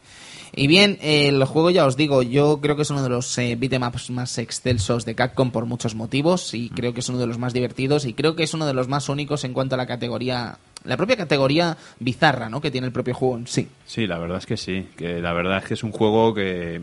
[0.58, 3.38] Y bien, eh, el juego ya os digo, yo creo que es uno de los
[3.38, 7.28] eh, beatemaps más excelsos de Capcom por muchos motivos y creo que es uno de
[7.28, 9.78] los más divertidos y creo que es uno de los más únicos en cuanto a
[9.78, 12.60] la categoría, la propia categoría bizarra, ¿no?
[12.60, 13.68] Que tiene el propio juego en sí.
[13.86, 14.88] Sí, la verdad es que sí.
[14.96, 16.82] Que la verdad es que es un juego que,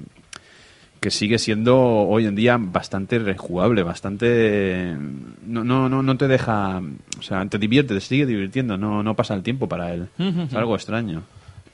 [1.02, 4.96] que sigue siendo hoy en día bastante rejugable, bastante...
[5.46, 6.82] No, no, no, no te deja...
[7.20, 10.08] O sea, te divierte, te sigue divirtiendo, no, no pasa el tiempo para él.
[10.18, 11.24] Es algo extraño.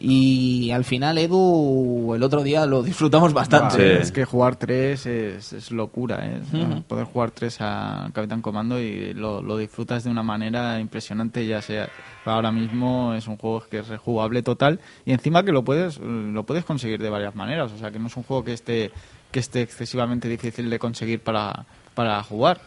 [0.04, 3.98] Y al final, Edu, el otro día lo disfrutamos bastante.
[3.98, 4.02] Sí.
[4.02, 6.42] Es que jugar tres es, es locura, ¿eh?
[6.88, 11.62] Poder jugar tres a Capitán Comando y lo, lo disfrutas de una manera impresionante, ya
[11.62, 11.88] sea
[12.26, 16.44] ahora mismo es un juego que es rejugable total y encima que lo puedes lo
[16.44, 18.92] puedes conseguir de varias maneras, o sea que no es un juego que esté
[19.32, 22.60] que esté excesivamente difícil de conseguir para, para jugar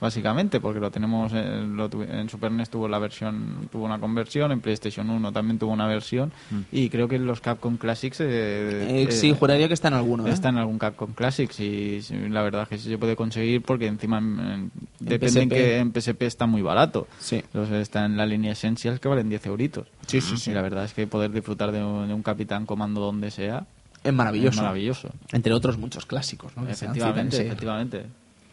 [0.00, 3.98] básicamente porque lo tenemos eh, lo tuvi- en Super NES tuvo la versión tuvo una
[3.98, 6.32] conversión en PlayStation 1 también tuvo una versión
[6.72, 9.94] y creo que en los Capcom Classics eh, Eh, sí, eh, juraría que está en
[9.94, 10.26] alguno.
[10.26, 10.30] ¿eh?
[10.30, 13.62] Está en algún Capcom Classics y sí, la verdad es que sí se puede conseguir
[13.62, 14.70] porque encima en- en-
[15.00, 15.54] depende en PSP.
[15.54, 17.06] que en PSP está muy barato.
[17.18, 17.36] Sí.
[17.36, 19.86] Entonces está en la línea Essentials que valen 10 euritos.
[20.06, 20.50] Sí, sí, sí.
[20.50, 23.66] Y la verdad es que poder disfrutar de un, de un Capitán Comando donde sea
[24.04, 24.50] Es maravilloso.
[24.50, 25.10] es maravilloso.
[25.32, 26.62] Entre otros muchos clásicos, ¿no?
[26.64, 28.06] En Efectivamente, efectivamente.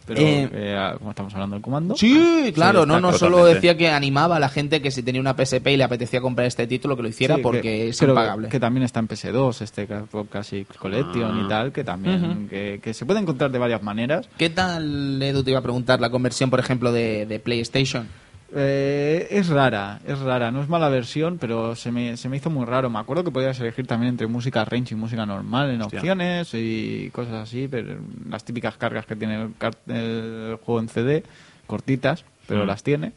[0.06, 3.38] Pero Eh, eh, ah, como estamos hablando del comando, Sí, claro, Sí, no, no solo
[3.38, 3.56] totalmente.
[3.56, 6.45] decía que animaba a la gente que si tenía una PSP y le apetecía comprar
[6.48, 8.49] este título que lo hiciera sí, porque que- es creo que- impagable.
[8.49, 9.88] Que, también está en PS2, este
[10.30, 14.30] Classic Collection y tal, que también que, que se puede encontrar de varias maneras.
[14.38, 18.07] ¿Qué tal, Edu, te iba a preguntar, la conversión, por ejemplo, de, de PlayStation?
[18.53, 22.49] Eh, es rara, es rara, no es mala versión, pero se me, se me hizo
[22.49, 22.89] muy raro.
[22.89, 25.99] Me acuerdo que podías elegir también entre música range y música normal en Hostia.
[25.99, 27.97] opciones y cosas así, pero
[28.30, 29.51] las típicas cargas que tiene el,
[29.95, 31.23] el juego en CD,
[31.67, 32.67] cortitas, pero Mm.
[32.67, 33.11] las tiene.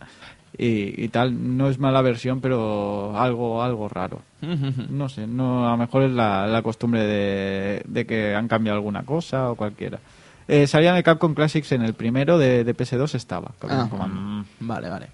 [0.57, 4.23] Y, y tal, no es mala versión, pero algo, algo raro.
[4.89, 8.77] No sé, no, a lo mejor es la, la costumbre de, de que han cambiado
[8.79, 9.99] alguna cosa o cualquiera.
[10.49, 13.53] Eh, salía en el Capcom Classics en el primero de, de PS2 estaba.
[13.59, 13.87] Capcom Ah.
[13.91, 14.45] Commando.
[14.61, 15.09] Vale, vale.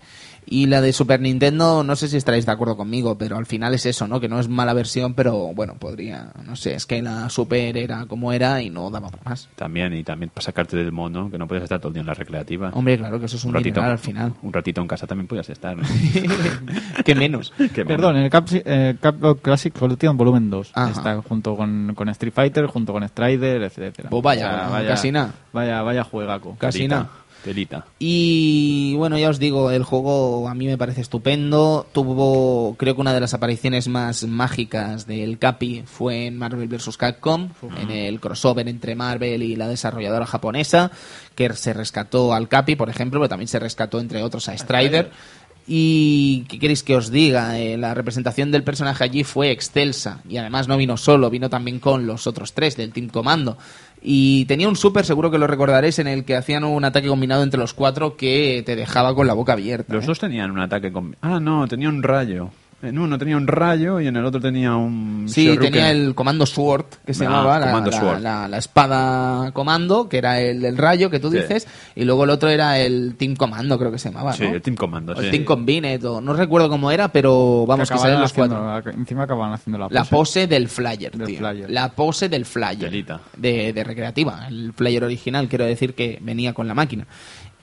[0.47, 3.75] Y la de Super Nintendo, no sé si estaréis de acuerdo conmigo, pero al final
[3.75, 4.21] es eso, ¿no?
[4.21, 8.07] Que no es mala versión, pero bueno, podría, no sé, es que la Super era
[8.07, 9.49] como era y no daba para más.
[9.57, 12.07] También, y también para sacarte del mono, que no puedes estar todo el día en
[12.07, 12.71] la recreativa.
[12.75, 14.35] Hombre, claro que eso es un, dineral al final.
[14.43, 15.77] Un ratito en casa también podías estar.
[17.05, 17.53] que menos.
[17.75, 17.85] Qué.
[17.85, 20.71] Perdón, en el Cap, eh, Capcom Classic Collection Volumen 2.
[20.75, 20.91] Ajá.
[20.91, 24.11] Está junto con, con Street Fighter, junto con Strider, etcétera.
[24.11, 25.33] Pues vaya, casi nada.
[25.53, 26.57] Vaya, vaya juegaco.
[26.59, 27.09] Casi nada.
[27.45, 27.85] Telita.
[27.99, 31.87] Y bueno, ya os digo, el juego a mí me parece estupendo.
[31.93, 36.97] Tuvo, creo que una de las apariciones más mágicas del Capi fue en Marvel vs.
[36.97, 37.51] Capcom,
[37.81, 40.91] en el crossover entre Marvel y la desarrolladora japonesa,
[41.35, 45.11] que se rescató al Capi, por ejemplo, pero también se rescató, entre otros, a Strider.
[45.66, 47.59] Y ¿qué queréis que os diga?
[47.59, 50.21] Eh, la representación del personaje allí fue excelsa.
[50.29, 53.57] Y además no vino solo, vino también con los otros tres del Team Comando.
[54.06, 57.43] Y tenía un super, seguro que lo recordaréis, en el que hacían un ataque combinado
[57.43, 59.94] entre los cuatro que te dejaba con la boca abierta.
[59.94, 60.09] Los ¿eh?
[60.09, 61.16] dos tenían un ataque con...
[61.22, 62.51] Ah, no, tenía un rayo.
[62.85, 65.24] En uno tenía un rayo y en el otro tenía un...
[65.28, 65.73] Sí, shuriken.
[65.73, 68.20] tenía el comando Sword, que se Ah, llamaba la, comando la- Sword.
[68.20, 71.39] la- la espada comando, que era el del rayo que tú Sí.
[71.39, 74.61] dices, y luego el otro era el Team Comando, creo que se llamaba, Sí, el
[74.62, 75.31] Team Commando, O el sí.
[75.31, 78.93] Team Combined, o no recuerdo cómo era, pero vamos, que, salen los haciendo- cuatro.
[78.93, 79.94] Encima acaban haciendo la pose.
[79.94, 81.39] La pose del flyer, Del tío.
[81.39, 81.70] flyer.
[81.70, 83.05] La pose del flyer.
[83.36, 84.47] De, de recreativa.
[84.48, 87.06] El flyer original, quiero decir que venía con la máquina.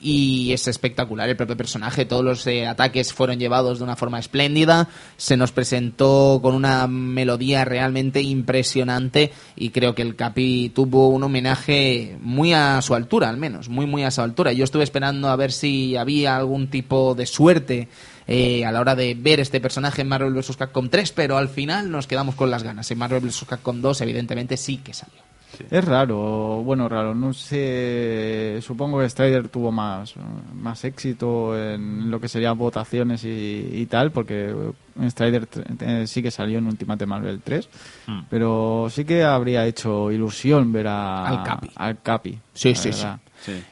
[0.02, 2.06] Y es espectacular el propio personaje.
[2.06, 4.90] Todos los eh, ataques fueron llevados de una forma espléndida.
[5.16, 9.32] Se nos presentó con una melodía realmente impresionante.
[9.56, 13.70] Y creo que el Capi tuvo un homenaje muy a su altura, al menos.
[13.70, 14.54] Muy, muy a su altura.
[14.54, 17.88] Yo estuve esperando a ver si había algún tipo de suerte
[18.28, 20.56] eh, a la hora de ver este personaje en Marvel vs.
[20.58, 22.90] Capcom 3, pero al final nos quedamos con las ganas.
[22.90, 23.46] En Marvel vs.
[23.48, 25.31] Capcom 2, evidentemente, sí que salió.
[25.70, 30.14] Es raro, bueno, raro, no sé, supongo que Strider tuvo más,
[30.54, 34.54] más éxito en lo que serían votaciones y, y tal, porque
[35.10, 35.48] Strider
[35.80, 37.70] eh, sí que salió en Ultimate Marvel 3,
[38.08, 38.22] Mm.
[38.30, 41.70] pero sí que habría hecho ilusión ver a, Al Capi.
[41.76, 43.06] al Capi, Sí, sí, sí.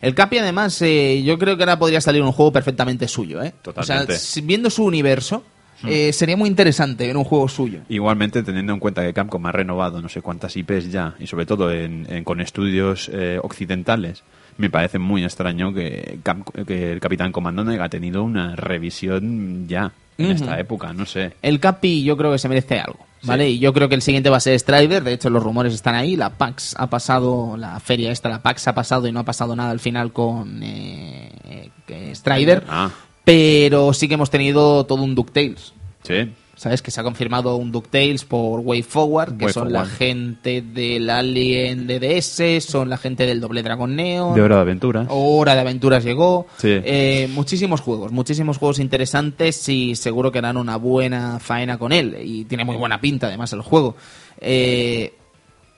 [0.01, 3.41] El Capi, además, eh, yo creo que ahora podría salir un juego perfectamente suyo.
[3.43, 3.53] ¿eh?
[3.61, 4.13] Totalmente.
[4.13, 5.43] O sea, viendo su universo,
[5.87, 7.79] eh, sería muy interesante ver un juego suyo.
[7.89, 11.45] Igualmente, teniendo en cuenta que Capcom ha renovado no sé cuántas IPs ya, y sobre
[11.45, 14.23] todo en, en- con estudios eh, occidentales,
[14.57, 16.19] me parece muy extraño que,
[16.67, 21.33] que el Capitán Comando no haya tenido una revisión ya, en esta época, no sé.
[21.41, 23.49] El Capi yo creo que se merece algo, ¿vale?
[23.49, 25.95] Y yo creo que el siguiente va a ser Strider, de hecho los rumores están
[25.95, 29.23] ahí, la PAX ha pasado, la feria esta, la PAX ha pasado y no ha
[29.23, 32.91] pasado nada al final con eh, eh, Strider, Ah,
[33.29, 35.73] pero sí que hemos tenido todo un DuckTales.
[36.03, 36.31] sí.
[36.55, 36.81] ¿Sabes?
[36.81, 41.09] Que se ha confirmado un DuckTales por Way Forward, que Way son la gente del
[41.09, 44.35] Alien DDS, son la gente del Doble Dragon Neon.
[44.35, 45.07] De Hora de Aventuras.
[45.09, 46.47] Hora de Aventuras llegó.
[46.57, 46.67] Sí.
[46.83, 52.17] Eh, muchísimos juegos, muchísimos juegos interesantes y seguro que harán una buena faena con él.
[52.21, 53.95] Y tiene muy buena pinta además el juego.
[54.41, 55.13] Eh,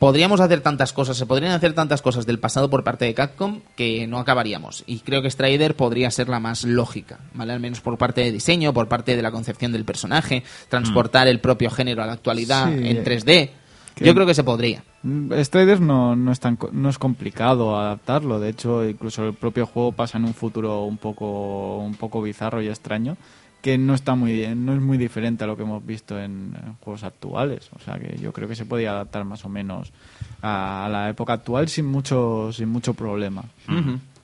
[0.02, 3.60] podríamos hacer tantas cosas, se podrían hacer tantas cosas del pasado por parte de Capcom
[3.76, 4.84] que no acabaríamos.
[4.88, 7.53] Y creo que Strider podría ser la más lógica, ¿vale?
[7.53, 11.40] Al menos por parte de diseño, por parte de la concepción del personaje, transportar el
[11.40, 12.88] propio género a la actualidad Sí.
[12.88, 13.52] en 3D.
[13.94, 14.84] Que- Yo creo que se podría.
[15.03, 19.68] Mm, Striders no, no, es tan, no es complicado adaptarlo, de hecho incluso el propio
[19.68, 23.18] juego pasa en un futuro un poco, un poco bizarro y extraño
[23.62, 26.74] que no está muy no es muy diferente a lo que hemos visto en, en
[26.82, 29.92] juegos actuales, o sea que yo creo que se podía adaptar más o menos
[30.42, 33.44] a, a la época actual sin mucho sin mucho problema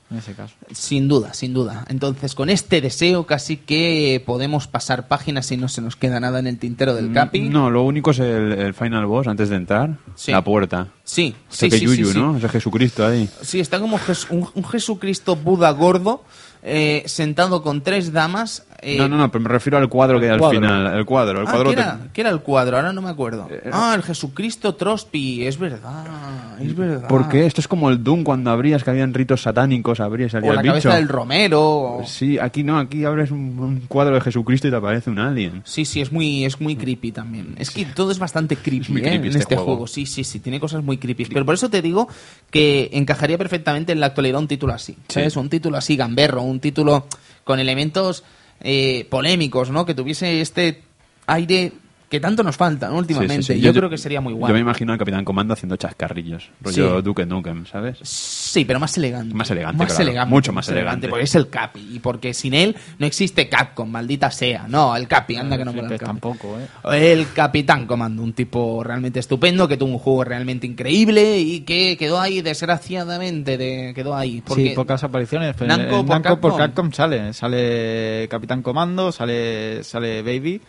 [0.10, 0.56] en ese caso.
[0.72, 1.84] Sin duda, sin duda.
[1.90, 6.40] Entonces, con este deseo casi que podemos pasar páginas y no se nos queda nada
[6.40, 7.42] en el tintero del Capi.
[7.42, 9.98] Mm, No, lo único es el, el final boss antes de entrar.
[10.16, 10.32] Sí.
[10.32, 10.88] La puerta.
[11.04, 12.20] Sí, sí, que sí, yuyu, sí, sí.
[12.20, 12.38] ¿no?
[12.38, 13.30] Ese Jesucristo ahí.
[13.42, 14.00] Sí, está como
[14.30, 16.24] un, un Jesucristo Buda gordo,
[16.64, 18.66] eh, sentado con tres damas.
[18.82, 20.60] eh, no, no, no, pero me refiero al cuadro que hay al cuadro.
[20.60, 20.98] final.
[20.98, 21.42] El cuadro.
[21.42, 22.76] El ah, cuadro ¿qué, te- era, qué era el cuadro?
[22.78, 23.48] Ahora no me acuerdo.
[23.50, 27.08] Eh, Ah, el Jesucristo Trospi, es verdad, es verdad.
[27.08, 27.46] ¿Por qué?
[27.46, 30.62] Esto es como el Doom cuando abrías que habían ritos satánicos, abrías salía O la
[30.62, 30.74] el bicho.
[30.84, 31.62] cabeza del Romero.
[31.62, 35.20] o- Sí, aquí no, aquí abres un, un cuadro de Jesucristo y te aparece un
[35.20, 35.62] alien.
[35.66, 37.56] Sí, sí, es muy, es muy creepy también.
[37.58, 39.72] Es que todo es bastante creepy, muy creepy en este este juego.
[39.72, 39.88] juego.
[39.88, 41.26] Sí, sí, sí, tiene cosas muy creepy.
[41.26, 42.08] Pero por eso te digo
[42.52, 44.96] que encajaría perfectamente en la actualidad un título así.
[45.08, 45.36] ¿Sabes?
[45.36, 47.08] Un título así gamberro, un título
[47.44, 48.24] con elementos
[48.62, 49.86] eh, polémicos, ¿no?
[49.86, 50.84] Que tuviese este
[51.26, 51.74] aire
[52.10, 52.98] que tanto nos falta, ¿no?
[52.98, 53.44] Últimamente.
[53.44, 53.62] Sí, sí, sí.
[53.62, 54.54] Yo, creo que sería muy Yo guay.
[54.54, 56.50] me imagino al Capitán Comando haciendo chascarrillos.
[56.62, 57.02] Rollo Sí.
[57.04, 57.98] Duke Nukem, ¿sabes?
[58.02, 59.36] Sí, pero más elegante.
[59.36, 60.30] Más elegante, claro.
[60.30, 61.10] Mucho más elegante.
[61.10, 61.86] Porque es el Capi.
[61.92, 64.68] Y porque sin él no existe Capcom, maldita sea.
[64.70, 66.06] No, el Capi, anda que no Pues Capi.
[66.06, 67.12] tampoco, ¿eh?
[67.12, 71.98] El Capitán Comando, un tipo realmente estupendo, que tuvo un juego realmente increíble y que
[71.98, 74.42] quedó ahí, desgraciadamente, de, quedó ahí.
[74.46, 75.56] Porque Sí, pocas apariciones.
[75.58, 76.68] Pero Namco en por Namco por Capcom.
[76.68, 77.34] Capcom sale.
[77.34, 80.62] Sale Capitán Comando, sale, sale Baby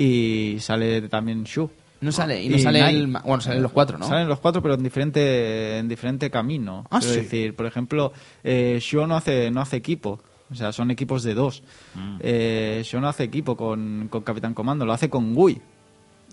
[0.00, 1.68] y sale también Shu.
[2.00, 2.98] no sale, y no Y sale Nine.
[2.98, 4.06] el, bueno, salen los cuatro, ¿no?
[4.06, 6.86] Salen los cuatro, pero en diferente, en diferente camino.
[6.90, 7.16] Ah, es sí.
[7.16, 8.12] decir, por ejemplo,
[8.44, 10.20] eh, Shu no hace, no hace equipo.
[10.50, 11.62] O sea, son equipos de dos.
[11.94, 12.16] Mm.
[12.20, 15.60] Eh, Shu no hace equipo con, con Capitán Comando, lo hace con Gui,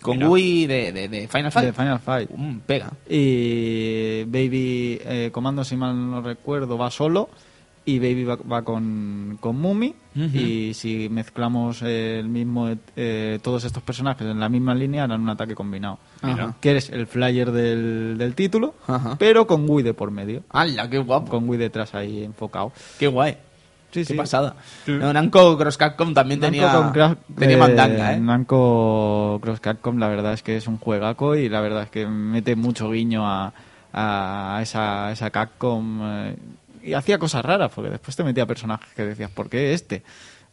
[0.01, 0.27] Con Mira.
[0.29, 1.65] Gui de, de, de Final Fight.
[1.65, 2.29] de Final Fight.
[2.33, 2.91] Mm, pega.
[3.09, 7.29] Y Baby eh, Comando, si mal no recuerdo, va solo.
[7.87, 9.93] Y Baby va, va con, con Mumi.
[10.15, 15.29] Y si mezclamos el mismo eh, todos estos personajes en la misma línea, harán un
[15.29, 15.99] ataque combinado.
[16.21, 16.55] Ajá.
[16.61, 19.17] Que eres el flyer del, del título, Ajá.
[19.19, 20.43] pero con Wii de por medio.
[20.49, 21.29] ¡Hala, qué guapo!
[21.29, 22.71] Con Wii detrás ahí enfocado.
[22.97, 23.33] ¡Qué guay!
[23.91, 24.13] Sí, ¡Qué sí.
[24.13, 24.55] pasada!
[24.87, 28.19] No, Namco Cross Capcom también tenía, Namco tenía eh, mandanga, ¿eh?
[28.19, 32.07] Namco Cross Capcom, la verdad es que es un juegaco y la verdad es que
[32.07, 33.53] mete mucho guiño a,
[33.93, 35.99] a esa, esa Capcom.
[36.03, 36.35] eh,
[36.85, 40.03] y hacía cosas raras, porque después te metía personajes que decías, ¿por qué este?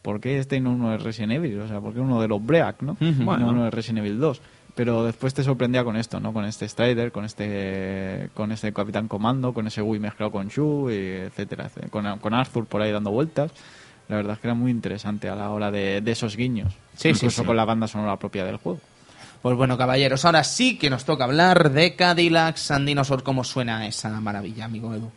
[0.01, 1.61] ¿Por qué este y no uno de Resident Evil?
[1.61, 2.97] O sea, ¿por qué uno de los Break, no?
[2.99, 3.47] No Bueno.
[3.49, 4.41] uno de Resident Evil 2.
[4.75, 6.33] Pero después te sorprendía con esto, ¿no?
[6.33, 10.89] Con este Strider, con este con este Capitán Comando, con ese Wii mezclado con Shu,
[10.89, 11.89] y etcétera, etcétera.
[11.91, 13.51] Con, con Arthur por ahí dando vueltas.
[14.09, 16.73] La verdad es que era muy interesante a la hora de, de esos guiños.
[16.97, 17.45] Sí, Incluso sí.
[17.47, 18.79] con la banda sonora propia del juego.
[19.43, 23.23] Pues bueno, caballeros, ahora sí que nos toca hablar de Cadillacs and Dinosaur.
[23.23, 25.11] ¿Cómo suena esa maravilla, amigo Edu?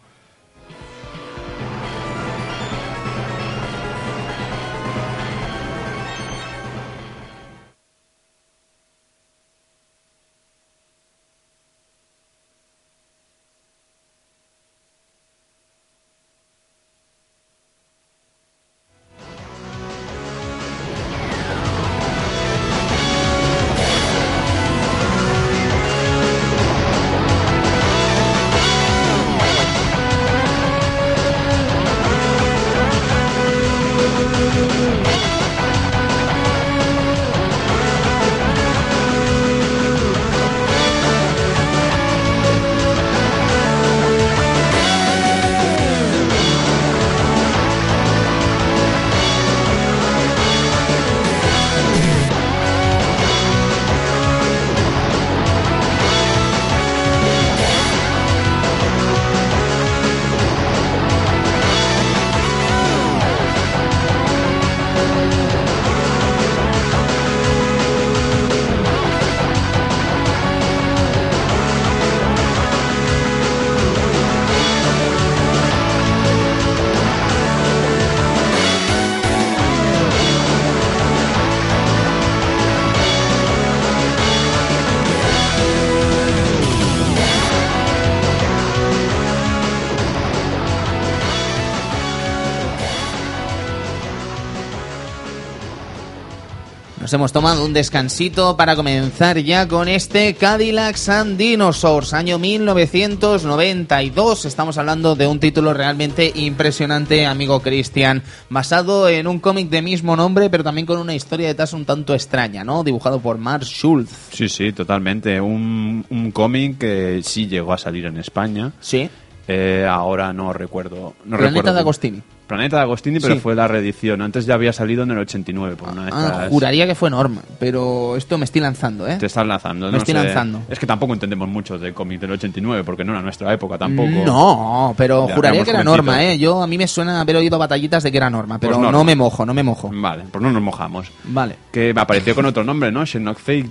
[97.06, 104.44] Nos hemos tomado un descansito para comenzar ya con este Cadillacs and Dinosaurs, año 1992.
[104.44, 110.16] Estamos hablando de un título realmente impresionante, amigo Cristian, basado en un cómic de mismo
[110.16, 112.82] nombre, pero también con una historia detrás un tanto extraña, ¿no?
[112.82, 114.10] Dibujado por Mark Schultz.
[114.32, 115.40] Sí, sí, totalmente.
[115.40, 118.72] Un, un cómic que sí llegó a salir en España.
[118.80, 119.08] Sí.
[119.46, 121.14] Eh, ahora no recuerdo.
[121.24, 122.22] No Planeta recuerdo de Agostini.
[122.46, 123.40] Planeta de Agostini, pero Sí.
[123.40, 124.22] fue la reedición.
[124.22, 126.48] Antes ya había salido en el 89 por una de Ah, estas.
[126.50, 129.16] juraría que fue Norma, pero esto me estoy lanzando, ¿eh?
[129.18, 130.22] Te estás lanzando, Me no estoy sé.
[130.24, 130.62] lanzando.
[130.68, 134.08] Es que tampoco entendemos mucho del cómic del 89, porque no era nuestra época tampoco.
[134.24, 135.82] No, pero Ya, juraría que era.
[135.84, 136.38] Norma, ¿eh?
[136.38, 138.98] Yo a mí me suena haber oído batallitas de que era Norma, pero Pues Norma.
[138.98, 139.90] no me mojo, no me mojo.
[139.92, 141.10] Vale, pues no nos mojamos.
[141.24, 141.56] Vale.
[141.72, 143.04] Que me apareció con otro nombre, ¿no?
[143.06, 143.66] Xenozoic.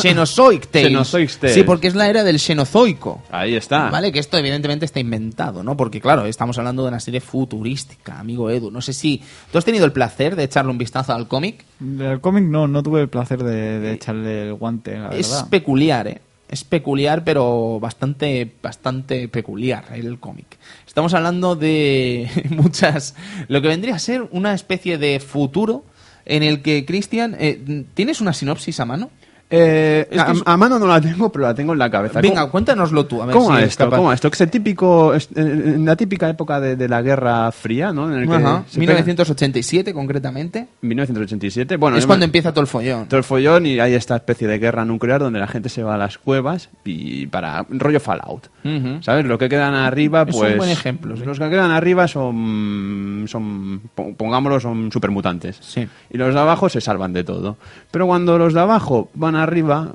[0.00, 1.54] Xenozoic Tales.
[1.54, 3.22] Sí, porque es la era del Xenozoico.
[3.30, 3.90] Ahí está.
[3.90, 5.76] Vale, que esto evidentemente está inventado, ¿no?
[5.76, 8.70] Porque claro, estamos hablando de una serie futurística, amigo Edu.
[8.70, 9.22] No sé si...
[9.50, 11.64] ¿Tú has tenido el placer de echarle un vistazo al cómic?
[11.80, 15.48] El cómic no, no tuve el placer de, de echarle el guante, la Es verdad.
[15.48, 16.20] peculiar, ¿eh?
[16.48, 20.58] Es peculiar, pero bastante, bastante peculiar el cómic.
[20.86, 23.14] Estamos hablando de muchas...
[23.48, 25.84] Lo que vendría a ser una especie de futuro
[26.26, 29.10] en el que, Cristian, eh, ¿tienes una sinopsis a mano?
[29.50, 31.90] Eh, Es que a, es- a mano no la tengo, pero la tengo en la
[31.90, 32.20] cabeza.
[32.20, 33.20] Venga, ¿Cómo- cuéntanoslo tú.
[33.22, 33.84] A ver ¿Cómo si esto?
[33.84, 33.96] capaz.
[33.96, 34.30] ¿Cómo esto?
[34.30, 38.10] Que es el típico, es- en la típica época de, de la Guerra Fría, ¿no?
[38.12, 40.68] En el que Ajá, se pega- 1987 concretamente.
[40.82, 41.76] 1987.
[41.76, 43.06] Bueno, es cuando me- empieza todo el follón.
[43.08, 45.94] todo el follón y hay esta especie de guerra nuclear donde la gente se va
[45.94, 48.46] a las cuevas y para rollo Fallout.
[48.64, 49.02] Ujú.
[49.02, 49.24] ¿Sabes?
[49.24, 50.56] Los que quedan arriba, Es un pues.
[50.58, 51.24] buen ejemplo, sí.
[51.24, 53.24] Los que quedan arriba son.
[53.26, 55.58] son pon- pongámoslo, son supermutantes.
[55.60, 55.86] Sí.
[56.10, 57.56] Y los de abajo se salvan de todo.
[57.90, 59.92] Pero cuando los de abajo van arriba,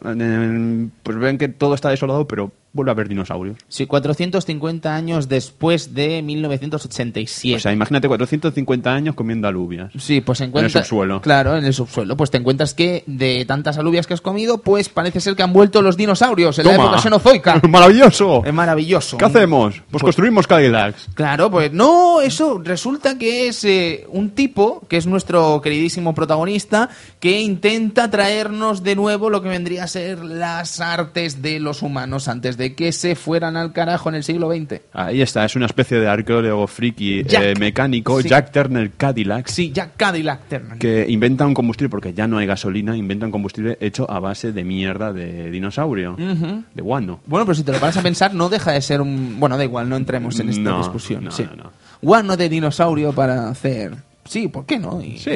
[1.03, 3.57] pues ven que todo está desolado, pero vuelve a haber dinosaurios.
[3.69, 7.55] Sí, 450 años después de 1987.
[7.55, 9.91] O sea, imagínate 450 años comiendo alubias.
[9.97, 11.21] Sí, pues En el subsuelo.
[11.21, 12.17] Claro, en el subsuelo.
[12.17, 15.53] Pues te encuentras que de tantas alubias que has comido, pues parece ser que han
[15.53, 17.61] vuelto los dinosaurios en la época xenozoica.
[17.69, 18.43] ¡Maravilloso!
[18.45, 19.17] es maravilloso.
[19.17, 19.81] ¿Qué hacemos?
[19.89, 21.07] Pues construimos Cadillacs.
[21.13, 26.89] Claro, pues no, eso resulta que es eh, un tipo, que es nuestro queridísimo protagonista,
[27.21, 32.27] que intenta traernos de nuevo lo que vendría a ser las artes de los humanos
[32.27, 34.81] antes de que se fueran al carajo en el siglo XX.
[34.93, 37.43] Ahí está, es una especie de arqueólogo friki Jack.
[37.43, 38.29] eh, mecánico, Sí.
[38.29, 40.77] Jack Turner Cadillac, Sí, ya Cadillac Turner.
[40.79, 44.51] que inventa un combustible, porque ya no hay gasolina, inventa un combustible hecho a base
[44.51, 47.19] de mierda de dinosaurio, de guano.
[47.25, 49.39] Bueno, pero si te lo paras a pensar, no deja de ser un...
[49.39, 51.23] Bueno, da igual, no entremos en esta No, discusión.
[51.25, 51.43] no, sí.
[51.43, 51.71] no, no.
[52.01, 53.93] Guano de dinosaurio para hacer...
[54.27, 55.01] Sí, ¿por qué no?
[55.03, 55.31] Y, Sí.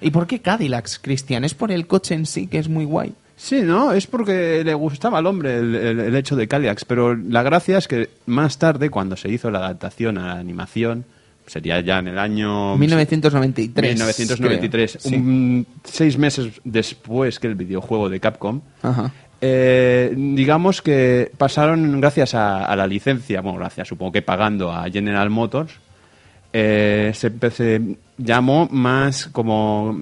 [0.00, 1.44] ¿Y por qué Cadillacs, Cristian?
[1.44, 3.12] ¿Es por el coche en sí que es muy guay?
[3.36, 7.14] Sí, no, es porque le gustaba al hombre el, el- el hecho de Cadillacs, pero
[7.16, 11.04] la gracia es que más tarde, cuando se hizo la adaptación a la animación,
[11.46, 13.94] sería ya en el año 1993.
[13.98, 15.10] 1993, creo.
[15.10, 15.16] Sí.
[15.16, 19.10] un- seis meses después que el videojuego de Capcom, Ajá.
[19.40, 24.88] eh, digamos que pasaron gracias a, a la licencia, bueno, gracias, supongo que pagando a
[24.88, 25.72] General Motors,
[26.52, 29.98] eh, se, se llamó más como...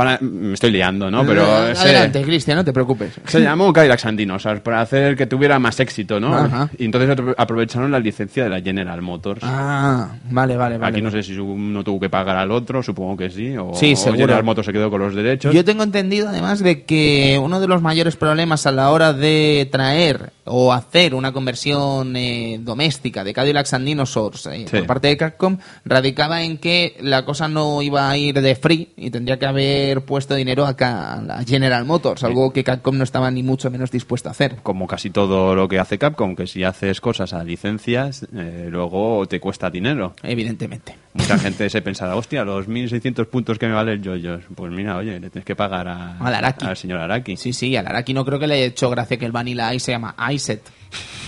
[0.00, 1.26] Para, me estoy liando, ¿no?
[1.26, 3.12] Pero Eh, Adelante, Cristian, no te preocupes.
[3.26, 6.34] se llamó Cadillac and Dinosaurs para hacer que tuviera más éxito, ¿no?
[6.34, 6.70] Ajá.
[6.78, 9.42] Y entonces apro- aprovecharon la licencia de la General Motors.
[9.44, 10.90] Ah, vale, vale, vale.
[10.90, 13.92] Aquí no sé si uno tuvo que pagar al otro, supongo que sí, o, Sí,
[13.92, 14.20] o seguro.
[14.22, 15.54] General Motors se quedó con los derechos.
[15.54, 19.68] Yo tengo entendido además de que uno de los mayores problemas a la hora de
[19.70, 24.76] traer o hacer una conversión eh, doméstica de Cadillacs and Dinosaurs eh, Sí.
[24.78, 28.88] por parte de Capcom radicaba en que la cosa no iba a ir de free
[28.96, 33.30] y tendría que haber puesto dinero acá a General Motors, algo que Capcom no estaba
[33.30, 34.56] ni mucho menos dispuesto a hacer.
[34.62, 39.26] Como casi todo lo que hace Capcom, que si haces cosas a licencias, eh, luego
[39.26, 40.14] te cuesta dinero.
[40.22, 40.96] Evidentemente.
[41.12, 44.44] Mucha gente se pensará, hostia, los 1600 puntos que me vale el Joyos.
[44.54, 46.66] Pues mira, oye, le tienes que pagar a, Al Araki.
[46.66, 47.36] al señor Araki.
[47.36, 49.86] Sí, sí, al Araki no creo que le haya hecho gracia que el Vanilla Ice
[49.86, 50.62] se llama Iset,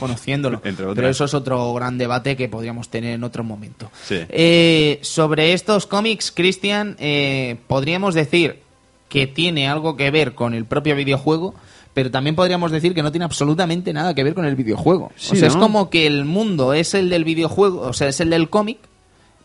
[0.00, 0.60] conociéndolo.
[0.64, 0.96] Entre otras.
[0.96, 3.90] Pero eso es otro gran debate que podríamos tener en otro momento.
[4.04, 4.20] Sí.
[4.28, 8.60] Eh, sobre estos cómics, Christian, eh, podríamos decir
[9.08, 11.54] que tiene algo que ver con el propio videojuego,
[11.92, 15.12] pero también podríamos decir que no tiene absolutamente nada que ver con el videojuego.
[15.16, 18.20] Sí, o sea, es como que el mundo es el del videojuego, o sea, es
[18.20, 18.78] el del cómic,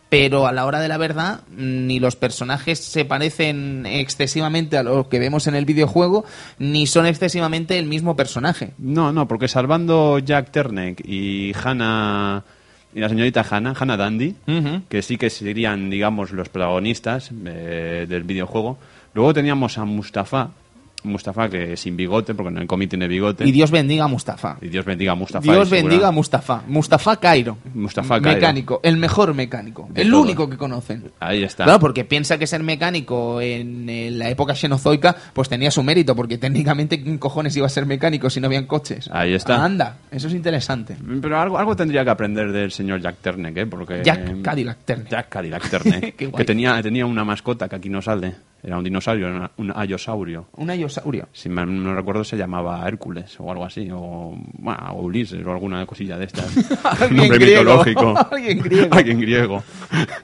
[0.09, 5.09] pero a la hora de la verdad ni los personajes se parecen excesivamente a lo
[5.09, 6.25] que vemos en el videojuego,
[6.59, 8.71] ni son excesivamente el mismo personaje.
[8.77, 12.43] No, no, porque salvando Jack Ternek y Hannah
[12.93, 14.35] y la señorita Hannah, Hannah Dandy,
[14.89, 18.77] que sí que serían, digamos, los protagonistas eh, del videojuego.
[19.13, 20.49] Luego teníamos a Mustafa.
[21.07, 23.45] Mustafa, que sin bigote, porque en el cómic tiene bigote.
[23.45, 24.57] Y Dios bendiga a Mustafa.
[24.61, 25.51] Y Dios bendiga a Mustafa.
[25.51, 26.63] Dios bendiga a Mustafa.
[26.67, 27.57] Mustafa Cairo.
[27.73, 28.37] Mustafa Cairo.
[28.39, 28.79] Mecánico.
[28.83, 29.87] El mejor mecánico.
[29.91, 30.21] De el todo.
[30.21, 31.11] único que conocen.
[31.19, 31.63] Ahí está.
[31.63, 36.15] Claro, porque piensa que ser mecánico en, en la época xenozoica pues tenía su mérito,
[36.15, 39.09] porque técnicamente ¿quién cojones iba a ser mecánico si no habían coches?
[39.11, 39.63] Ahí está.
[39.63, 40.97] Anda, eso es interesante.
[41.21, 43.65] Pero algo, algo tendría que aprender del señor Jack Turner, ¿eh?
[43.65, 45.07] Porque, Jack Cadillac Turner.
[45.09, 46.13] Jack Cadillac guay.
[46.13, 48.35] que tenía, tenía una mascota que aquí no sale.
[48.63, 50.47] Era un dinosaurio, una- un ayosaurio.
[50.57, 51.27] Un ayosaurio.
[51.31, 53.87] Si mal no recuerdo, se llamaba Hércules o algo así.
[53.93, 56.57] O, bueno, o Ulises o alguna cosilla de estas.
[57.01, 57.61] Alguien Nombre griego.
[57.63, 58.13] mitológico.
[58.31, 58.87] Alguien griego.
[58.95, 59.63] Alguien griego.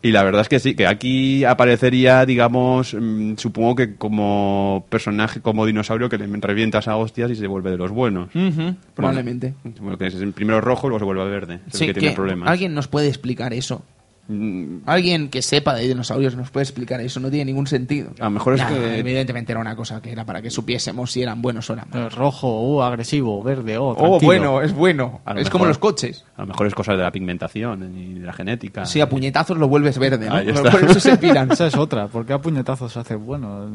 [0.00, 5.40] Y la verdad es que sí, que aquí aparecería, digamos, mm, supongo que como personaje,
[5.40, 8.28] como dinosaurio que le revientas a hostias y se vuelve de los buenos.
[8.32, 9.54] Ujú, probablemente.
[9.80, 11.54] Bueno, que es primero rojo y luego se vuelve verde.
[11.66, 12.48] Es el Sí, que tiene que problemas.
[12.48, 13.82] ¿Alguien nos puede explicar eso?
[14.30, 18.10] Mm, Alguien que sepa de dinosaurios nos puede explicar eso, no tiene ningún sentido.
[18.20, 21.10] A lo mejor es Nah, que- Evidentemente era una cosa que era para que supiésemos
[21.10, 22.12] si eran buenos o eran malos.
[22.12, 25.20] Eh, Rojo, uh, agresivo, verde, oh, Oh, bueno, es bueno.
[25.24, 26.24] A lo Es mejor- como los coches.
[26.36, 28.84] A lo mejor es cosa de la pigmentación y de la genética.
[28.84, 30.70] Si a puñetazos lo vuelves verde, ¿no?
[30.70, 31.50] Por eso se piran.
[31.50, 33.66] Esa es otra, porque a puñetazos hace bueno.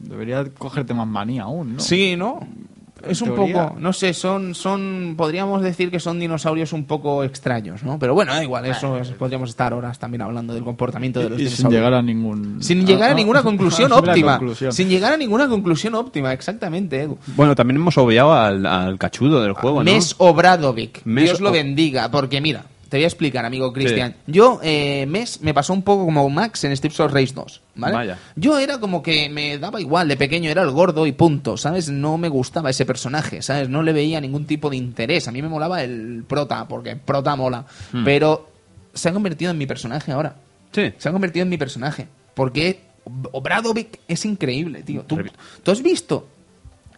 [0.00, 1.80] Debería cogerte más manía aún, ¿no?
[1.80, 2.40] Sí, ¿no?
[3.08, 3.68] Es un teoría.
[3.68, 7.98] poco, no sé, son, son, podríamos decir que son dinosaurios un poco extraños, ¿no?
[7.98, 11.38] Pero bueno, da igual, eso es- podríamos estar horas también hablando del comportamiento de los
[11.40, 11.72] Y sin dinosaurios.
[11.80, 12.62] llegar a ningún...
[12.62, 14.38] Sin llegar a Ah, ninguna conclusión óptima.
[14.38, 14.72] conclusión.
[14.72, 17.18] Sin llegar a ninguna conclusión óptima, exactamente, Edu.
[17.36, 19.90] Bueno, también hemos obviado al, al cachudo del juego, ¿no?
[19.92, 21.00] Mes Obradovic.
[21.04, 22.10] Mes Dios lo bendiga.
[22.10, 24.16] Porque mira, te voy a explicar, amigo Cristian.
[24.26, 27.60] Yo, eh, Mes me pasó un poco como Max en Streets of Rage 2.
[27.76, 27.94] ¿vale?
[27.94, 28.18] Vaya.
[28.34, 30.08] Yo era como que me daba igual.
[30.08, 31.56] De pequeño era el gordo y punto.
[31.56, 31.88] ¿Sabes?
[31.88, 33.42] No me gustaba ese personaje.
[33.42, 33.68] ¿Sabes?
[33.68, 35.28] No le veía ningún tipo de interés.
[35.28, 37.64] A mí me molaba el prota, porque prota mola.
[37.92, 38.02] Hmm.
[38.04, 38.50] Pero
[38.92, 40.34] se ha convertido en mi personaje ahora.
[40.72, 40.92] Sí.
[40.98, 42.08] Se ha convertido en mi personaje.
[42.34, 42.80] Porque
[43.30, 45.02] Obradovic es increíble, tío.
[45.02, 45.16] ¿Tú,
[45.62, 46.26] tú has visto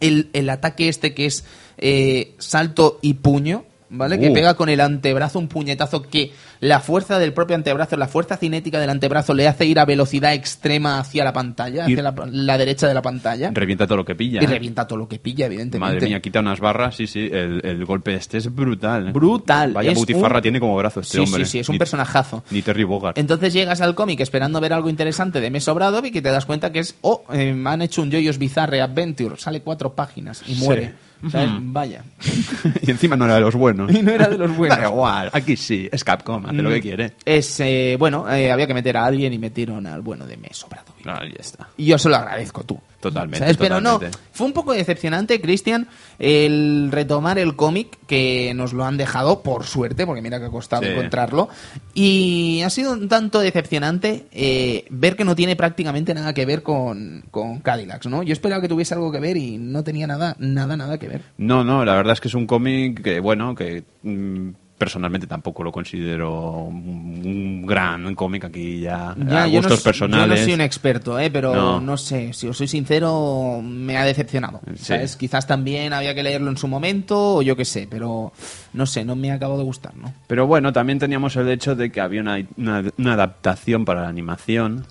[0.00, 1.44] el, el ataque este que es
[1.76, 3.66] eh, salto y puño?
[3.94, 4.18] ¿Vale?
[4.18, 4.32] Que Uh.
[4.32, 8.80] pega con el antebrazo un puñetazo que la fuerza del propio antebrazo, la fuerza cinética
[8.80, 12.88] del antebrazo le hace ir a velocidad extrema hacia la pantalla, hacia la, la derecha
[12.88, 13.50] de la pantalla.
[13.52, 14.40] Revienta todo lo que pilla.
[14.40, 14.48] y ¿eh?
[14.48, 15.94] revienta todo lo que pilla, evidentemente.
[15.94, 17.28] Madre mía, quita unas barras, sí, sí.
[17.30, 19.12] El, el golpe este es brutal.
[19.12, 19.72] Brutal.
[19.72, 21.44] Vaya butifarra un- tiene como brazo este Sí, hombre.
[21.44, 22.42] sí, sí, es un Ni- personajazo.
[22.50, 23.18] Ni Terry Bogard.
[23.18, 26.72] Entonces llegas al cómic esperando ver algo interesante de Mes Obradovic y te das cuenta
[26.72, 30.54] que es, oh, eh, me han hecho un Jojo's Bizarre Adventure, sale cuatro páginas y
[30.54, 30.94] muere.
[31.30, 31.50] ¿Sabes?
[31.60, 32.04] Vaya.
[32.82, 33.90] y encima no era de los buenos.
[33.94, 34.78] Y no era de los buenos.
[34.78, 37.12] Da igual, aquí sí, es Capcom, hace lo que quiere.
[37.24, 40.64] Es, eh, bueno, eh, había que meter a alguien y metieron al bueno de Mes
[40.64, 41.06] Obradovic.
[41.06, 41.68] Ahí está.
[41.76, 42.80] Y yo se lo agradezco tú.
[43.02, 43.56] Totalmente, ¿Sabes?
[43.56, 44.18] Pero no, totalmente.
[44.32, 45.88] fue un poco decepcionante, Cristian,
[46.20, 50.50] el retomar el cómic que nos lo han dejado, por suerte, porque mira que ha
[50.50, 50.88] costado Sí.
[50.90, 51.48] encontrarlo.
[51.94, 56.62] Y ha sido un tanto decepcionante eh, ver que no tiene prácticamente nada que ver
[56.62, 58.22] con, con Cadillacs, ¿no?
[58.22, 61.22] Yo esperaba que tuviese algo que ver y no tenía nada, nada, nada que ver.
[61.38, 64.50] No, no, la verdad es que es un cómic que, bueno, que mm,
[64.82, 70.26] personalmente tampoco lo considero un, un gran cómic aquí ya, Ya, a yo, gustos personales.
[70.28, 71.30] yo no soy un experto, ¿eh?
[71.30, 71.80] pero No.
[71.80, 71.96] no.
[71.96, 74.60] sé, si os soy sincero, me ha decepcionado.
[74.74, 74.84] Sí.
[74.86, 75.14] ¿sabes?
[75.16, 78.32] Quizás también había que leerlo en su momento, o yo qué sé, pero
[78.72, 80.12] no sé, no me ha acabado de gustar, ¿no?
[80.26, 84.08] Pero bueno, también teníamos el hecho de que había una, una- una adaptación para la
[84.08, 84.84] animación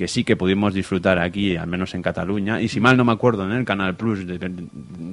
[0.00, 2.58] que sí que pudimos disfrutar aquí, al menos en Cataluña.
[2.58, 4.50] Y si mal no me acuerdo, en el Canal Plus de- de-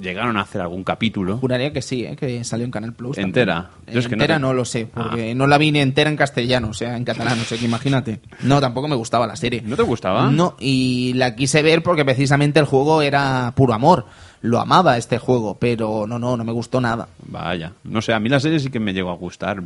[0.01, 1.39] llegaron a hacer algún capítulo.
[1.39, 2.15] Juraría que sí, ¿eh?
[2.15, 3.17] que salió en Canal Plus.
[3.17, 3.69] ¿Entera?
[3.91, 6.09] Yo es que no entera te- no, lo sé, porque no la vi ni entera
[6.09, 8.21] en castellano, o sea, en catalán, o sea, que imagínate.
[8.43, 9.61] No, tampoco me gustaba la serie.
[9.65, 10.31] ¿No te gustaba?
[10.31, 14.05] No, y la quise ver porque precisamente el juego era puro amor.
[14.41, 17.09] Lo amaba este juego, pero no, no, no me gustó nada.
[17.27, 19.61] Vaya, no sé, a mí la serie sí que me llegó a gustar,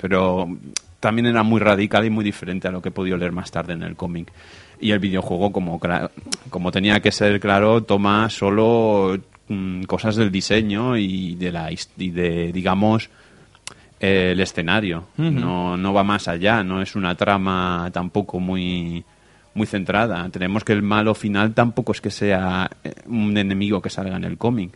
[0.00, 0.48] pero
[1.00, 3.74] también era muy radical y muy diferente a lo que he podido leer más tarde
[3.74, 4.32] en el cómic.
[4.80, 5.80] Y el videojuego, como,
[6.50, 9.18] como tenía que ser claro, toma solo
[9.48, 13.08] mm, cosas del diseño y de, la, y de digamos,
[14.00, 15.04] eh, el escenario.
[15.16, 19.04] no, no va más allá, no es una trama tampoco muy
[19.56, 20.28] muy centrada.
[20.28, 24.24] Tenemos que el malo final tampoco es que sea eh, un enemigo que salga en
[24.24, 24.72] el cómic.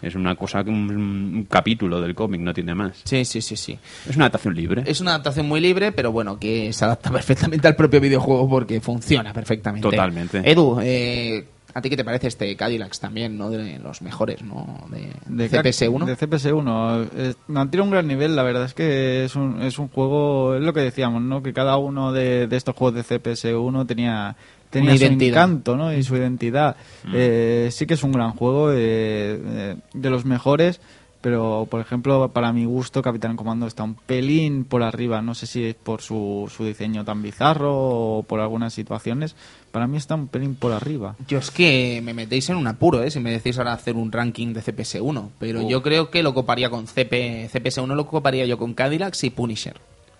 [0.00, 3.00] Es una cosa, que un, un capítulo del cómic, no tiene más.
[3.04, 3.78] Sí, sí, sí, sí.
[4.08, 4.84] Es una adaptación libre.
[4.86, 8.80] Es una adaptación muy libre, pero bueno, que se adapta perfectamente al propio videojuego porque
[8.80, 9.88] funciona perfectamente.
[9.88, 10.40] Totalmente.
[10.48, 11.44] Edu, eh,
[11.74, 13.50] ¿a ti qué te parece este Cadillacs también, no?
[13.50, 14.86] De los mejores, ¿no?
[14.90, 16.04] De, De CPS1.
[16.04, 17.08] De CPS1.
[17.16, 20.62] Eh, mantiene un gran nivel, la verdad es que es un, es un juego, es
[20.62, 21.42] lo que decíamos, ¿no?
[21.42, 24.36] Que cada uno de, de estos juegos de CPS1 tenía,
[24.70, 25.92] tenía su encanto, ¿no?
[25.92, 26.76] Y su identidad.
[27.12, 30.80] Eh, sí que es un gran juego, eh, eh, de los mejores,
[31.20, 35.20] pero por ejemplo, para mi gusto, Capitán Comando está un pelín por arriba.
[35.20, 39.34] No sé si es por su, su diseño tan bizarro o por algunas situaciones.
[39.72, 41.16] Para mí está un pelín por arriba.
[41.26, 43.10] Yo es que me metéis en un apuro, ¿eh?
[43.10, 45.30] Si me decís ahora hacer un ranking de CPS1.
[45.40, 45.68] Pero Oh.
[45.68, 49.74] yo creo que lo coparía con CP, CPS1, lo coparía yo con Cadillacs y Punisher.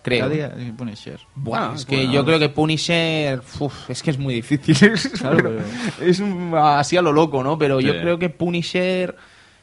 [0.09, 0.21] Creo.
[0.25, 1.21] Cada día eh, share.
[1.35, 2.13] Buah, Ah, es que bueno.
[2.13, 4.77] yo creo que Punisher, uf, es que es muy difícil.
[5.19, 5.51] Claro, Pero
[5.99, 7.59] pero- es un- así a lo loco, ¿no?
[7.59, 9.17] Pero yo creo que Punisher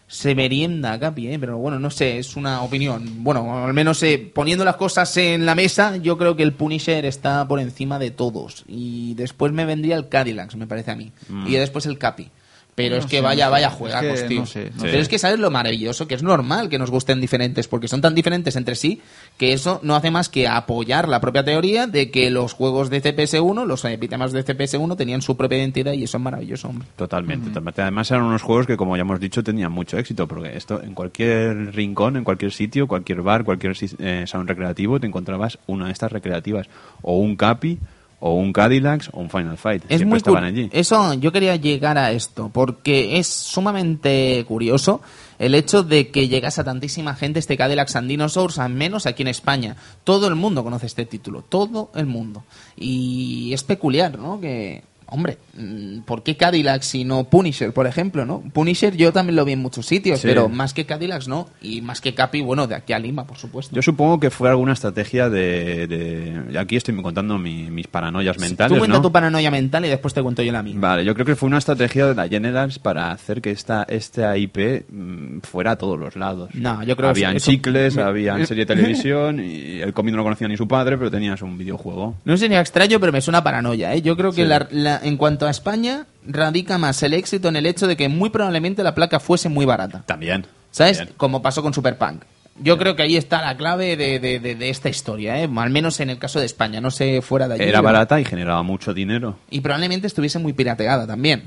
[0.08, 1.40] se merienda Capi, ¿eh?
[1.40, 3.24] Pero bueno, no sé, es una opinión.
[3.24, 7.06] Bueno, al menos eh, poniendo las cosas en la mesa, yo creo que el Punisher
[7.06, 8.64] está por encima de todos.
[8.68, 11.12] Y después me vendría el Cadillacs, me parece a mí.
[11.48, 12.30] Y después el Capi.
[12.76, 14.40] Pero No es que sé, vaya, vaya Es juegacos, que tío.
[14.42, 17.22] no sé, no Pero es que sabes lo maravilloso, que es normal que nos gusten
[17.22, 19.02] diferentes, porque son tan diferentes entre sí,
[19.38, 23.02] que eso no hace más que apoyar la propia teoría de que los juegos de
[23.02, 26.88] CPS1, los epítemas de CPS1, tenían su propia identidad y eso es maravilloso, hombre.
[26.98, 27.82] Totalmente, totalmente.
[27.82, 30.94] Además eran unos juegos que, como ya hemos dicho, tenían mucho éxito, porque esto en
[30.94, 35.94] cualquier rincón, en cualquier sitio, cualquier bar, cualquier eh, salón recreativo, te encontrabas una de
[35.94, 36.68] estas recreativas,
[37.02, 37.80] o un Capi,
[38.20, 39.84] o un Cadillacs, o un Final Fight.
[39.84, 40.70] Es Siempre muy estaban allí.
[40.72, 45.02] Eso, yo quería llegar a esto, porque es sumamente curioso
[45.38, 49.24] el hecho de que llegase a tantísima gente este Cadillac and Dinosaurs, al menos aquí
[49.24, 49.76] en España.
[50.04, 52.44] Todo el mundo conoce este título, todo el mundo.
[52.78, 54.40] Y es peculiar, ¿no?
[54.40, 58.42] Que, hombre, mm, ¿por qué Cadillacs y no Punisher, por ejemplo, no?
[58.54, 60.28] Punisher yo también lo vi en muchos sitios, Sí.
[60.28, 61.48] pero más que Cadillacs no.
[61.62, 63.76] Y más que Capi, bueno, de aquí a Lima, por supuesto.
[63.76, 65.88] Yo supongo que fue alguna estrategia de...
[65.88, 69.02] de- Aquí estoy contando mi- mis paranoias mentales, Tú cuenta ¿no?
[69.02, 70.76] tu paranoia mental y después te cuento yo la mía.
[70.78, 74.38] Vale, yo creo que fue una estrategia de la Generals para hacer que esta, esta
[74.38, 76.50] IP mm, fuera a todos los lados.
[76.54, 80.18] No, yo creo que Habían eso- chicles, habían serie de televisión y el cómic no
[80.18, 82.16] lo conocía ni su padre, pero tenías un videojuego.
[82.26, 83.94] No sería extraño, pero me suena paranoia.
[83.94, 84.02] ¿eh?
[84.02, 84.48] Yo creo que Sí.
[84.48, 88.10] la- la- en cuanto a España, radica más el éxito en el hecho de que
[88.10, 90.04] muy probablemente la placa fuese muy barata.
[90.06, 90.46] También.
[90.72, 90.98] ¿Sabes?
[90.98, 91.16] También.
[91.18, 92.24] Como pasó con Superpunk.
[92.62, 95.50] Yo creo que ahí está la clave de, de- de- de esta historia, ¿eh?
[95.58, 97.64] al menos en el caso de España, no sé fuera de allí.
[97.64, 99.38] Era barata y generaba mucho dinero.
[99.50, 101.44] Y probablemente estuviese muy pirateada también.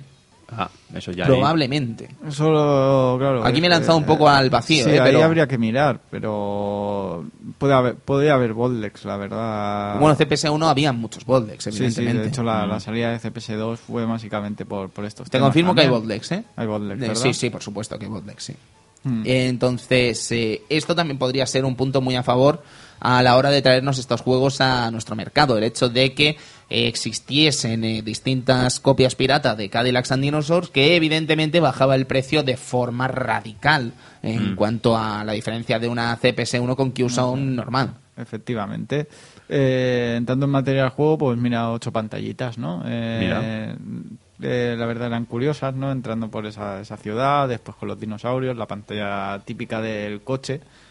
[0.51, 1.27] Ah, eso ya.
[1.27, 2.09] probablemente.
[2.27, 3.45] Eso, lo- claro.
[3.45, 5.47] Aquí es me he que- lanzado un poco al vacío, Sí, eh, ahí pero- habría
[5.47, 7.25] que mirar, pero
[7.59, 9.99] puede haber, podría haber Boldex, la verdad.
[10.01, 12.23] Bueno, CPS1 había muchos Boldex, sí, sí, evidentemente.
[12.23, 15.75] de hecho la, la salida de CPS2 fue básicamente por, por estos Te temas confirmo
[15.75, 15.89] que hay.
[15.89, 16.45] Boldex, ¿eh?
[16.57, 17.23] Hay Boldex, Eh, ¿verdad?
[17.23, 18.55] Sí, sí, por supuesto que hay Boldex, sí.
[19.05, 19.23] Mm.
[19.27, 22.63] Entonces, eh, esto también podría ser un punto muy a favor
[23.01, 25.57] a la hora de traernos estos juegos a nuestro mercado.
[25.57, 26.37] El hecho de que
[26.71, 32.43] eh, existiesen eh, distintas copias pirata de Cadillacs and Dinosaurs que evidentemente bajaba el precio
[32.43, 33.93] de forma radical
[34.23, 37.95] en cuanto a la diferencia de una CPS1 con Qsound normal.
[38.17, 39.07] Efectivamente.
[39.49, 42.83] Eh, entrando en materia del juego, pues mira, ocho pantallitas, ¿no?
[42.85, 43.77] Eh, Mira.
[44.43, 45.93] eh, la verdad eran curiosas, ¿no?
[45.93, 50.88] Entrando por esa, esa ciudad, después con los dinosaurios, la pantalla típica del coche, Mm.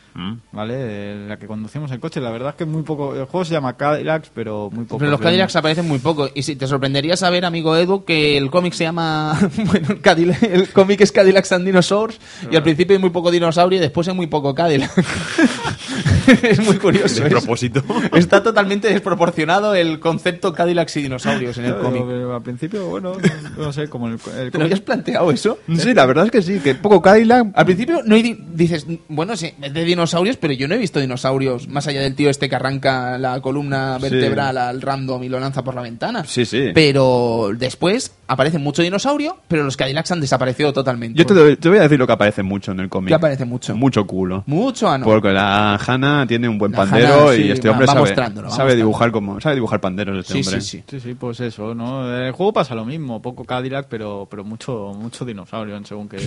[0.51, 0.73] ¿Vale?
[0.77, 2.19] Eh, la que conducimos el coche.
[2.21, 3.15] La verdad es que muy poco...
[3.15, 4.99] El juego se llama Cadillacs, pero muy poco.
[4.99, 6.29] Pero los Cadillacs aparecen muy poco.
[6.33, 9.37] Y si te sorprendería saber, amigo Edu, que el cómic se llama.
[9.65, 12.19] Bueno, el, Cadillac- el cómic es Cadillacs and Dinosaurs.
[12.51, 14.91] Y al principio hay muy poco dinosaurio y después hay muy poco Cadillac.
[16.43, 17.21] es muy curioso.
[17.21, 17.83] De es- propósito.
[18.13, 22.03] Está totalmente desproporcionado el concepto Cadillacs y dinosaurios en el cómic.
[22.33, 23.13] al principio, bueno,
[23.57, 25.59] no, no sé, como el, el ¿Te lo habías planteado eso?
[25.77, 27.47] Sí, la verdad es que sí, que poco Cadillac.
[27.53, 30.06] Al principio no hay di- dices, bueno, sí, es de dinosaurios,
[30.39, 33.97] pero yo no he visto dinosaurios más allá del tío este que arranca la columna
[33.99, 34.09] Sí.
[34.09, 36.23] vertebral al random y lo lanza por la ventana.
[36.25, 36.71] Sí, sí.
[36.73, 41.17] Pero después aparece mucho dinosaurio, pero los Cadillacs han desaparecido totalmente.
[41.17, 43.07] Yo te, doy- te voy a decir lo que aparece mucho en el cómic.
[43.09, 43.75] ¿Qué aparece mucho?
[43.75, 44.43] Mucho culo.
[44.47, 45.05] Mucho, ah, no.
[45.05, 48.01] Porque la Hanna tiene un buen La pandero sí, y este va- hombre va sabe,
[48.01, 48.75] mostrándolo, va sabe mostrándolo.
[48.75, 50.61] dibujar como sabe dibujar panderos este Sí, hombre.
[50.61, 50.83] sí, sí.
[50.89, 52.13] Sí, sí, pues eso, ¿no?
[52.13, 56.17] El juego pasa lo mismo, poco Cadillac, pero, pero mucho, mucho dinosaurio en según qué,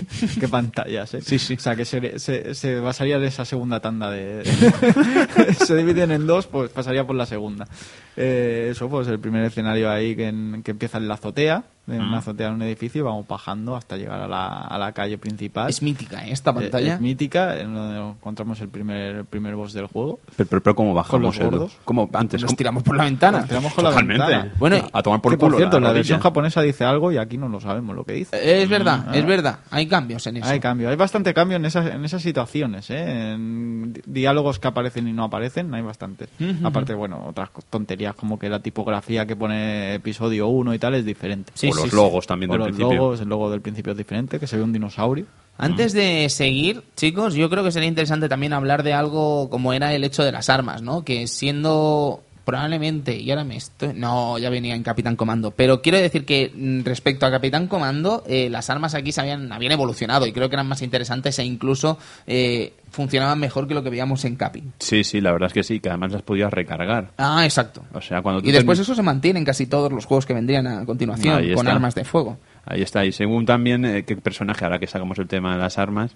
[0.40, 1.20] qué pantallas, ¿eh?
[1.20, 1.54] Sí, sí.
[1.54, 4.42] O sea, que se, se, se basaría en esa segunda tanda de...
[5.64, 7.68] se dividen en dos, pues pasaría por la segunda.
[8.16, 12.00] Eh, eso, pues el primer escenario ahí que, en- que empieza en la azotea, en
[12.02, 15.18] una azotea de un edificio, y vamos bajando hasta llegar a la, a la calle
[15.18, 15.68] principal.
[15.68, 16.32] Es mítica ¿eh?
[16.32, 16.94] esta Eh, pantalla.
[16.94, 20.20] Es mítica, en donde encontramos el primer, el primer boss del juego.
[20.36, 21.22] Pero, pero, pero ¿cómo bajamos?
[21.22, 21.50] los Edu?
[21.50, 21.76] gordos?
[21.84, 22.40] ¿Cómo antes?
[22.42, 23.38] Nos ¿Cómo- tiramos por la ventana.
[23.40, 24.22] Nos tiramos con la Totalmente.
[24.24, 24.52] ventana.
[24.58, 25.94] Bueno, a tomar por que, por culo cierto, la, rodilla.
[25.98, 28.62] versión japonesa dice algo y aquí no lo sabemos lo que dice.
[28.62, 29.16] Es verdad, Ah.
[29.16, 29.58] es verdad.
[29.70, 30.46] Hay cambios en eso.
[30.48, 33.32] Hay cambio, hay bastante cambio en esas, en esas situaciones, ¿eh?
[33.32, 36.28] En di- diálogos que aparecen y no aparecen, hay bastante.
[36.38, 36.66] Ujú.
[36.66, 41.04] Aparte, bueno, otras tonterías como que la tipografía que pone episodio 1 y tal es
[41.04, 41.52] diferente.
[41.54, 41.96] Sí, sí, los sí.
[41.96, 42.96] logos también O del los principio.
[42.96, 45.26] logos, el logo del principio es diferente, que se ve un dinosaurio.
[45.58, 49.92] Antes de seguir, chicos, yo creo que sería interesante también hablar de algo como era
[49.92, 51.04] el hecho de las armas, ¿no?
[51.04, 53.92] Que siendo probablemente, y ahora me estoy...
[53.94, 55.50] No, ya venía en Capitán Comando.
[55.52, 59.52] Pero quiero decir que mm, respecto a Capitán Comando, eh, las armas aquí se habían,
[59.52, 63.82] habían evolucionado y creo que eran más interesantes e incluso eh, funcionaban mejor que lo
[63.82, 64.62] que veíamos en Capi.
[64.78, 67.12] Sí, sí, la verdad es que sí, que además las podías recargar.
[67.18, 67.82] Ah, exacto.
[67.92, 70.66] O sea, cuando Y después eso se mantiene en casi todos los juegos que vendrían
[70.66, 71.72] a continuación, Ahí con está.
[71.72, 72.38] armas de fuego.
[72.66, 73.04] Ahí está.
[73.04, 76.12] Y según también eh, qué personaje, ahora que sacamos el tema de las armas,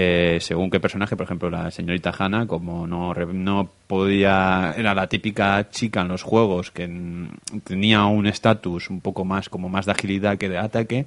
[0.00, 5.08] eh, según qué personaje, por ejemplo, la señorita Hanna, como no, no podía, era la
[5.08, 6.88] típica chica en los juegos que
[7.64, 11.06] tenía un estatus un poco más, como más de agilidad que de ataque,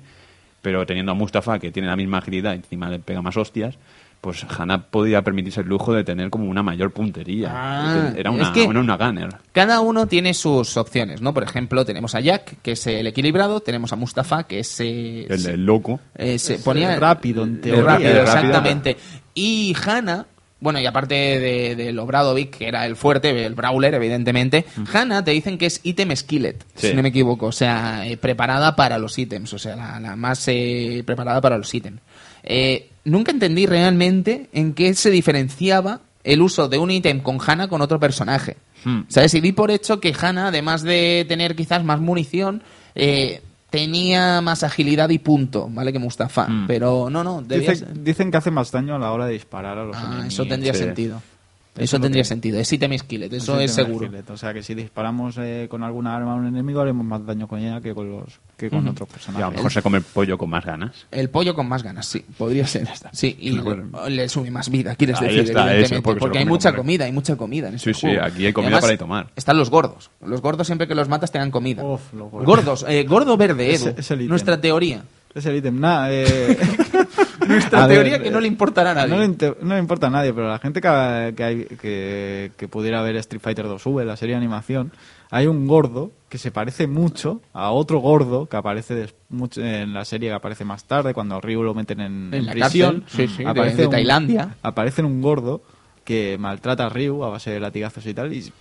[0.62, 3.78] pero teniendo a Mustafa, que tiene la misma agilidad y encima le pega más hostias,
[4.22, 7.50] pues Hanna podía permitirse el lujo de tener como una mayor puntería.
[7.52, 9.30] Ah, era una, es que- era una gunner.
[9.52, 11.34] Cada uno tiene sus opciones, ¿no?
[11.34, 14.80] Por ejemplo, tenemos a Jack, que es el equilibrado, tenemos a Mustafa, que es...
[14.80, 16.00] eh, El, el loco.
[16.16, 17.84] eh, se ponía rápido, en el teoría.
[17.84, 18.34] rápido, El rápido.
[18.36, 18.98] exactamente.
[19.34, 20.28] Y Hanna,
[20.60, 25.32] bueno, y aparte de, de Obradovic, que era el fuerte, el brawler, evidentemente, Hanna te
[25.32, 26.90] dicen que es ítem skillet, Sí.
[26.90, 30.16] si no me equivoco, o sea, eh, preparada para los ítems, o sea, la, la
[30.16, 32.00] más eh, preparada para los ítems.
[32.44, 37.68] Eh, nunca entendí realmente en qué se diferenciaba el uso de un ítem con Hanna
[37.68, 38.58] con otro personaje.
[38.84, 39.02] Hmm.
[39.08, 39.34] ¿Sabes?
[39.36, 42.64] Y di por hecho que Hanna, además de tener quizás más munición,
[42.96, 45.94] eh, tenía más agilidad y punto, ¿vale?
[45.94, 46.48] Que Mustafa.
[46.48, 46.68] Hmm.
[46.68, 49.34] Pero no, no, debía Dice- ser- dicen que hace más daño a la hora de
[49.34, 50.34] disparar a los Ah, enemigos.
[50.34, 50.80] eso tendría sí.
[50.80, 51.22] sentido.
[51.84, 52.60] Eso tendría sentido.
[52.60, 54.08] Es ítem skillet, eso Sí, es seguro.
[54.08, 54.30] skillet.
[54.30, 57.48] O sea que si disparamos eh, con alguna arma a un enemigo haremos más daño
[57.48, 59.56] con ella que con los que con otros Y a lo personajes.
[59.56, 61.08] mejor se come el pollo con más ganas.
[61.12, 62.88] El pollo con más ganas, sí, podría ser.
[63.12, 64.08] Sí, y Bueno.
[64.10, 66.10] le sube más vida, quieres Ahí decir, está, evidentemente.
[66.12, 68.24] eso, porque hay mucha comida, hay mucha comida en este Sí, sí, juego.
[68.24, 69.28] aquí hay comida Además, para ir tomar.
[69.36, 70.12] Están los gordos.
[70.26, 71.84] Los gordos siempre que los matas te dan comida.
[71.84, 72.46] Uf, los gordos.
[72.46, 73.94] gordos, eh, gordo verde, Edu.
[73.98, 74.30] es el ítem.
[74.30, 75.04] Nuestra teoría.
[75.34, 75.80] Es el ítem.
[75.80, 76.58] Nada, eh...
[77.48, 79.10] Nuestra A ver, teoría que no le importará a nadie.
[79.16, 82.52] No le, no le importa a nadie, pero a la gente que, que, hay- que,
[82.56, 84.92] que pudiera ver Street Fighter 2V, la serie de animación,
[85.32, 89.94] hay un gordo que se parece mucho a otro gordo que aparece des- mucho en
[89.94, 93.02] la serie que aparece más tarde, cuando Ryu lo meten en, En en la prisión.
[93.02, 94.56] cárcel, sí, sí, de- Aparece de un- Tailandia.
[94.62, 95.62] Aparece un gordo
[96.06, 98.52] que maltrata a Ryu a base de latigazos y tal, y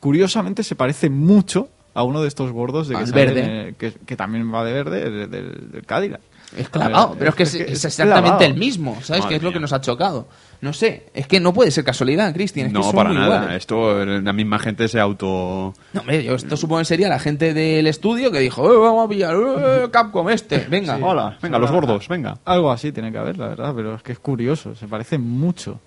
[0.00, 1.68] curiosamente se parece mucho
[1.98, 3.74] a uno de estos gordos de que, salen verde.
[3.78, 6.20] que, que también va de verde, del, del, del Cadillac.
[6.56, 8.44] Es clavado, Eh, pero es que es, es que es exactamente clavado.
[8.46, 9.20] el mismo, ¿sabes?
[9.24, 10.28] Madre que es lo que nos ha chocado.
[10.62, 12.68] No sé, es que no puede ser casualidad, Cristian.
[12.68, 13.36] es que No, son para muy nada.
[13.36, 13.56] iguales.
[13.58, 15.74] Esto, la misma gente se auto...
[15.92, 19.04] No, hombre, yo esto supongo que sería la gente del estudio que dijo, "Eh, vamos
[19.04, 20.98] a pillar eh, Capcom este, venga.
[21.02, 22.38] Hola, venga, los gordos, venga.
[22.46, 25.80] Algo así tiene que haber, la verdad, pero es que es curioso, se parece mucho.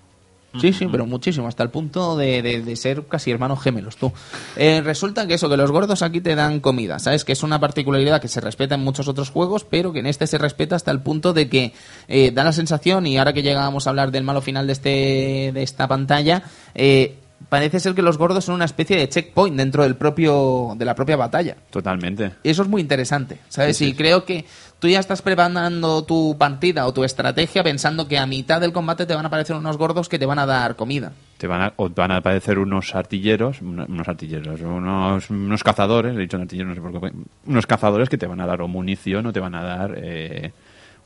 [0.60, 4.12] Sí, sí, pero muchísimo, hasta el punto de, de- de ser casi hermanos gemelos, tú.
[4.56, 7.24] Eh, resulta que eso, que los gordos aquí te dan comida, ¿sabes?
[7.24, 10.26] Que es una particularidad que se respeta en muchos otros juegos, pero que en este
[10.26, 11.72] se respeta hasta el punto de que
[12.08, 15.50] eh, da la sensación, y ahora que llegamos a hablar del malo final de, este,
[15.54, 16.42] de esta pantalla,
[16.74, 17.16] eh,
[17.48, 20.94] parece ser que los gordos son una especie de checkpoint dentro del propio, de la
[20.94, 21.56] propia batalla.
[21.70, 22.32] Totalmente.
[22.42, 23.80] Y eso es muy interesante, ¿sabes?
[23.80, 24.44] Y creo que
[24.82, 29.06] tú ya estás preparando tu partida o tu estrategia pensando que a mitad del combate
[29.06, 31.12] te van a aparecer unos gordos que te van a dar comida.
[31.38, 35.62] Te van a, o te van a aparecer unos artilleros, uno- unos artilleros, unos, unos
[35.62, 38.60] cazadores, he dicho artilleros, no sé por qué, unos cazadores que te van a dar
[38.60, 39.94] o munición o te van a dar...
[39.98, 40.50] eh,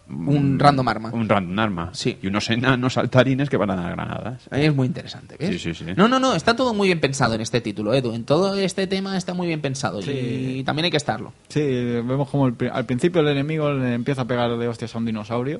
[0.08, 1.10] Un random arma.
[1.12, 1.90] Un random arma.
[1.92, 2.16] Sí.
[2.22, 4.42] Y unos enanos saltarines que van a dar granadas.
[4.50, 5.50] Ahí Es muy interesante, ¿ves?
[5.50, 5.92] Sí, sí, sí.
[5.96, 8.12] No, no, no, está todo muy bien pensado en este título, Edu.
[8.12, 10.58] En todo este tema está muy bien pensado Sí.
[10.60, 11.32] y también hay que estarlo.
[11.48, 14.98] Sí, vemos como el al principio el enemigo le empieza a pegar de hostias a
[14.98, 15.58] un dinosaurio.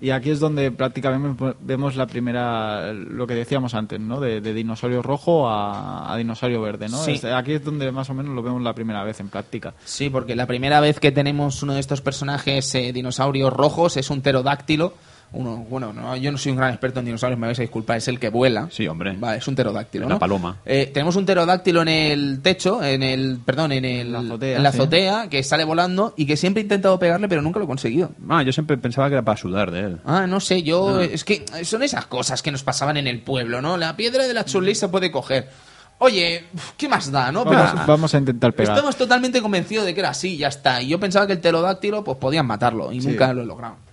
[0.00, 4.20] Y aquí es donde prácticamente vemos la primera, lo que decíamos antes, ¿no?
[4.20, 6.98] De, de dinosaurio rojo a, a dinosaurio verde, ¿no?
[6.98, 7.12] Sí.
[7.12, 9.74] Es- aquí es donde más o menos lo vemos la primera vez en práctica.
[9.84, 14.08] Sí, porque la primera vez que tenemos uno de estos personajes eh, dinosaurios rojos es
[14.10, 14.94] un pterodáctilo.
[15.30, 17.98] Uno, bueno, no, yo no soy un gran experto en dinosaurios, me vais a disculpar,
[17.98, 18.68] es el que vuela.
[18.70, 19.14] Sí, hombre.
[19.18, 20.18] Vale, es un pterodáctilo, Una ¿no?
[20.18, 20.56] paloma.
[20.64, 24.62] Eh, tenemos un pterodáctilo en el techo, en el, perdón, en, el, la azotea, en
[24.62, 24.78] la sí.
[24.78, 28.10] azotea, que sale volando y que siempre he intentado pegarle, pero nunca lo he conseguido.
[28.28, 29.98] Ah, yo siempre pensaba que era para sudar de él.
[30.06, 31.00] Ah, no sé, yo.
[31.00, 33.76] Es que son esas cosas que nos pasaban en el pueblo, ¿no?
[33.76, 35.48] La piedra de la chulí se puede coger.
[36.00, 36.44] Oye,
[36.76, 37.42] ¿qué más da, no?
[37.44, 38.72] Pero Vamos, vamos a intentar pegar.
[38.76, 40.80] estamos totalmente convencidos de que era así, ya está.
[40.80, 43.08] Y yo pensaba que el pterodáctilo, pues podían matarlo, y Sí.
[43.08, 43.46] nunca lo he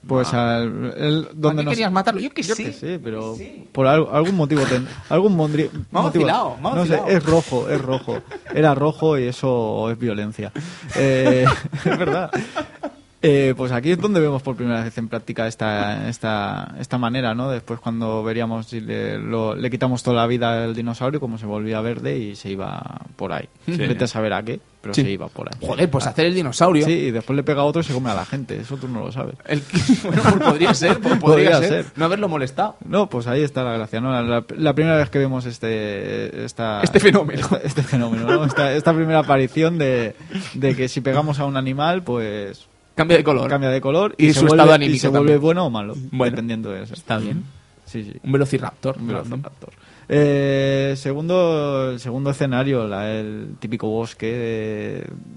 [0.07, 2.21] Pues al, el, ¿Por donde qué nos- querías matarlo?
[2.21, 2.65] Yo que Yo sí.
[2.65, 3.67] que sé, pero Sí.
[3.71, 6.25] por al- algún motivo ten- algún mondri- Me ha motivo.
[6.25, 8.19] vacilado, no sé, es rojo, es rojo.
[8.53, 10.51] Era rojo y eso es violencia.
[10.95, 11.45] Eh,
[11.85, 12.29] es verdad.
[13.27, 17.33] Eh, pues aquí es donde vemos por primera vez en práctica esta, esta, esta manera,
[17.33, 17.49] ¿no?
[17.49, 21.47] Después cuando veríamos si le, lo- le quitamos toda la vida al dinosaurio, como se
[21.47, 23.49] volvía verde y se iba por ahí.
[23.65, 25.01] Vete a saber a qué, pero Sí.
[25.01, 25.59] se iba por ahí.
[25.65, 26.85] Joder, pues hacer el dinosaurio.
[26.85, 28.57] Sí, y después le pega a otro y se come a la gente.
[28.59, 29.35] Eso tú no lo sabes.
[29.47, 29.63] El-
[30.03, 31.83] bueno, pues podría ser, pues podría, Podría ser.
[31.85, 31.93] ser.
[31.95, 32.75] No haberlo molestado.
[32.85, 34.11] No, pues ahí está la gracia, ¿no?
[34.21, 37.41] La, la primera vez que vemos este esta, Este fenómeno.
[37.41, 38.45] esta- este fenómeno, ¿no?
[38.45, 40.15] Esta, esta primera aparición de,
[40.53, 43.49] de que si pegamos a un animal, pues Cambia de color.
[43.49, 45.23] cambia de color Y y, su estado anímico y se también.
[45.25, 46.31] vuelve bueno o malo, Bueno.
[46.31, 46.93] dependiendo de eso.
[46.93, 47.43] Está bien.
[47.85, 48.13] Sí, sí.
[48.23, 48.97] Un velociraptor.
[48.97, 49.69] Un velociraptor.
[50.07, 54.27] Eh, segundo, el segundo escenario, la- el típico bosque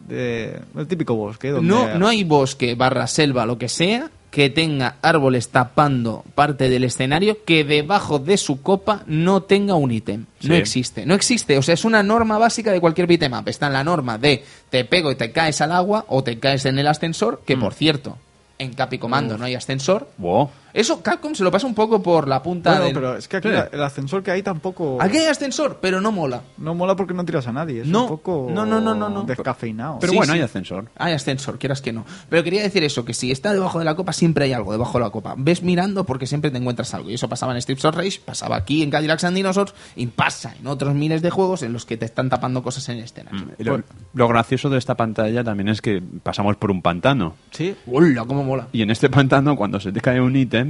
[0.08, 4.10] de, de- el típico bosque donde No, no hay bosque barra selva, lo que sea,
[4.30, 9.90] que tenga árboles tapando parte del escenario que debajo de su copa no tenga un
[9.90, 10.26] ítem.
[10.42, 11.06] No existe.
[11.06, 11.56] No existe.
[11.58, 13.48] O sea, es una norma básica de cualquier beatmap.
[13.48, 16.66] Está en la norma de te pego y te caes al agua o te caes
[16.66, 18.18] en el ascensor, que por cierto,
[18.58, 20.08] en Capi Comando no hay ascensor.
[20.18, 20.50] Wow.
[20.78, 22.94] Eso Capcom se lo pasa un poco por la punta Bueno, del...
[22.94, 26.12] pero es que aquí la- el ascensor que hay tampoco Aquí hay ascensor, pero no
[26.12, 26.42] mola.
[26.56, 29.08] no mola porque no tiras a nadie, es No, un poco no, no, no, no,
[29.08, 29.22] no.
[29.24, 29.98] descafeinado.
[30.00, 30.38] Pero Sí, bueno, sí.
[30.38, 30.88] hay ascensor.
[30.96, 32.04] Hay ascensor, quieras que no.
[32.28, 34.98] Pero quería decir eso, que si está debajo de la copa, siempre hay algo debajo
[34.98, 35.34] de la copa.
[35.36, 37.10] Ves mirando porque siempre te encuentras algo.
[37.10, 40.54] Y eso pasaba en Strips of Rage, pasaba aquí en Cadillacs and Dinosaurs y pasa
[40.60, 43.46] en otros miles de juegos en los que te están tapando cosas en el escenario.
[43.58, 43.82] Y Lo,
[44.14, 47.34] lo gracioso de esta pantalla también es que pasamos por un pantano.
[47.50, 48.68] Sí, ¡Hola, cómo mola!
[48.72, 50.67] Y en este pantano, cuando se te cae un ítem,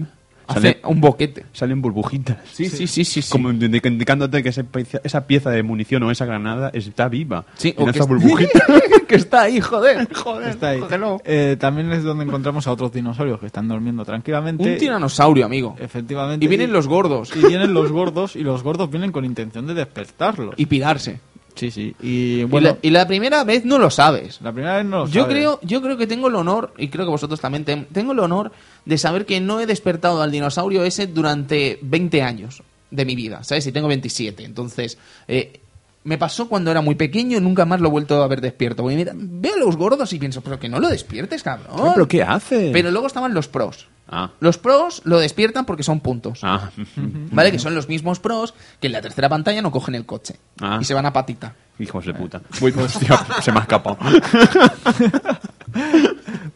[0.49, 1.47] Hace sale- un boquete.
[1.53, 2.39] salen burbujitas.
[2.53, 3.23] Sí, sí, sí, sí.
[3.23, 3.31] sí.
[3.31, 7.45] Como indi- indicándote que esa pieza de munición o esa granada está viva.
[7.55, 8.61] Sí, o que burbujita.
[9.09, 10.09] que está ahí, joder.
[10.15, 10.81] Joder, está ahí.
[11.25, 14.73] Eh, también es donde encontramos a otros dinosaurios que están durmiendo tranquilamente.
[14.73, 15.77] Un tiranosaurio, amigo.
[15.79, 16.45] Efectivamente.
[16.45, 17.31] Y vienen los gordos.
[17.37, 20.55] Y vienen los gordos y los gordos vienen con intención de despertarlos.
[20.57, 21.21] Y pirarse.
[21.59, 21.95] Sí, sí.
[22.01, 24.41] Y Y, bueno, la, y la primera vez no lo sabes.
[24.41, 25.37] la primera vez no lo Yo sabes.
[25.37, 28.19] creo, yo creo que tengo el honor, y creo que vosotros también, ten- tengo el
[28.21, 28.53] honor
[28.85, 33.43] de saber que no he despertado al dinosaurio ese durante 20 años de mi vida,
[33.45, 33.67] ¿sabes?
[33.67, 34.99] Y tengo 27, entonces...
[35.29, 35.61] eh,
[36.09, 38.83] me pasó cuando era muy pequeño y nunca más lo he vuelto a ver despierto.
[38.83, 41.93] Porque mira, veo a los gordos y pienso, pero que no lo despiertes, cabrón.
[41.95, 42.71] ¿Pero qué hace?
[42.73, 43.89] Pero luego estaban los pros.
[44.09, 44.31] Ah.
[44.41, 46.41] Los pros lo despiertan porque son puntos.
[46.43, 46.71] Ah.
[46.97, 47.53] ¿Vale?
[47.53, 50.37] Que son los mismos pros que en la tercera pantalla no cogen el coche.
[50.63, 50.79] Ah.
[50.81, 51.55] Y se van a patita.
[51.79, 52.41] Hijos de puta.
[52.63, 53.99] Uy, hostia, se me ha escapado.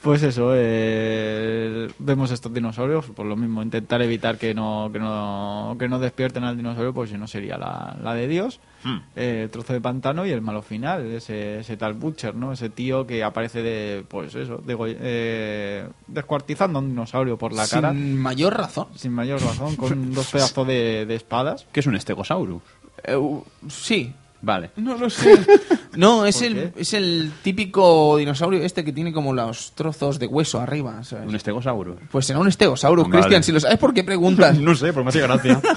[0.02, 5.76] Pues eso, eh, vemos estos dinosaurios, por lo mismo, intentar evitar que no, que no,
[5.78, 8.96] que no despierten al dinosaurio, pues si no sería la, la de Dios, Hmm.
[9.14, 12.50] eh, el trozo de pantano y el malo final, ese, ese tal Butcher, ¿no?
[12.52, 17.68] Ese tío que aparece de, pues eso, de, eh, descuartizando a un dinosaurio por la
[17.68, 18.88] cara, Sin mayor razón.
[18.96, 21.64] sin mayor razón, con dos pedazos de, de espadas.
[21.70, 22.60] ¿Qué es un Stegosaurus?
[23.04, 24.12] Eh, uh, sí.
[24.42, 24.70] Vale.
[24.76, 25.38] No lo sé.
[25.94, 30.26] No, es ¿Por el, es el típico dinosaurio este que tiene como los trozos de
[30.26, 31.04] hueso arriba.
[31.04, 31.28] ¿sabes?
[31.28, 31.96] ¿Un Stegosaurus?
[32.10, 33.18] Pues será un estegosaurus, Vale.
[33.18, 33.42] Cristian.
[33.42, 34.58] Si lo sabes, ¿por qué preguntas?
[34.58, 35.60] No sé, pero me hace gracia.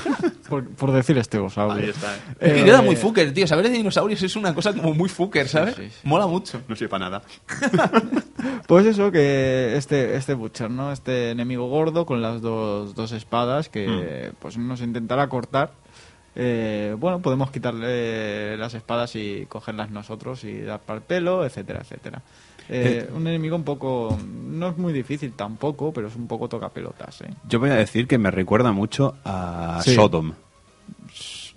[0.47, 1.83] Por, por decir estegosaurio.
[1.83, 2.15] Ahí está.
[2.39, 3.47] Es que Eh, queda muy fucker, tío.
[3.47, 5.75] Saber de dinosaurios es una cosa como muy fucker, ¿sabes?
[5.75, 5.95] sí, sí.
[6.03, 6.61] Mola mucho.
[6.67, 7.23] No sirve para nada.
[8.67, 10.91] Pues eso, que este, este Butcher, ¿no?
[10.91, 15.71] Este enemigo gordo con las dos, dos espadas que pues nos intentará cortar.
[16.35, 21.79] Eh, bueno, podemos quitarle las espadas y cogerlas nosotros y dar para el pelo, etcétera,
[21.81, 22.21] etcétera.
[22.67, 24.17] Eh, un enemigo un poco...
[24.27, 27.29] No es muy difícil tampoco, pero es un poco toca pelotas, ¿eh?
[27.47, 29.93] Yo voy a decir que me recuerda mucho a Sí.
[29.95, 30.33] Sodom.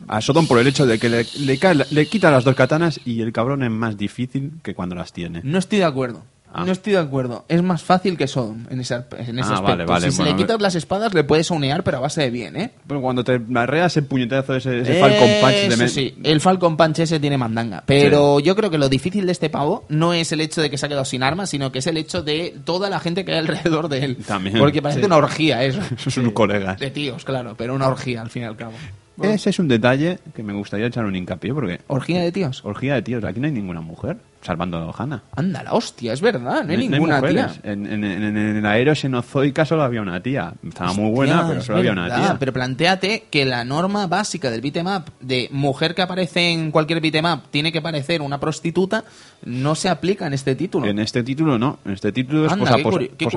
[0.06, 1.58] A Sodom por el hecho de que le, le,
[1.90, 5.40] le quita las dos katanas y el cabrón es más difícil que cuando las tiene.
[5.42, 6.22] No estoy de acuerdo.
[6.52, 6.64] Ah.
[6.64, 7.44] No estoy de acuerdo.
[7.48, 9.62] Es más fácil que Sodom en ese, en ese Ah, aspecto.
[9.62, 12.30] vale, vale, si bueno, le quitas las espadas, le puedes unear, pero a base de
[12.30, 12.70] bien, ¿eh?
[12.86, 16.76] Pero cuando te arreas el puñetazo, ese, ese Falcon Punch de me- sí, el Falcon
[16.76, 17.82] Punch ese tiene mandanga.
[17.86, 20.78] Pero yo creo que lo difícil de este pavo no es el hecho de que
[20.78, 23.32] se ha quedado sin armas, sino que es el hecho de toda la gente que
[23.32, 24.16] hay alrededor de él.
[24.26, 25.06] También, Porque parece sí.
[25.06, 25.80] una orgía eso.
[25.98, 26.78] Sus sus colegas.
[26.78, 28.72] De tíos, claro, pero una orgía al fin y al cabo.
[29.20, 32.64] Ese es un detalle que me gustaría echar un hincapié porque ¿Orgía de tíos?
[32.64, 35.22] orgía de tíos, aquí no hay ninguna mujer, salvando a Hanna.
[35.36, 37.52] Anda, la hostia, es verdad, no hay ninguna tía.
[37.62, 40.52] En, en, en, en la aeroxenozoica solo había una tía.
[40.66, 42.36] Estaba muy buena, pero solo había una tía.
[42.38, 47.46] Pero planteate que la norma básica del beatmap de mujer que aparece en cualquier beatmap
[47.50, 49.04] tiene que parecer una prostituta
[49.44, 50.86] no se aplica en este título.
[50.86, 53.30] En este título no, en este título es Anda, posapocalíptico.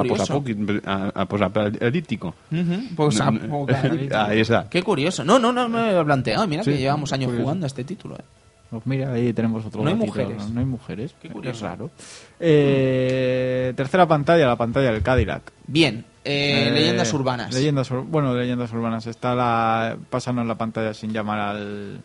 [4.16, 4.68] Ahí está.
[4.70, 5.24] Qué curioso.
[5.24, 6.48] No, no, no, no me lo he planteado.
[6.48, 7.44] Mira Sí, que llevamos años curioso.
[7.44, 8.16] jugando a este título.
[8.16, 8.22] eh.
[8.72, 10.50] Pues mira, ahí tenemos otro No hay mujeres.
[10.50, 11.14] No hay mujeres.
[11.22, 11.58] Qué curioso.
[11.58, 11.92] Es raro.
[12.40, 15.52] Eh, tercera pantalla, la pantalla del Cadillac.
[15.68, 17.54] Bien, eh, Eh, leyendas urbanas.
[17.54, 19.08] Leyendas, bueno, leyendas urbanas.
[19.08, 22.02] Está la, pasando en la pantalla sin llamar al,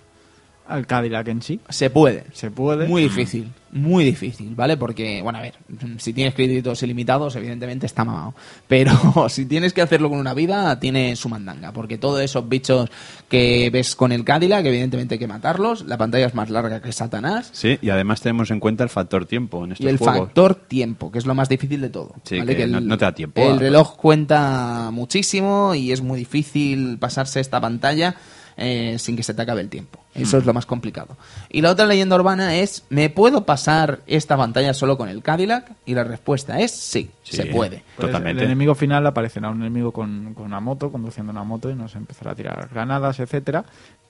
[0.69, 1.61] al Cadillac en sí.
[1.69, 2.25] Se puede.
[2.33, 2.87] Se puede.
[2.89, 4.77] Muy difícil, muy difícil, ¿vale?
[4.77, 5.55] Porque, bueno, a ver,
[5.99, 8.35] si tienes créditos ilimitados, evidentemente está mamado.
[8.67, 8.93] Pero
[9.29, 11.73] si tienes que hacerlo con una vida, tiene su mandanga.
[11.73, 12.89] Porque todos esos bichos
[13.29, 15.85] que ves con el Cadillac, evidentemente hay que matarlos.
[15.87, 17.51] La pantalla es más larga que Satanás.
[17.53, 20.19] Sí, y además tenemos en cuenta el factor tiempo en estos Y el juegos.
[20.19, 22.15] factor tiempo, que es lo más difícil de todo.
[22.25, 22.57] Sí, ¿vale?
[22.57, 26.99] que el, no- no te da tiempo El reloj cuenta muchísimo y es muy difícil
[26.99, 28.17] pasarse esta pantalla
[28.57, 30.01] eh, sin que se te acabe el tiempo.
[30.17, 30.23] Mm.
[30.23, 31.17] Eso es lo más complicado.
[31.49, 35.73] Y la otra leyenda urbana es, ¿me puedo pasar esta pantalla solo con el Cadillac?
[35.85, 37.83] Y la respuesta es sí, Sí, se puede.
[37.97, 38.43] Pues Totalmente.
[38.43, 41.95] El enemigo final aparecerá un enemigo con, con una moto, conduciendo una moto y nos
[41.95, 43.65] empezará a tirar granadas, etcétera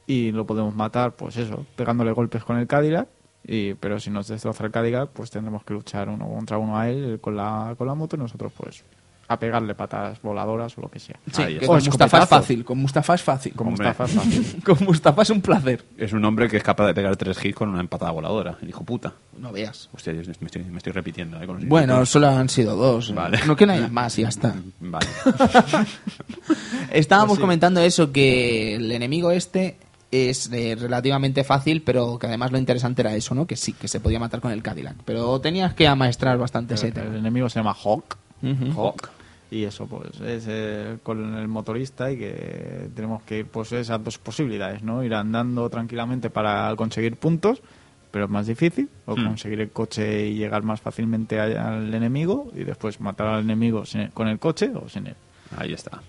[0.06, 3.08] Y lo podemos matar, pues eso, pegándole golpes con el Cadillac.
[3.48, 6.88] Y, pero si nos destroza el Cadillac, pues tendremos que luchar uno contra uno a
[6.88, 8.84] él él con la, con la moto y nosotros, pues,
[9.28, 11.18] a pegarle patadas voladoras o lo que sea.
[11.32, 13.52] Sí, con Mustafa es fácil, con Mustafa es fácil.
[13.54, 13.88] Como Hombre.
[13.88, 14.62] Mustafa es fácil.
[14.64, 15.84] Con Mustafa es un placer.
[15.96, 18.56] Es un hombre que es capaz de pegar tres hits con una empatada voladora.
[18.62, 19.12] El hijo puta.
[19.38, 19.88] No veas.
[19.92, 21.40] Hostia, yo me estoy, me estoy repitiendo.
[21.42, 21.46] ¿eh?
[21.46, 23.14] con Bueno, solo han sido dos.
[23.14, 23.40] Vale.
[23.46, 24.54] No que no haya más y ya está.
[24.80, 25.06] Vale.
[26.92, 27.40] Estábamos Pues sí.
[27.42, 29.76] comentando eso, que el enemigo este
[30.10, 33.46] es eh, relativamente fácil, pero que además lo interesante era eso, ¿no?
[33.46, 34.96] Que sí, que se podía matar con el Cadillac.
[35.04, 38.16] Pero tenías que amaestrar bastante ese el, enemigo se llama Hawk.
[38.76, 39.10] Hawk.
[39.50, 44.02] Y eso, pues, es eh, con el motorista y que tenemos que ir, pues, esas
[44.02, 45.04] dos posibilidades, ¿no?
[45.04, 47.62] Ir andando tranquilamente para conseguir puntos,
[48.10, 49.24] pero es más difícil, o Hmm.
[49.24, 54.08] conseguir el coche y llegar más fácilmente al enemigo y después matar al enemigo sin-
[54.08, 55.14] con el coche o sin él.
[55.56, 56.00] Ahí está.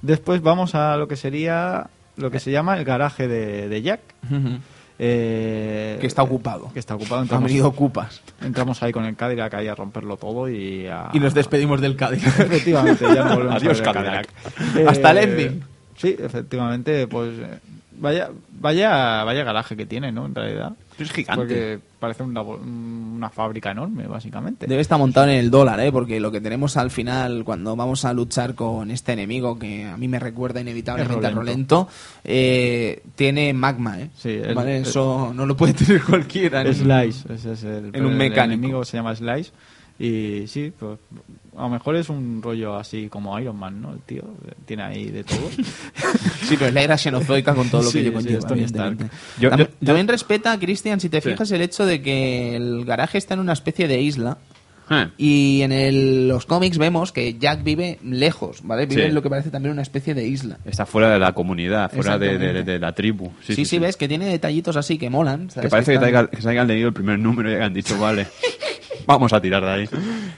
[0.00, 4.00] Después vamos a lo que sería, lo que se llama el garaje de, de Jack.
[4.30, 4.58] Ujú.
[4.98, 6.70] Eh, Que está ocupado.
[6.72, 7.16] Que está ocupado.
[7.16, 8.22] Han Entramos, venido ocupas.
[8.42, 11.10] entramos ahí con el Cadillac ahí a romperlo todo y a...
[11.12, 12.26] Y nos despedimos del Cadillac.
[12.40, 14.28] Efectivamente, ya no volvemos Adiós, a Cadillac.
[14.86, 15.64] Hasta el ending.
[15.96, 17.58] Sí, efectivamente, pues eh,
[17.98, 20.26] vaya vaya vaya garaje que tiene, ¿no?
[20.26, 20.72] En realidad.
[20.98, 21.36] Es gigante.
[21.40, 24.66] Porque parece una, una fábrica enorme, básicamente.
[24.66, 25.92] Debe estar montado en el dólar, ¿eh?
[25.92, 29.96] Porque lo que tenemos al final, cuando vamos a luchar con este enemigo, que a
[29.96, 31.88] mí me recuerda inevitablemente a Rolento.
[32.24, 34.10] Eh, tiene magma, ¿eh?
[34.16, 34.76] Sí, el- ¿Vale?
[34.78, 36.64] el- Eso no lo puede tener cualquiera.
[36.64, 36.72] ¿no?
[36.72, 38.54] Slice, ese es el, En un el mecánico.
[38.54, 39.52] enemigo se llama Slice.
[39.98, 40.98] Y sí, pues
[41.56, 43.92] a lo mejor es un rollo así como Iron Man, ¿no?
[43.94, 45.48] El tío eh, tiene ahí de todo.
[46.42, 48.40] Sí, pero es la era xenozoica con todo lo Sí, que yo sí, conlleva.
[48.40, 49.10] Yo- también,
[49.40, 51.30] yo- también respeta, Cristian, si te Sí.
[51.30, 54.36] fijas, el hecho de que el garaje está en una especie de isla.
[54.88, 58.86] Eh, Y en el- los cómics vemos que Jack vive lejos, ¿vale?
[58.86, 59.08] Vive Sí.
[59.08, 60.58] en lo que parece también una especie de isla.
[60.64, 62.70] Está fuera de la comunidad, fuera de, de- Exactamente.
[62.72, 63.32] de la tribu.
[63.42, 65.48] Sí, sí, ves que tiene detallitos así que molan.
[65.48, 68.28] Que parece que, te que se hayan leído el primer número y hayan dicho, vale,
[69.06, 69.88] vamos a tirar de ahí.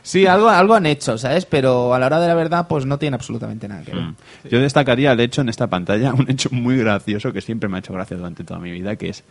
[0.03, 1.47] Sí, algo, algo han hecho, ¿sabes?
[1.47, 4.03] Pero a la hora de la verdad, pues no tiene absolutamente nada que ver.
[4.03, 4.17] Mm.
[4.51, 7.81] Yo destacaría el hecho en esta pantalla, un hecho muy gracioso que siempre me ha
[7.81, 9.25] hecho gracia durante toda mi vida, que es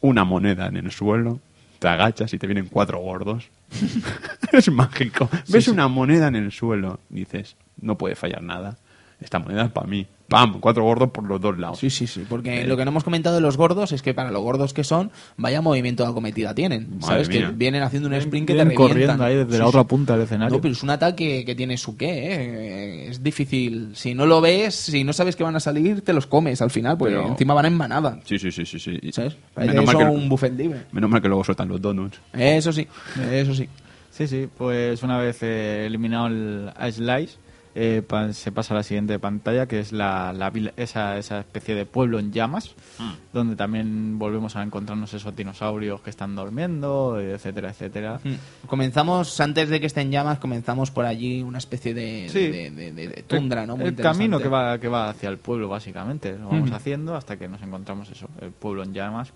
[0.00, 1.40] una moneda en el suelo,
[1.78, 3.48] te agachas y te vienen cuatro gordos.
[4.52, 5.28] es mágico.
[5.48, 8.76] Ves una moneda en el suelo, dices, no puede fallar nada.
[9.20, 10.06] Esta moneda es para mí.
[10.28, 10.60] ¡Pam!
[10.60, 11.78] Cuatro gordos por los dos lados.
[11.78, 12.66] Sí, sí, sí, porque Eh.
[12.66, 15.10] lo que no hemos comentado de los gordos es que para lo gordos que son,
[15.38, 17.28] vaya movimiento de acometida tienen, Madre ¿sabes?
[17.30, 17.46] mía.
[17.48, 18.88] Que vienen haciendo un sprint que te Vienen revientan.
[19.16, 19.68] corriendo ahí desde Sí, la sí.
[19.70, 20.54] otra punta del escenario.
[20.56, 23.08] No, pero es un ataque que tiene su qué, ¿eh?
[23.08, 23.92] Es difícil.
[23.94, 26.70] Si no lo ves, si no sabes que van a salir, te los comes al
[26.70, 28.20] final, porque Pero- encima van en manada.
[28.24, 28.78] Sí, sí, sí, sí.
[28.78, 28.98] sí.
[29.12, 29.36] ¿Sabes?
[29.56, 30.80] Menos mal, eso que, un buffet libre.
[30.92, 32.20] menos mal que luego sueltan los donuts.
[32.34, 32.86] Eso sí,
[33.32, 33.66] eso sí.
[34.10, 37.36] Sí, sí, pues una vez eh, eliminado el, a Slice,
[37.80, 40.34] eh, pa- se pasa a la siguiente pantalla, que es la,
[40.76, 43.12] esa, esa especie de pueblo en llamas, Hmm.
[43.32, 48.18] donde también volvemos a encontrarnos esos dinosaurios que están durmiendo, etcétera, etcétera.
[48.24, 48.66] Mm.
[48.66, 52.48] Comenzamos, antes de que estén llamas, comenzamos por allí una especie de, Sí.
[52.48, 53.76] de, de- de- de tundra, ¿no?
[53.76, 56.36] Muy el camino que va, que va hacia el pueblo, básicamente.
[56.36, 56.76] Lo vamos Ujú.
[56.76, 59.32] haciendo hasta que nos encontramos eso, el pueblo en llamas.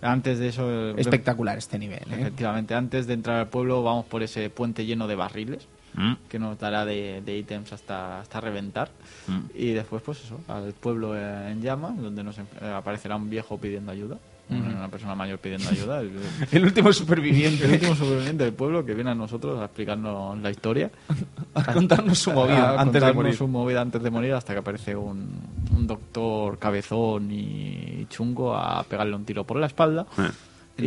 [0.00, 0.70] Antes de eso...
[0.70, 2.20] eh, Espectacular este nivel, ¿eh?
[2.20, 6.12] Efectivamente, antes de entrar al pueblo vamos por ese puente lleno de barriles Mm.
[6.28, 8.90] que nos dará de, de ítems hasta, hasta reventar.
[9.26, 9.40] Mm.
[9.54, 12.44] Y después, pues eso, al pueblo en llamas, donde nos eh,
[12.74, 14.18] aparecerá un viejo pidiendo ayuda,
[14.50, 16.00] una persona mayor pidiendo ayuda.
[16.00, 16.12] El,
[16.52, 17.64] El último superviviente.
[17.64, 20.90] el último superviviente del pueblo que viene a nosotros a explicarnos la historia.
[21.54, 23.34] a contarnos su movida a antes de morir.
[23.34, 25.30] su movida antes de morir hasta que aparece un,
[25.74, 30.06] un doctor cabezón y chungo a pegarle un tiro por la espalda.
[30.18, 30.30] Eh.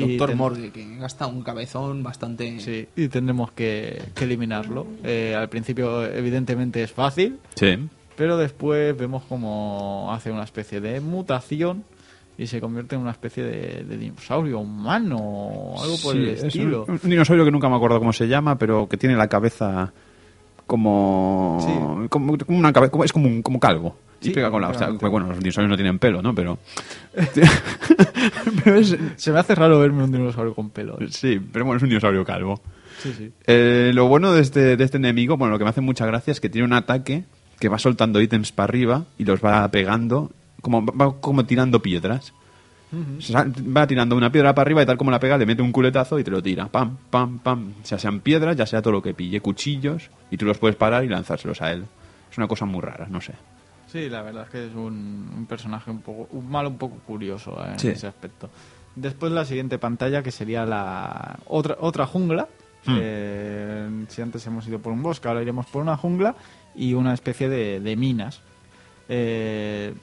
[0.03, 2.59] El doctor ten- Morgue, que gasta un cabezón bastante...
[2.59, 4.85] Sí, y tendremos que, que eliminarlo.
[5.03, 7.77] Eh, al principio, evidentemente, es fácil, Sí.
[8.15, 11.84] pero después vemos como hace una especie de mutación
[12.38, 16.27] y se convierte en una especie de, de dinosaurio humano o algo por Sí, el
[16.30, 16.84] es estilo.
[16.88, 19.93] Un, un dinosaurio que nunca me acuerdo cómo se llama, pero que tiene la cabeza
[20.67, 21.57] como.
[21.61, 22.07] Sí.
[22.09, 23.95] como, como una cabe- como- es como un como calvo.
[24.21, 24.85] Y Sí, pega con la hostia.
[24.87, 25.11] efectivamente.
[25.11, 26.33] Bueno, los dinosaurios no tienen pelo, ¿no?
[26.33, 26.57] Pero.
[28.63, 30.97] pero es- Se me hace raro verme un dinosaurio con pelo.
[30.99, 31.07] ¿eh?
[31.09, 32.61] sí, pero bueno, es un dinosaurio calvo.
[33.01, 33.31] Sí, sí.
[33.45, 36.31] Eh, lo bueno de este, de este enemigo, bueno, lo que me hace mucha gracia
[36.31, 37.25] es que tiene un ataque
[37.59, 40.31] que va soltando ítems para arriba y los va pegando,
[40.61, 42.33] como, va como tirando piedras.
[43.17, 45.61] O sea, va tirando una piedra para arriba y tal como la pega, le mete
[45.61, 46.67] un culetazo y te lo tira.
[46.67, 47.73] Pam, pam, pam.
[47.83, 51.03] Ya sean piedras, ya sea todo lo que pille, cuchillos, y tú los puedes parar
[51.03, 51.83] y lanzárselos a él.
[52.31, 53.33] Es una cosa muy rara, no sé.
[53.95, 56.97] Sí, la verdad es que es un, un personaje un poco, un malo un poco
[57.07, 58.49] curioso eh, en ese aspecto.
[58.93, 62.49] Después la siguiente pantalla que sería la otra otra jungla.
[62.85, 62.97] Hmm.
[62.99, 66.35] Eh, si antes hemos ido por un bosque, ahora iremos por una jungla
[66.76, 68.41] y una especie de, de minas.
[69.07, 69.93] Eh,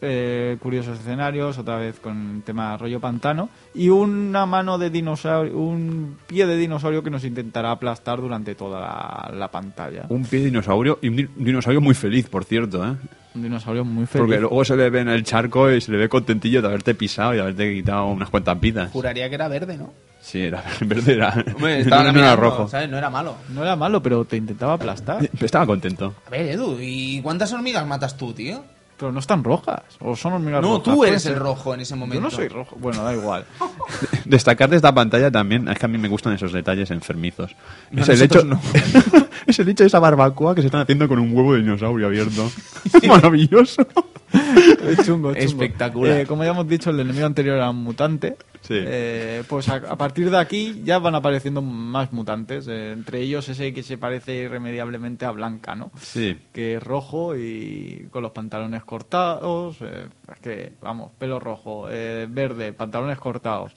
[0.00, 5.56] eh, curiosos escenarios, otra vez con el tema rollo pantano y una mano de dinosaurio,
[5.58, 10.06] un pie de dinosaurio que nos intentará aplastar durante toda la, la pantalla.
[10.08, 12.94] Un pie de dinosaurio y un, di- un dinosaurio muy feliz, por cierto, ¿eh?
[13.34, 14.26] Un dinosaurio muy feliz.
[14.26, 16.94] Porque luego se le ve en el charco y se le ve contentillo de haberte
[16.94, 18.90] pisado y haberte quitado unas cuantas vidas.
[18.90, 19.92] Juraría que era verde, ¿no?
[20.20, 22.66] Sí, era verde era, Hombre, no, estaba no era rojo.
[22.68, 22.88] ¿sabes?
[22.88, 23.36] No era malo.
[23.50, 25.18] No era malo, pero te intentaba aplastar.
[25.32, 26.14] Pero estaba contento.
[26.26, 28.64] A ver, Edu, ¿y cuántas hormigas matas tú, tío?
[28.98, 29.82] Pero no están rojas.
[30.00, 30.82] O son hormigas No, rojas.
[30.94, 32.16] tú eres el rojo en ese momento.
[32.16, 32.76] Yo no soy rojo.
[32.80, 33.44] Bueno, da igual.
[34.24, 37.54] Destacar de esta pantalla también, es que a mí me gustan esos detalles enfermizos.
[37.92, 38.42] No, es, el hecho,
[39.46, 42.06] es el hecho de esa barbacoa que se están haciendo con un huevo de dinosaurio
[42.06, 42.50] abierto.
[43.08, 43.86] Maravilloso.
[44.32, 45.32] Es chungo, chungo.
[45.32, 46.20] Espectacular.
[46.20, 48.36] Eh, como ya hemos dicho, el enemigo anterior era un mutante.
[48.60, 48.74] Sí.
[48.76, 52.66] Eh, pues a, a partir de aquí ya van apareciendo más mutantes.
[52.68, 55.90] eh, entre ellos ese que se parece irremediablemente a Blanca, ¿no?
[56.00, 56.36] Sí.
[56.52, 59.76] Que es rojo y con los pantalones cortados.
[59.80, 63.72] eh, es que, vamos, pelo rojo, eh, verde, pantalones cortados.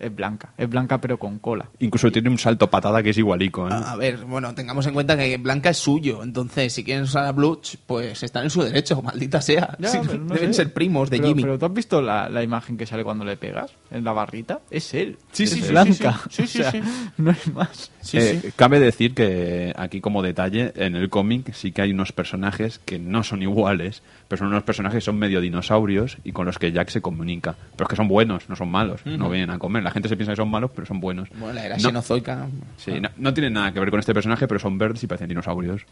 [0.00, 0.52] Es blanca.
[0.56, 1.68] Es blanca pero con cola.
[1.78, 3.68] Incluso tiene un salto patada que es igualico.
[3.68, 3.72] ¿eh?
[3.72, 7.32] A ver, bueno, tengamos en cuenta que Blanca es suyo, entonces si quieren usar a
[7.32, 9.76] Bluch, pues están en su derecho, maldita sea.
[9.78, 10.64] Ya, Sí, pero no deben sé.
[10.64, 11.42] ser primos de pero, Jimmy.
[11.42, 14.60] Pero tú has visto la, la imagen que sale cuando le pegas en la barrita?
[14.70, 15.18] Es él.
[15.32, 16.20] Sí, es sí, sí, blanca.
[16.30, 16.46] sí, sí.
[16.46, 16.80] Sí, sí, O sea, sí.
[17.18, 17.90] No hay más.
[18.00, 18.48] Sí, Eh, sí.
[18.56, 22.98] Cabe decir que aquí como detalle, en el cómic sí que hay unos personajes que
[22.98, 26.72] no son iguales, pero son unos personajes que son medio dinosaurios y con los que
[26.72, 27.56] Jack se comunica.
[27.76, 29.82] Pero es que son buenos, no son malos, no vienen a comer.
[29.82, 31.28] La gente se piensa que son malos, pero son buenos.
[31.38, 32.48] Bueno, la era no, xenozoica.
[32.76, 35.28] sí, no, no tienen nada que ver con este personaje, pero son verdes y parecen
[35.28, 35.82] dinosaurios.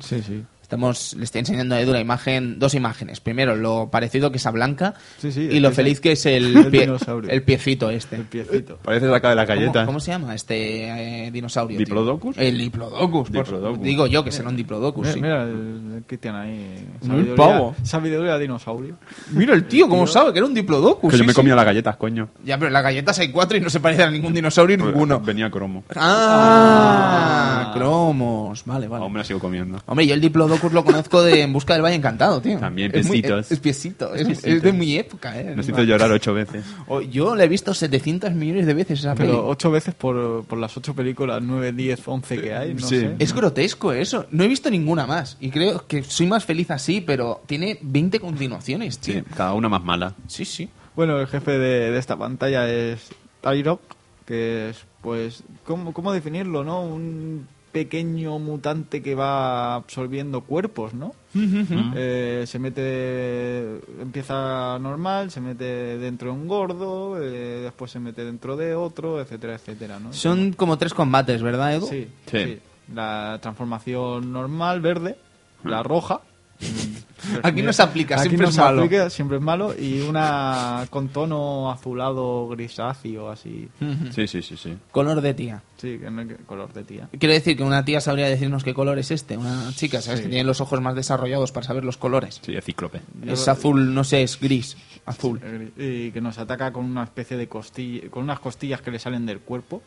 [0.00, 0.42] Sí, sí.
[0.70, 3.18] Estamos, le estoy enseñando a Edu la imagen, dos imágenes.
[3.18, 6.12] Primero, lo parecido que es a Blanca Sí, sí, y lo es feliz el- que
[6.12, 7.28] es el, el pie- dinosaurio.
[7.28, 8.14] el piecito este.
[8.14, 8.78] El piecito.
[8.80, 9.84] Parece saca de la ¿Cómo, galleta.
[9.84, 11.76] cómo se llama este eh, dinosaurio?
[11.76, 11.86] tío?
[11.86, 12.36] ¿Diplodocus?
[12.38, 13.30] El Diplodocus.
[13.30, 13.80] por-.
[13.80, 15.20] Digo yo que será un Diplodocus, Mira, sí.
[15.20, 16.86] mira el, el Cristian ahí.
[17.02, 17.74] Muy pavo.
[17.82, 18.94] Sabiduría de dinosaurio.
[19.32, 21.10] Mira el tío, ¿cómo sabe que era un Diplodocus?
[21.10, 21.34] que yo me sí.
[21.36, 22.28] comía las galletas, coño.
[22.44, 25.18] Ya, pero las galletas hay cuatro y no se parece a ningún dinosaurio ninguno.
[25.18, 25.82] Venía cromo.
[25.96, 28.62] Ah, cromos.
[28.64, 29.02] Vale, vale.
[29.02, 29.80] Aún me la sigo comiendo.
[29.86, 32.58] Hombre, yo el Diplodocus lo conozco de En busca del Valle Encantado, tío.
[32.58, 33.46] También, es muy- piecitos.
[33.46, 34.50] Es, es piecito, es, Piecitos.
[34.52, 35.44] es de mi época, eh.
[35.56, 36.64] Necesito llorar ocho veces.
[36.88, 39.28] Oh, Yo la he visto 700 millones de veces esa peli.
[39.30, 42.74] Pero ocho veces por, por las ocho películas, nueve, diez, once que hay.
[42.74, 43.00] No Sí.
[43.00, 43.14] sé.
[43.18, 44.26] Es grotesco eso.
[44.30, 45.36] No he visto ninguna más.
[45.40, 49.14] Y creo que soy más feliz así, pero tiene 20 continuaciones, tío.
[49.14, 50.14] Sí, cada una más mala.
[50.26, 50.68] Sí, sí.
[50.96, 53.08] Bueno, el jefe de, de esta pantalla es
[53.42, 53.80] Tyrok,
[54.26, 56.82] que es, pues, ¿cómo, ¿cómo definirlo, no?
[56.82, 61.12] Un pequeño mutante que va absorbiendo cuerpos, ¿no?
[61.34, 68.24] Eh, se mete, empieza normal, se mete dentro de un gordo, eh, después se mete
[68.24, 70.12] dentro de otro, etcétera, etcétera, ¿no?
[70.12, 71.86] Son como tres combates, ¿verdad, Edu?
[71.86, 72.44] Sí, Sí.
[72.44, 72.58] sí.
[72.94, 75.16] La transformación normal, verde,
[75.64, 76.22] la roja.
[77.42, 78.82] Aquí no se aplica, Aquí siempre no es se malo.
[78.82, 79.74] aplica, siempre es malo.
[79.78, 83.68] Y una con tono azulado, grisáceo, así.
[84.14, 84.76] Sí, sí, sí, sí.
[84.90, 85.62] Color de tía.
[85.76, 87.08] Sí, que no hay que- color de tía.
[87.18, 89.36] Quiero decir que una tía sabría decirnos qué color es este.
[89.36, 90.20] Una chica, ¿sabes?
[90.20, 90.24] Sí.
[90.24, 92.40] Que tiene los ojos más desarrollados para saber los colores.
[92.44, 93.00] Sí, de cíclope.
[93.26, 94.76] Es azul, no sé, es gris.
[95.06, 95.40] Azul.
[95.76, 99.26] Y que nos ataca con una especie de costilla, con unas costillas que le salen
[99.26, 99.82] del cuerpo.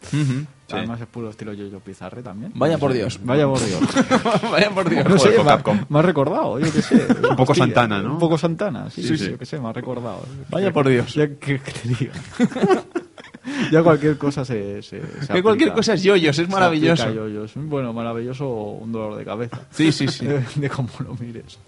[0.71, 2.51] Además es puro estilo Yo-Yo Pizarre también.
[2.55, 3.19] Vaya por Dios.
[3.23, 3.79] Vaya por Dios.
[4.51, 5.07] Vaya por Dios.
[5.07, 7.05] No sé, me me ha recordado, yo qué sé.
[7.29, 8.13] Un poco Santana, ¿no?
[8.13, 9.31] Un poco Santana, sí, Sí, sí, sí.
[9.31, 10.25] yo qué sé, me ha recordado.
[10.49, 11.13] Vaya por Dios.
[11.13, 12.13] Ya que, que te diga.
[13.71, 17.11] ya cualquier cosa se, se, se Que cualquier cosa es yoyos, es maravilloso.
[17.13, 17.51] yoyos.
[17.55, 19.59] Bueno, maravilloso o un dolor de cabeza.
[19.71, 20.25] Sí, sí, sí.
[20.33, 21.59] De, de cómo lo mires.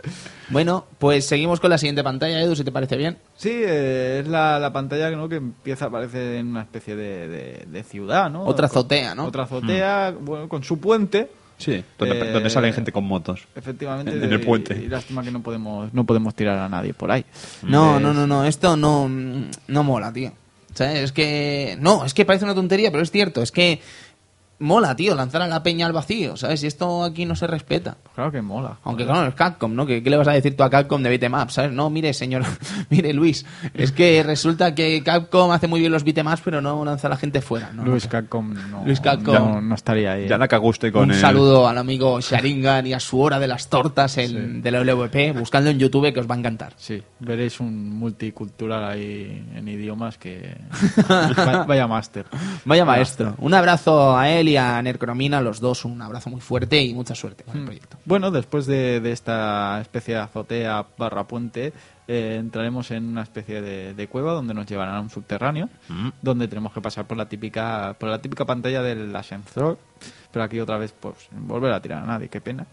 [0.49, 3.18] Bueno, pues seguimos con la siguiente pantalla, Edu, si te parece bien.
[3.35, 5.27] Sí, eh, es la, la pantalla ¿no?
[5.27, 8.43] que empieza a aparecer en una especie de, de- de ciudad, ¿no?
[8.45, 9.26] Otra azotea, ¿no?
[9.26, 11.30] Otra azotea, bueno, con su puente.
[11.57, 13.47] Sí, donde, Eh, donde salen gente con motos.
[13.56, 14.11] Efectivamente.
[14.11, 14.76] En- en el y- puente.
[14.77, 17.23] Y, lástima que no podemos, no podemos tirar a nadie por ahí.
[17.64, 19.10] No, no, no, no, esto no,
[19.68, 20.31] no mola, tío.
[20.80, 21.77] Es que.
[21.80, 23.41] No, es que parece una tontería, pero es cierto.
[23.41, 23.80] Es que
[24.60, 26.64] mola, tío, lanzar a la peña al vacío, ¿sabes?
[26.64, 27.98] Y esto aquí no se respeta.
[28.02, 28.77] Pues claro que mola.
[28.84, 29.86] Aunque claro, es Capcom, ¿no?
[29.86, 31.72] ¿Qué, qué le vas a decir tú a Capcom de beatemaps, sabes?
[31.72, 32.44] No, mire, señor,
[32.90, 37.07] mire, Luis, es que resulta que Capcom hace muy bien los beatemaps, pero no lanza
[37.07, 37.84] a la gente fuera, ¿no?
[37.84, 39.34] Luis Capcom no, Luis Capcom.
[39.34, 40.27] no, no estaría ahí.
[40.27, 40.40] Ya ¿eh?
[40.40, 41.19] la con Un el...
[41.19, 45.34] saludo al amigo Sharingan y a su hora de las tortas en, de la LVP,
[45.34, 46.73] buscando en YouTube que os va a encantar.
[46.77, 50.57] Sí, veréis un multicultural ahí en idiomas que...
[51.10, 52.26] Va- Vaya máster.
[52.65, 53.36] Vaya maestro.
[53.40, 57.15] Un abrazo a él y a Necromina, los dos, un abrazo muy fuerte y mucha
[57.15, 57.65] suerte con el Hmm.
[57.65, 57.97] proyecto.
[58.05, 61.73] Bueno, después de, de esta especie de azotea barra puente,
[62.07, 66.09] eh, entraremos en una especie de, de cueva donde nos llevarán a un subterráneo, Mm.
[66.22, 69.77] donde tenemos que pasar por la típica por la típica pantalla del ascensor,
[70.31, 72.65] pero aquí otra vez pues volver a tirar a nadie, qué pena.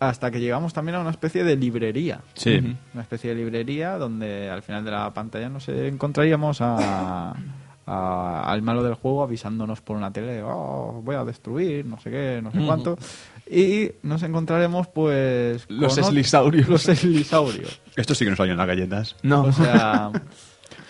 [0.00, 2.20] Hasta que llegamos también a una especie de librería.
[2.34, 2.76] Sí.
[2.92, 7.34] Una especie de librería donde al final de la pantalla nos encontraríamos a,
[7.86, 12.10] a- al malo del juego avisándonos por una tele, oh, voy a destruir, no sé
[12.10, 12.98] qué, no sé cuánto.
[13.50, 15.64] Y nos encontraremos pues...
[15.68, 16.68] Los con eslisaurios.
[16.68, 17.80] Los eslisaurios.
[17.96, 19.16] Esto sí que nos salió en las galletas.
[19.22, 19.42] No.
[19.42, 20.10] O sea,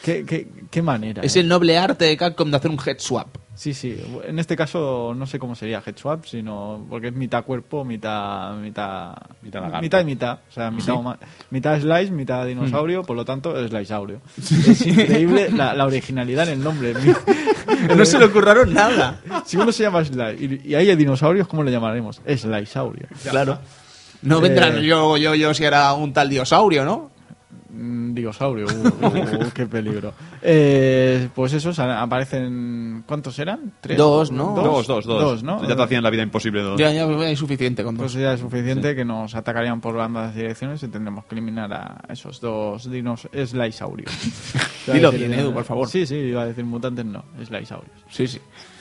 [0.04, 1.22] ¿qué, qué, qué manera?
[1.22, 1.40] es eh?
[1.40, 3.28] el noble arte de Capcom de hacer un head swap.
[3.54, 4.02] Sí, sí.
[4.26, 8.54] En este caso no sé cómo sería head swap, sino porque es mitad cuerpo, mitad
[8.56, 11.18] mitad Mitad mitad y mitad, o sea, mitad, huma-
[11.50, 14.20] mitad slice, mitad dinosaurio, por lo tanto sliceaurio.
[14.38, 16.94] Es increíble la, la originalidad en el nombre.
[17.96, 19.20] No se le ocurrieron nada.
[19.44, 22.20] Si uno se llama Slice y, y hay dinosaurios, ¿cómo lo llamaremos?
[22.26, 23.06] Sliceaurio.
[23.28, 23.58] Claro.
[24.22, 24.86] No vendrán Eh.
[24.86, 27.10] yo, yo, yo si era un tal dinosaurio, ¿no?
[27.74, 30.12] Mm, Dinosaurio, uh, uh, qué peligro.
[30.42, 33.02] Eh, pues esos aparecen.
[33.06, 33.72] ¿Cuántos eran?
[33.80, 33.96] ¿Tres?
[33.96, 34.54] Dos, ¿no?
[34.54, 35.22] Dos, dos, dos.
[35.22, 35.66] Dos, ¿no?
[35.66, 36.78] Ya te hacían la vida imposible dos.
[36.78, 38.20] Ya, ya es suficiente con Pues dos.
[38.20, 42.40] ya es suficiente que nos atacarían por ambas direcciones y tendremos que eliminar a esos
[42.42, 45.88] dos dinos a Dilo bien, Edu, por favor.
[45.88, 47.96] Sí, sí, iba a decir mutantes, no, sliceaurios.
[48.10, 48.38] Sí, sí.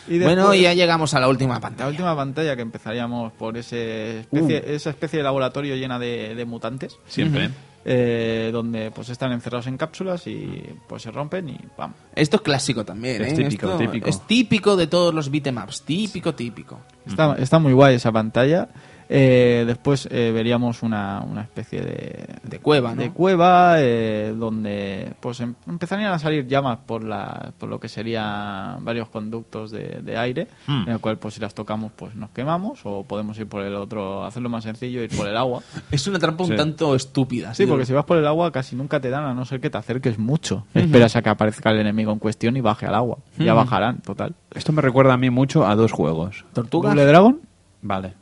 [0.07, 1.89] Y Bueno, después- ya llegamos a la última La pantalla.
[1.89, 6.97] última pantalla que empezaríamos por ese especie, esa especie de laboratorio llena de, de mutantes.
[7.05, 7.51] Siempre.
[7.83, 11.93] Eh, donde pues están encerrados en cápsulas y pues se rompen y ¡pam!
[12.15, 13.35] Esto es clásico también, Es ¿eh?
[13.35, 14.09] típico, Esto típico.
[14.09, 15.81] Es típico de todos los beatemaps.
[15.83, 16.79] Típico, típico.
[17.05, 18.69] Está, está muy guay esa pantalla.
[19.13, 23.01] Eh, después eh, veríamos una, una especie de, De cueva, ¿no?
[23.01, 27.89] de cueva eh, donde pues em- empezarían a salir llamas por la por lo que
[27.89, 30.83] serían varios conductos de, de aire Hmm.
[30.87, 33.75] en el cual pues si las tocamos pues nos quemamos o podemos ir por el
[33.75, 35.61] otro hacerlo más sencillo ir por el agua
[35.91, 36.55] Es una trampa un Sí.
[36.55, 37.53] tanto estúpida.
[37.53, 39.69] sí porque si vas por el agua casi nunca te dan a no ser que
[39.69, 43.17] te acerques mucho esperas a que aparezca el enemigo en cuestión y baje al agua
[43.37, 46.45] ya bajarán total Esto me recuerda a mí mucho a dos juegos.
[46.53, 46.91] ¿Tortugas?
[46.95, 47.41] ¿Double Dragon?
[47.83, 48.13] Vale.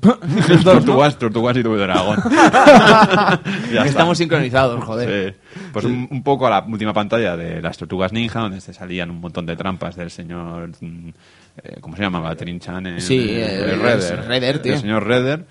[0.64, 2.18] tortugas, tortugas y tuve dragón.
[3.84, 5.34] Estamos sincronizados, joder.
[5.34, 5.60] Sí.
[5.72, 9.10] Pues un, un poco a la última pantalla de las tortugas ninja, donde se salían
[9.10, 10.70] un montón de trampas del señor.
[10.80, 11.08] mm,
[11.62, 12.34] eh, ¿Cómo se llamaba?
[12.34, 13.00] Trinchan.
[13.00, 14.26] Sí, eh, el Redder.
[14.26, 14.74] Redder, tío.
[14.74, 15.44] El señor Redder.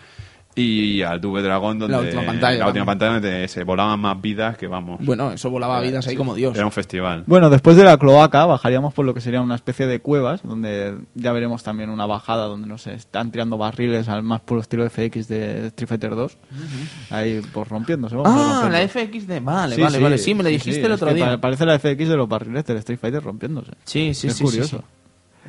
[0.61, 1.95] Y al Tuve Dragón, donde.
[1.95, 4.99] La última pantalla, La última pantalla donde se volaban más vidas que vamos.
[5.03, 6.55] Bueno, eso volaba vidas ahí como Dios.
[6.55, 7.23] Era un festival.
[7.27, 10.97] Bueno, después de la cloaca bajaríamos por lo que sería una especie de cuevas, donde
[11.15, 15.27] ya veremos también una bajada donde nos están tirando barriles al más puro estilo FX
[15.27, 16.37] de Street Fighter 2.
[17.09, 18.15] Ahí pues rompiéndose.
[18.15, 18.69] vamos, Ah, rompiendo.
[18.77, 19.39] la FXD.
[19.43, 20.17] Vale, Sí, vale, sí, vale.
[20.17, 21.25] Sí, me lo dijiste sí, el es otro que día.
[21.31, 23.71] pa- Parece la FX de los barriles del Street Fighter rompiéndose.
[23.85, 24.83] Sí, sí, es sí, curioso.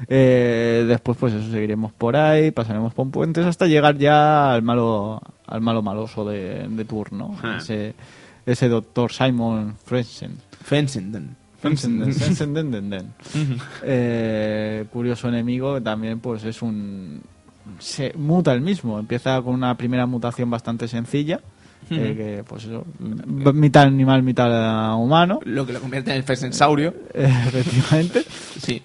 [0.09, 5.20] Eh, después pues eso seguiremos por ahí, pasaremos por puentes hasta llegar ya al malo
[5.47, 7.56] al malo maloso de, de turno, Ah.
[7.59, 7.94] ese
[8.47, 10.36] ese doctor Simon Frensen.
[10.62, 11.36] Fensenden.
[11.60, 13.12] Fensenden, Fensenden.
[13.82, 17.20] Eh, curioso enemigo también pues es un
[17.78, 21.40] se muta el mismo empieza con una primera mutación bastante sencilla
[21.90, 22.85] eh, que pues eso
[23.52, 26.94] mitad animal mitad humano Lo que lo convierte en el Fensensaurio.
[27.14, 28.22] eh, efectivamente
[28.59, 28.82] Sí.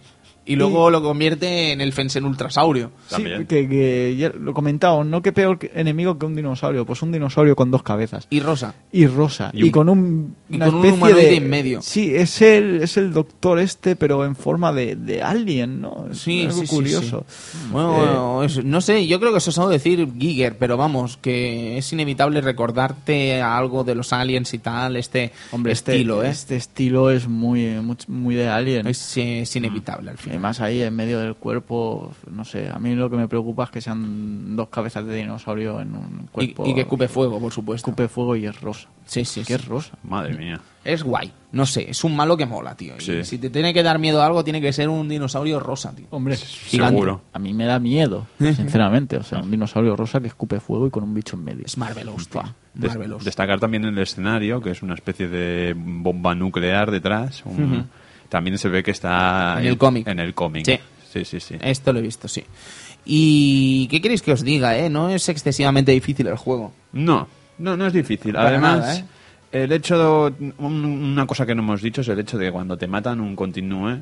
[0.47, 2.91] Y luego lo convierte en el Fensen Ultrasaurio.
[3.07, 7.01] Sí, que, que ya lo he comentado, no que peor enemigo que un dinosaurio, pues
[7.01, 8.27] un dinosaurio con dos cabezas.
[8.29, 8.75] Y Rosa.
[8.91, 9.49] Y rosa.
[9.53, 11.35] Y Y, un- con un, y una con un especie humanoide de...
[11.37, 11.81] en medio.
[11.81, 16.07] Sí, es el, es el doctor este, pero en forma de, de alien, ¿no?
[16.11, 17.25] Es Sí, algo sí, sí, curioso.
[17.71, 21.77] Bueno, es- no sé, yo creo que eso es algo decir Giger, pero vamos, que
[21.77, 26.29] es inevitable recordarte a algo de los aliens y tal, este Hombre, este- estilo, ¿eh?
[26.29, 28.87] Este estilo es muy, muy, muy de alien.
[28.87, 32.93] Es, es inevitable al Y más ahí en medio del cuerpo, no sé, a mí
[32.95, 36.65] lo que me preocupa es que sean dos cabezas de dinosaurio en un cuerpo.
[36.67, 37.89] y que escupe fuego, por supuesto.
[37.89, 38.87] escupe fuego y es rosa.
[39.05, 39.53] Sí, sí, Que sí.
[39.53, 39.97] es rosa.
[40.03, 40.59] Madre mía.
[40.83, 41.31] Es guay.
[41.51, 42.95] No sé, es un malo que mola, tío.
[42.97, 43.23] Y Sí.
[43.23, 46.05] si te tiene que dar miedo a algo, tiene que ser un dinosaurio rosa, tío.
[46.11, 46.93] Hombre, Gigante.
[46.95, 47.21] Seguro.
[47.33, 49.17] A mí me da miedo, sinceramente.
[49.17, 51.65] O sea, un dinosaurio rosa que escupe fuego y con un bicho en medio.
[51.65, 52.43] Es Marvelous, tío.
[52.73, 53.23] Des- Marvelous.
[53.23, 57.43] destacar también el escenario, que es una especie de bomba nuclear detrás.
[57.45, 57.87] un-
[58.35, 60.05] También se ve que está En el cómic.
[60.09, 60.65] En el cómic.
[60.65, 60.77] Sí.
[61.13, 61.55] Sí, sí, sí.
[61.61, 62.43] Esto lo he visto, sí.
[63.05, 64.89] ¿Y qué queréis que os diga, eh?
[64.89, 66.73] No es excesivamente difícil el juego.
[66.91, 67.29] No,
[67.59, 68.33] no, no es difícil.
[68.33, 69.05] Para Además, nada, ¿eh?
[69.63, 72.77] el hecho, un- una cosa que no hemos dicho es el hecho de que cuando
[72.77, 74.01] te matan un continúe,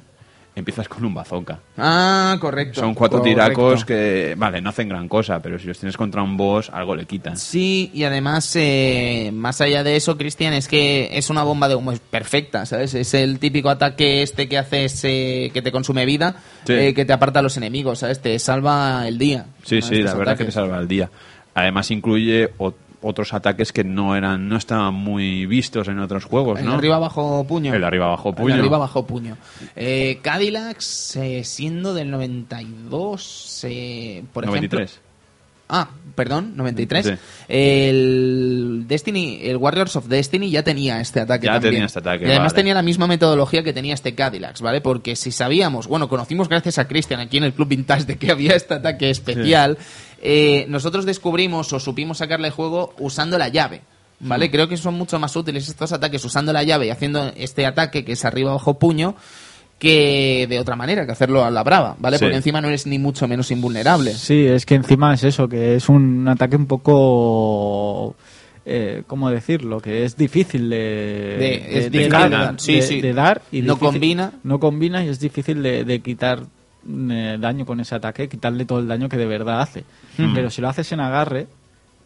[0.55, 1.59] empiezas con un bazooka.
[1.77, 2.79] Ah, correcto.
[2.81, 3.41] Son cuatro correcto.
[3.43, 6.95] tiracos que, vale, no hacen gran cosa, pero si los tienes contra un boss, algo
[6.95, 7.37] le quitan.
[7.37, 11.75] Sí, y además, eh, más allá de eso, Cristian, es que es una bomba de
[11.75, 12.93] humo es perfecta, ¿sabes?
[12.93, 16.35] Es el típico ataque este que haces eh, que te consume vida,
[16.65, 16.73] Sí.
[16.73, 18.21] eh, que te aparta a los enemigos, ¿sabes?
[18.21, 19.45] Te salva el día.
[19.63, 20.53] Sí, sí, la verdad que te ataques.
[20.53, 21.09] salva el día.
[21.55, 22.73] Además incluye o-
[23.03, 26.73] otros ataques que no eran, no estaban muy vistos en otros juegos, El ¿no?
[26.75, 27.73] arriba abajo puño.
[27.73, 28.53] El arriba abajo puño.
[28.53, 29.37] El arriba abajo puño.
[29.75, 34.89] Eh, Cadillacs, eh, siendo del 92, eh, por 93.
[34.91, 35.03] ejemplo.
[35.69, 37.05] Ah, perdón, 93.
[37.05, 37.11] Sí.
[37.47, 41.73] El Destiny, el Warriors of Destiny ya tenía este ataque Ya también.
[41.73, 42.55] tenía este ataque, Y además vale.
[42.61, 44.81] tenía la misma metodología que tenía este Cadillacs, ¿vale?
[44.81, 48.29] Porque si sabíamos, bueno, conocimos gracias a Christian aquí en el Club Vintage de que
[48.31, 49.77] había este ataque especial,
[50.25, 53.81] eh, nosotros descubrimos o supimos sacarle juego usando la llave.
[54.25, 54.49] ¿Vale?
[54.49, 58.05] Creo que son mucho más útiles estos ataques usando la llave y haciendo este ataque
[58.05, 59.15] que es arriba abajo puño
[59.79, 62.17] que de otra manera, que hacerlo a la brava, ¿vale?
[62.17, 62.23] Sí.
[62.23, 64.13] Porque encima no eres ni mucho menos invulnerable.
[64.13, 68.15] Sí, es que encima es eso, que es un ataque un poco...
[68.65, 69.81] Eh, ¿Cómo decirlo?
[69.81, 70.77] Que es difícil de,
[71.37, 73.01] De- es difícil dar, de dar, sí, de- sí.
[73.01, 74.31] de dar y No difícil- combina.
[74.43, 76.43] No combina y es difícil de quitar
[76.89, 79.83] eh, daño con ese ataque, quitarle todo el daño que de verdad hace.
[80.17, 80.33] Hmm.
[80.33, 81.47] Pero si lo haces en agarre,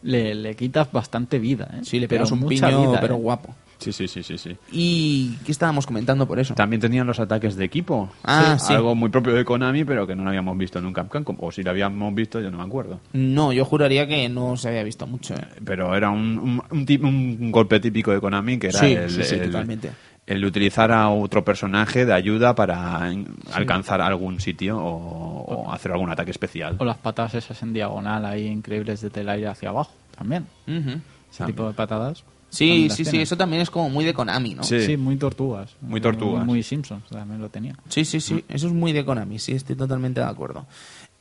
[0.03, 1.69] le, le quitas bastante vida.
[1.73, 1.79] ¿eh?
[1.83, 3.19] Sí, le Pero pegas un mucha piño, vida, pero ¿eh?
[3.19, 3.55] guapo.
[3.79, 4.57] Sí, sí, sí, sí, sí.
[4.71, 6.55] ¿Y qué estábamos comentando por eso?
[6.55, 8.09] También tenían los ataques de equipo.
[8.23, 8.73] Ah, sí.
[8.73, 11.37] Algo muy propio de Konami, pero que no lo habíamos visto nunca en Capcom.
[11.39, 12.99] O si lo habíamos visto, yo no me acuerdo.
[13.13, 15.35] No, yo juraría que no se había visto mucho.
[15.35, 15.45] ¿eh?
[15.63, 19.11] Pero era un, un, un tip- un golpe típico de Konami, que era Sí, el,
[19.11, 19.91] sí, sí, el- totalmente.
[20.27, 25.91] El utilizar a otro personaje de ayuda para en- alcanzar algún sitio o, o hacer
[25.93, 26.75] algún ataque especial.
[26.79, 30.45] O las patadas esas en diagonal ahí increíbles desde el aire hacia abajo también.
[30.67, 30.99] Ujú.
[31.31, 32.23] Ese tipo de patadas.
[32.49, 34.63] Sí, también sí, sí, eso también es como muy de Konami, ¿no?
[34.63, 34.81] Sí.
[34.85, 35.75] Sí, muy tortugas.
[35.81, 36.45] Muy tortugas.
[36.45, 37.75] Muy Simpsons, también lo tenía.
[37.89, 40.65] Sí, sí, sí, eso es muy de Konami, sí, estoy totalmente de acuerdo.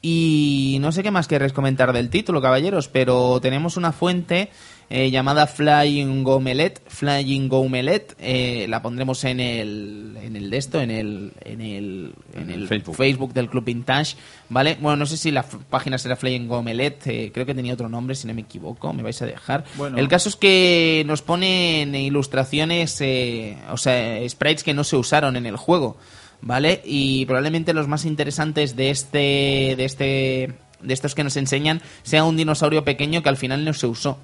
[0.02, 4.50] Y no sé qué más queréis comentar del título, caballeros, pero tenemos una fuente
[4.88, 10.80] eh, llamada Flying Gomelet, Flying Gomelet, eh, la pondremos en el, en el de esto,
[10.80, 13.32] en el, en el, en el Facebook.
[13.32, 14.16] del Club Vintage,
[14.48, 14.76] ¿vale?
[14.80, 18.14] Bueno, no sé si la página será Flying Gomelet, eh, creo que tenía otro nombre,
[18.14, 19.64] si no me equivoco, me vais a dejar.
[19.76, 19.98] Bueno.
[19.98, 25.36] El caso es que nos ponen ilustraciones, eh, o sea, sprites que no se usaron
[25.36, 25.96] en el juego,
[26.42, 26.80] ¿vale?
[26.84, 32.22] Y probablemente los más interesantes de este, de este, de estos que nos enseñan sea
[32.22, 34.18] un dinosaurio pequeño que al final no se usó.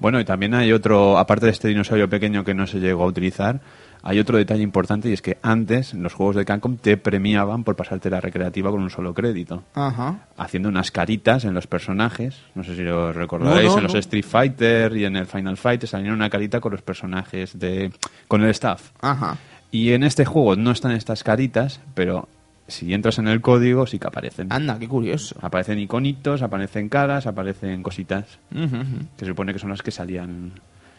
[0.00, 3.06] Bueno, y también hay otro, aparte de este dinosaurio pequeño que no se llegó a
[3.06, 3.60] utilizar,
[4.02, 7.64] hay otro detalle importante y es que antes en los juegos de Capcom te premiaban
[7.64, 9.62] por pasarte la recreativa con un solo crédito.
[9.74, 10.26] Ajá.
[10.36, 12.36] haciendo unas caritas en los personajes.
[12.54, 14.00] No sé si lo recordaréis, No, no, en los no.
[14.00, 17.92] Street Fighter y en el Final Fight te salían una carita con los personajes de
[18.28, 18.90] con el staff.
[19.00, 19.38] Ajá.
[19.70, 22.28] Y en este juego no están estas caritas, pero
[22.66, 24.52] si entras en el código sí que aparecen.
[24.52, 25.36] Anda, qué curioso.
[25.40, 30.52] Aparecen iconitos, aparecen caras, aparecen cositas que se supone que son las que salían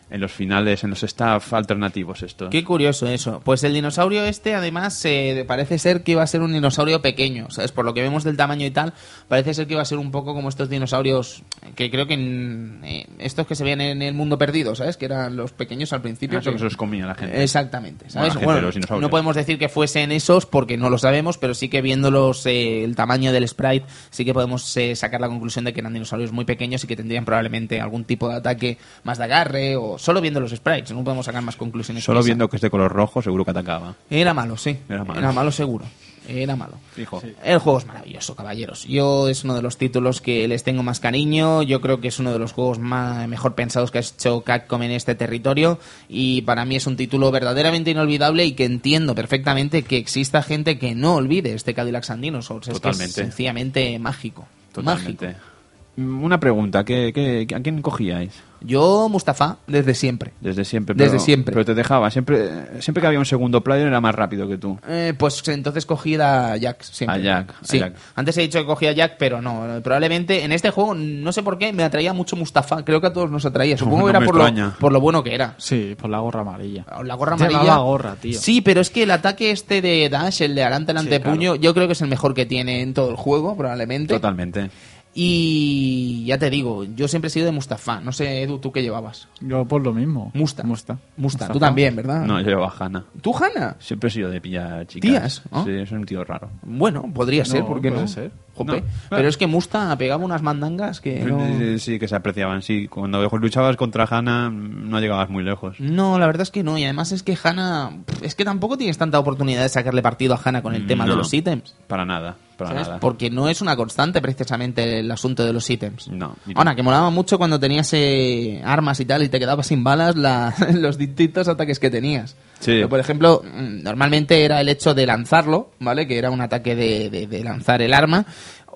[0.09, 2.49] en los finales, en los staff alternativos estos.
[2.49, 3.41] Qué curioso eso.
[3.43, 7.49] Pues el dinosaurio este, además, eh, parece ser que iba a ser un dinosaurio pequeño,
[7.49, 7.71] ¿sabes?
[7.71, 8.93] Por lo que vemos del tamaño y tal,
[9.27, 11.43] parece ser que iba a ser un poco como estos dinosaurios
[11.75, 14.95] que creo que en, eh, estos que se veían en el mundo perdido, ¿sabes?
[14.97, 16.37] Que eran los pequeños al principio.
[16.37, 17.41] Ah, que- que se los comía la gente.
[17.43, 18.33] Exactamente, Bueno, ¿sabes?
[18.33, 18.45] gente,
[18.87, 22.45] Bueno, no podemos decir que fuesen esos porque no lo sabemos, pero sí que viéndolos
[22.45, 25.93] eh, el tamaño del sprite, sí que podemos eh, sacar la conclusión de que eran
[25.93, 29.94] dinosaurios muy pequeños y que tendrían probablemente algún tipo de ataque más de agarre o
[29.97, 32.03] solo viendo los sprites, no podemos sacar más conclusiones.
[32.03, 33.95] Solo viendo que es de color rojo seguro que atacaba.
[34.09, 34.77] Era malo, sí.
[34.89, 35.51] Era malo.
[35.51, 35.85] seguro.
[36.27, 36.79] Era malo.
[36.93, 37.21] Fijo.
[37.43, 38.85] El juego es maravilloso, caballeros.
[38.85, 41.61] Yo es uno de los títulos que les tengo más cariño.
[41.61, 44.81] Yo creo que es uno de los juegos más, mejor pensados que ha hecho Capcom
[44.81, 45.79] en este territorio.
[46.09, 50.79] Y para mí es un título verdaderamente inolvidable y que entiendo perfectamente que exista gente
[50.79, 52.69] que no olvide este Cadillac and Dinosaurs.
[52.69, 54.47] Es que es sencillamente mágico.
[54.71, 55.27] Totalmente.
[55.27, 55.54] Mágico.
[55.97, 58.33] Mm, Una pregunta, ¿qué, qué, a quién cogíais?
[58.61, 60.31] Yo, Mustafa, desde siempre.
[60.41, 60.95] Desde siempre.
[60.95, 61.53] Desde pero- siempre.
[61.53, 62.09] Pero te dejaba.
[62.09, 64.79] Siempre, siempre que había un segundo player era más rápido que tú.
[64.87, 67.19] Eh, pues entonces cogí a Jack siempre.
[67.19, 67.77] A Jack, a Sí.
[67.79, 67.93] Jack.
[68.15, 69.81] Antes he dicho que cogía a Jack, pero no.
[69.83, 72.83] Probablemente en este juego, no sé por qué, me atraía mucho Mustafa.
[72.83, 73.77] Creo que a todos nos atraía.
[73.77, 75.53] Supongo No que era por lo, por lo bueno que era.
[75.57, 76.85] Sí, por la gorra amarilla.
[77.03, 77.75] La gorra amarilla.
[77.77, 78.39] gorra, tío.
[78.39, 81.73] Sí, pero es que el ataque este de Dash, el de adelante Sí, antepuño, yo
[81.75, 84.13] creo que es el mejor que tiene en todo el juego, probablemente.
[84.15, 84.71] Totalmente.
[85.17, 88.01] Y ya te digo, yo siempre he sido de Mustafa.
[88.01, 89.29] No sé, Edu, ¿tú qué llevabas?
[89.39, 90.29] Yo por lo mismo.
[90.33, 90.63] Musta.
[90.63, 90.93] Musta.
[90.93, 91.53] Musta, Mustafa.
[91.53, 92.25] tú también, ¿verdad?
[92.25, 93.05] No, yo llevo a Hanna.
[93.21, 93.77] ¿Tú, Hanna?
[93.79, 95.09] Siempre he sido de pillar chicas.
[95.09, 95.41] ¿Tías?
[95.63, 96.49] Sí, es un tío raro.
[96.63, 98.07] Bueno, podría ser, No, ¿por qué puede no?
[98.09, 98.31] ser.
[98.55, 98.81] Jope.
[98.81, 98.87] No.
[99.09, 101.39] Pero es que Musta pegaba unas mandangas que no...
[101.57, 102.89] Sí, Sí, que se apreciaban, sí.
[102.89, 105.79] Cuando luchabas contra Hanna no llegabas muy lejos.
[105.79, 106.77] No, la verdad es que no.
[106.77, 107.99] Y además es que Hanna...
[108.21, 111.15] Es que tampoco tienes tanta oportunidad de sacarle partido a Hanna con el tema de
[111.15, 111.73] los ítems.
[111.87, 112.87] Para nada, para ¿sabes?
[112.87, 112.99] nada.
[112.99, 116.07] Porque no es una constante precisamente el asunto de los ítems.
[116.09, 116.35] No.
[116.55, 120.15] Ahora, que molaba mucho cuando tenías eh, armas y tal y te quedabas sin balas
[120.15, 122.35] la- los distintos ataques que tenías.
[122.59, 122.71] Sí.
[122.71, 126.07] Pero, por ejemplo, mm, normalmente era el hecho de lanzarlo, ¿vale?
[126.07, 128.25] Que era un ataque de, de- de lanzar el arma.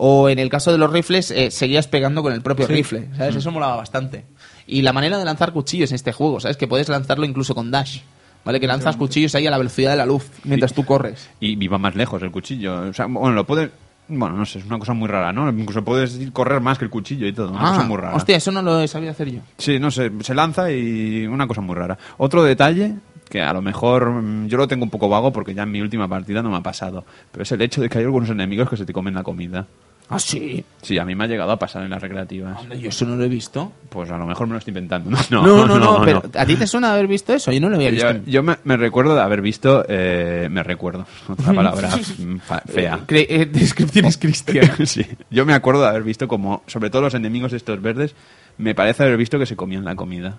[0.02, 3.36] O en el caso de los rifles, eh, seguías pegando con el propio rifle, ¿sabes?
[3.36, 4.26] Eso molaba bastante.
[4.66, 6.56] Y la manera de lanzar cuchillos en este juego, ¿sabes?
[6.56, 8.00] Que puedes lanzarlo incluso con dash.
[8.46, 8.60] ¿Vale?
[8.60, 11.30] Que lanzas cuchillos ahí a la velocidad de la luz mientras tú corres.
[11.40, 12.90] Y viva más lejos el cuchillo.
[12.90, 13.70] O sea, bueno, lo puedes...
[14.12, 15.48] Bueno, no sé, es una cosa muy rara, ¿no?
[15.52, 17.52] Incluso puedes ir- correr más que el cuchillo y todo.
[17.52, 18.14] Una cosa muy rara.
[18.14, 19.42] Ah, hostia, eso no lo he sabido hacer yo.
[19.60, 21.96] Sí, no sé, se lanza y una cosa muy rara.
[22.18, 22.96] Otro detalle
[23.30, 25.82] que a lo mejor mm, yo lo tengo un poco vago porque ya en mi
[25.82, 28.68] última partida no me ha pasado, pero es el hecho de que hay algunos enemigos
[28.68, 29.68] que se te comen la comida.
[30.12, 30.66] Ah, sí.
[30.82, 32.60] Sí, a mí me ha llegado a pasar en las recreativas.
[32.60, 33.72] Hombre, yo eso no lo he visto.
[33.90, 35.10] Pues a lo mejor me lo estoy inventando.
[35.30, 37.52] No, No, no, no, pero ¿a ti te suena haber visto eso?
[37.52, 38.12] Yo no lo había visto.
[38.12, 41.90] Yo, yo me, me recuerdo de haber visto, eh, me recuerdo, otra palabra
[42.66, 43.00] fea.
[43.06, 44.90] Cre- eh, descripciones cristianas.
[44.90, 45.06] Sí.
[45.30, 48.16] Yo me acuerdo de haber visto como, sobre todo los enemigos estos verdes,
[48.58, 50.38] me parece haber visto que se comían la comida.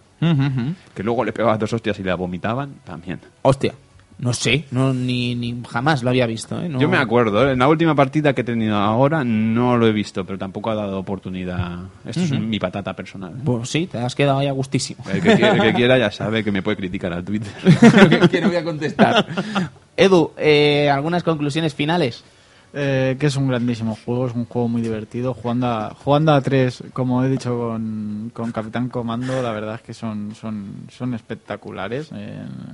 [0.95, 3.21] Que luego le pegabas dos hostias y la vomitaban, también.
[3.43, 3.73] Hostia,
[4.21, 6.61] no sé, no, ni, ni jamás lo había visto.
[6.61, 6.69] ¿eh?
[6.69, 7.53] No- Yo me acuerdo, ¿eh?
[7.53, 10.75] en la última partida que he tenido ahora no lo he visto, pero tampoco ha
[10.75, 11.81] dado oportunidad.
[12.05, 13.33] Esto es mi patata personal.
[13.45, 15.03] Pues sí, te has quedado ahí a gustísimo.
[15.11, 17.51] El que, quiera, el que quiera ya sabe que me puede criticar al Twitter.
[18.11, 19.27] que, que no voy a contestar.
[19.97, 22.23] Edu, eh, ¿algunas conclusiones finales?
[22.73, 25.35] Eh, que es un grandísimo juego, es un juego muy divertido.
[25.35, 29.81] Jugando a, jugando a tres, como he dicho con, con Capitán Comando, la verdad es
[29.81, 32.19] que son, son, son espectaculares en,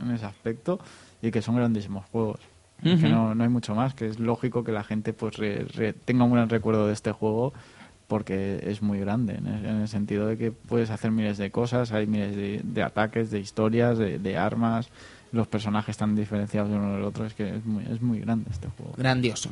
[0.02, 0.80] en ese aspecto
[1.22, 2.40] y que son grandísimos juegos.
[2.82, 5.92] Que no, no hay mucho más, que es lógico que la gente pues re- re-
[5.94, 7.52] tenga un gran recuerdo de este juego
[8.06, 11.50] porque es muy grande, en el, en el sentido de que puedes hacer miles de
[11.50, 14.90] cosas, hay miles de, de ataques, de historias, de, de armas,
[15.36, 18.50] los personajes están diferenciados de uno del otro, es que es muy, es muy grande
[18.50, 18.92] este juego.
[18.96, 19.50] Grandioso.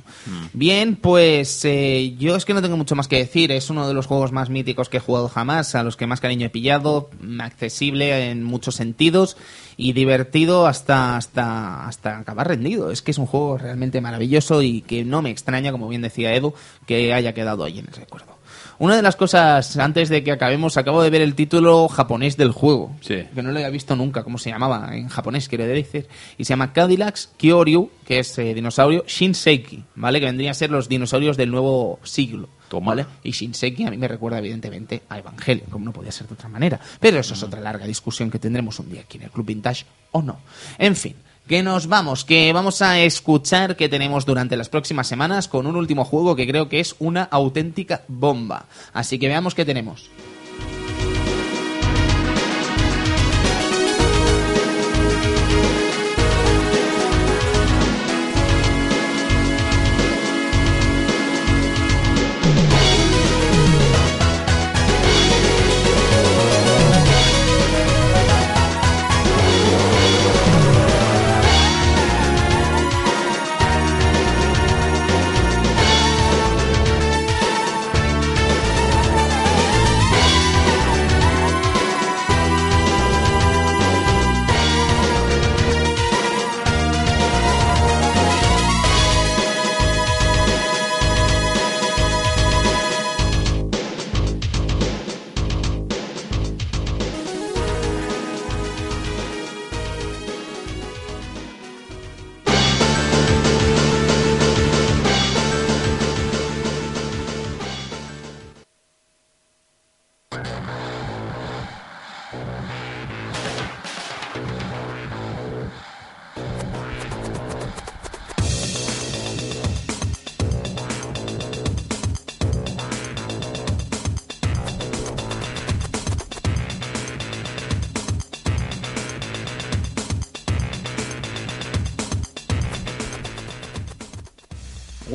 [0.52, 3.52] Bien, pues eh, yo es que no tengo mucho más que decir.
[3.52, 6.20] Es uno de los juegos más míticos que he jugado jamás, a los que más
[6.20, 9.36] cariño he pillado, accesible en muchos sentidos
[9.76, 12.90] y divertido hasta, hasta, hasta acabar rendido.
[12.90, 16.34] Es que es un juego realmente maravilloso y que no me extraña, como bien decía
[16.34, 16.54] Edu,
[16.86, 18.33] que haya quedado ahí en el recuerdo.
[18.78, 22.50] Una de las cosas, antes de que acabemos, acabo de ver el título japonés del
[22.50, 22.94] juego.
[23.00, 23.24] Sí.
[23.34, 26.08] Que no lo había visto nunca, cómo se llamaba en japonés, quiero decir.
[26.38, 30.20] Y se llama Cadillacs Kyoryu, que es eh, dinosaurio, Shinseki, ¿vale?
[30.20, 32.48] Que vendrían a ser los dinosaurios del nuevo siglo.
[32.68, 32.92] Toma.
[32.92, 33.06] ¿Vale?
[33.22, 36.48] Y Shinseki a mí me recuerda, evidentemente, a Evangelion, como no podía ser de otra
[36.48, 36.80] manera.
[36.98, 39.84] Pero eso es otra larga discusión que tendremos un día aquí en el Club Vintage,
[40.12, 40.40] o no.
[40.78, 41.14] En fin.
[41.46, 45.76] Que nos vamos, que vamos a escuchar que tenemos durante las próximas semanas con un
[45.76, 48.64] último juego que creo que es una auténtica bomba.
[48.94, 50.08] Así que veamos qué tenemos.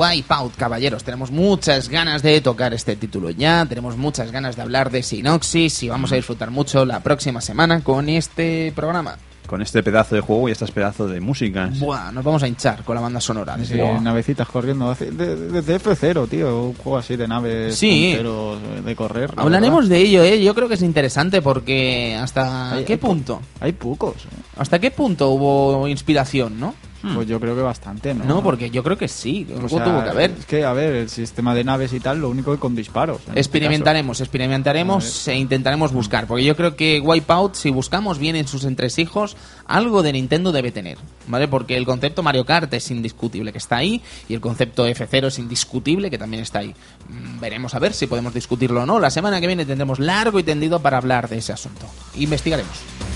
[0.09, 1.03] Wipeout, caballeros.
[1.03, 3.65] Tenemos muchas ganas de tocar este título ya.
[3.67, 7.81] Tenemos muchas ganas de hablar de Sinoxis y vamos a disfrutar mucho la próxima semana
[7.83, 9.17] con este programa.
[9.45, 11.79] con este pedazo de juego y estas pedazos de músicas.
[11.79, 13.57] Buah, nos vamos a hinchar con la banda sonora.
[13.65, 14.93] Sí, navecitas corriendo.
[14.93, 16.65] Desde F0, tío.
[16.65, 18.15] Un juego así de naves Sí.
[18.15, 19.35] de correr.
[19.35, 19.95] la Hablaremos verdad.
[19.95, 20.43] de ello, ¿eh?
[20.43, 24.17] Yo creo que es interesante porque hasta Hay- qué hay po- punto, Hay pocos.
[24.17, 24.27] ¿eh?
[24.57, 26.75] hasta qué punto hubo inspiración, ¿no?
[27.01, 28.25] Pues yo creo que bastante, ¿no?
[28.25, 30.31] No, porque yo creo que sí, O algo sea, tuvo que haber.
[30.31, 33.21] Es que, a ver, el sistema de naves y tal, lo único que con disparos.
[33.27, 38.47] este Experimentaremos, experimentaremos e intentaremos buscar, porque yo creo que Wipeout, si buscamos bien en
[38.47, 40.97] sus entresijos, algo de Nintendo debe tener,
[41.27, 41.47] ¿vale?
[41.47, 45.39] Porque el concepto Mario Kart es indiscutible que está ahí, y el concepto F0 es
[45.39, 46.75] indiscutible que también está ahí.
[47.07, 48.99] Mm, Veremos a ver si podemos discutirlo o no.
[48.99, 51.85] La semana que viene tendremos largo y tendido para hablar de ese asunto.
[52.15, 53.08] Investigaremos.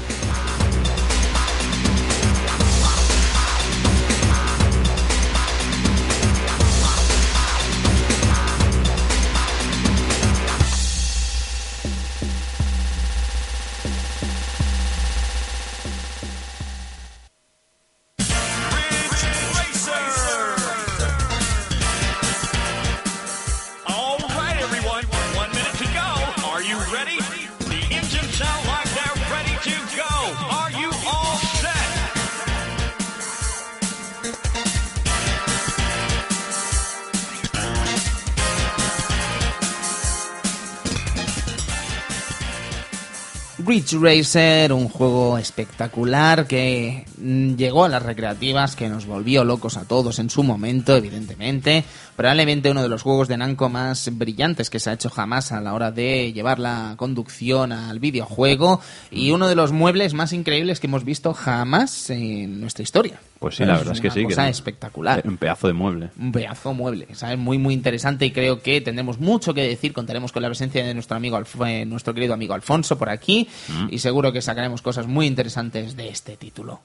[43.93, 49.77] Ridge Racer, un juego espectacular que mm, llegó a las recreativas, que nos volvió locos
[49.77, 51.83] a todos en su momento, evidentemente.
[52.15, 55.61] Probablemente uno de los juegos de Namco más brillantes que se ha hecho jamás a
[55.61, 60.79] la hora de llevar la conducción al videojuego y uno de los muebles más increíbles
[60.79, 63.19] que hemos visto jamás en nuestra historia.
[63.39, 64.23] Pues sí, la verdad es que sí.
[64.23, 66.11] cosa espectacular Un pedazo de mueble.
[66.17, 67.37] un pedazo mueble, ¿sabes?
[67.37, 69.91] Muy, muy interesante y creo que tendremos mucho que decir.
[69.91, 73.47] Contaremos con la presencia de nuestro amigo, Alf- eh, nuestro querido amigo Alfonso por aquí
[73.91, 76.81] y seguro que sacaremos cosas muy interesantes de este título.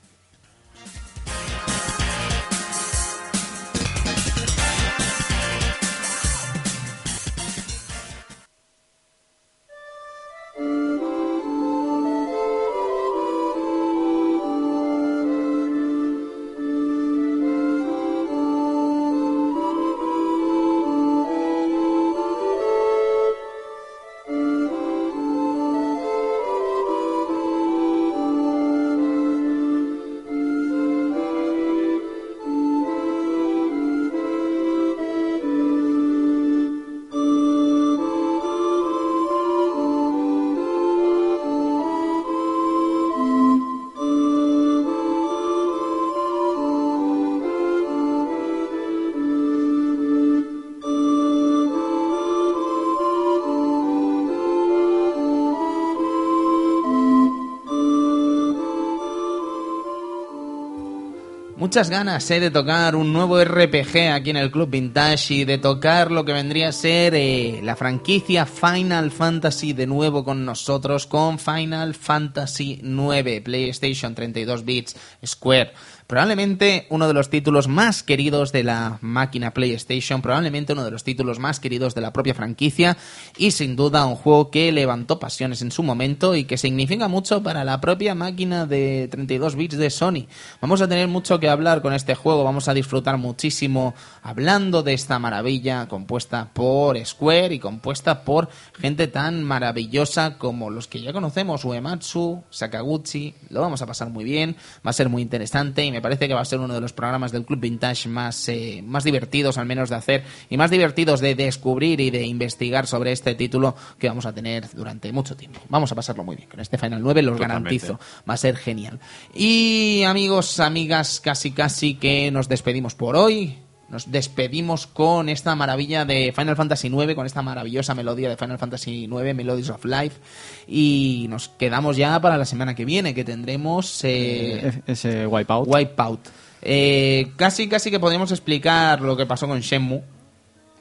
[61.68, 65.58] Muchas ganas eh, de tocar un nuevo RPG aquí en el Club Vintage y de
[65.58, 71.06] tocar lo que vendría a ser eh, la franquicia Final Fantasy de nuevo con nosotros
[71.06, 74.96] con Final Fantasy 9, PlayStation 32 bits,
[75.26, 75.74] Square.
[76.08, 81.04] Probablemente uno de los títulos más queridos de la máquina PlayStation, probablemente uno de los
[81.04, 82.96] títulos más queridos de la propia franquicia
[83.36, 87.42] y sin duda un juego que levantó pasiones en su momento y que significa mucho
[87.42, 90.28] para la propia máquina de 32 bits de Sony.
[90.62, 94.94] Vamos a tener mucho que hablar con este juego, vamos a disfrutar muchísimo hablando de
[94.94, 98.48] esta maravilla compuesta por Square y compuesta por
[98.80, 104.24] gente tan maravillosa como los que ya conocemos, Uematsu, Sakaguchi, lo vamos a pasar muy
[104.24, 104.56] bien,
[104.86, 106.92] va a ser muy interesante y me parece que va a ser uno de los
[106.92, 111.20] programas del Club Vintage más, eh, más divertidos al menos de hacer y más divertidos
[111.20, 115.60] de descubrir y de investigar sobre este título que vamos a tener durante mucho tiempo.
[115.68, 117.64] Vamos a pasarlo muy bien con este Final 9, los Totalmente.
[117.78, 118.98] garantizo, va a ser genial.
[119.34, 123.67] Y amigos, amigas, casi casi que nos despedimos por hoy.
[123.88, 128.58] Nos despedimos con esta maravilla de Final Fantasy IX, con esta maravillosa melodía de Final
[128.58, 130.18] Fantasy IX, Melodies of Life.
[130.66, 135.66] Y nos quedamos ya para la semana que viene, que tendremos eh, E- Ese Wipeout.
[135.66, 136.20] Wipeout.
[136.60, 140.02] Eh, casi, casi que podríamos explicar lo que pasó con Shenmue.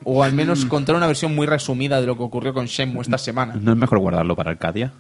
[0.03, 0.67] O al menos Mm.
[0.67, 3.55] contar una versión muy resumida de lo que ocurrió con Shenmue esta semana.
[3.59, 4.91] ¿No es mejor guardarlo para Arcadia?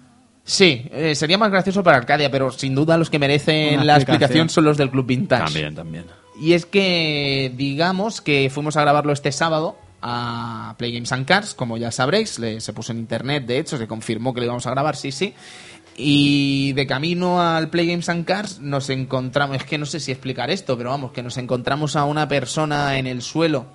[0.45, 3.93] Sí, eh, sería más gracioso para Arcadia, pero sin duda los que merecen Una la
[3.97, 3.97] explicación.
[3.97, 5.43] explicación son los del Club Vintage.
[5.43, 6.05] También, también.
[6.39, 11.53] Y es que, digamos que fuimos a grabarlo este sábado a Play Games and Cars,
[11.55, 14.67] como ya sabréis, le- se puso en internet, de hecho, se confirmó que lo íbamos
[14.67, 15.33] a grabar, sí, sí.
[15.95, 20.11] Y de camino al Play Games and Cars nos encontramos, es que no sé si
[20.11, 23.65] explicar esto, pero vamos, que nos encontramos a una persona en el suelo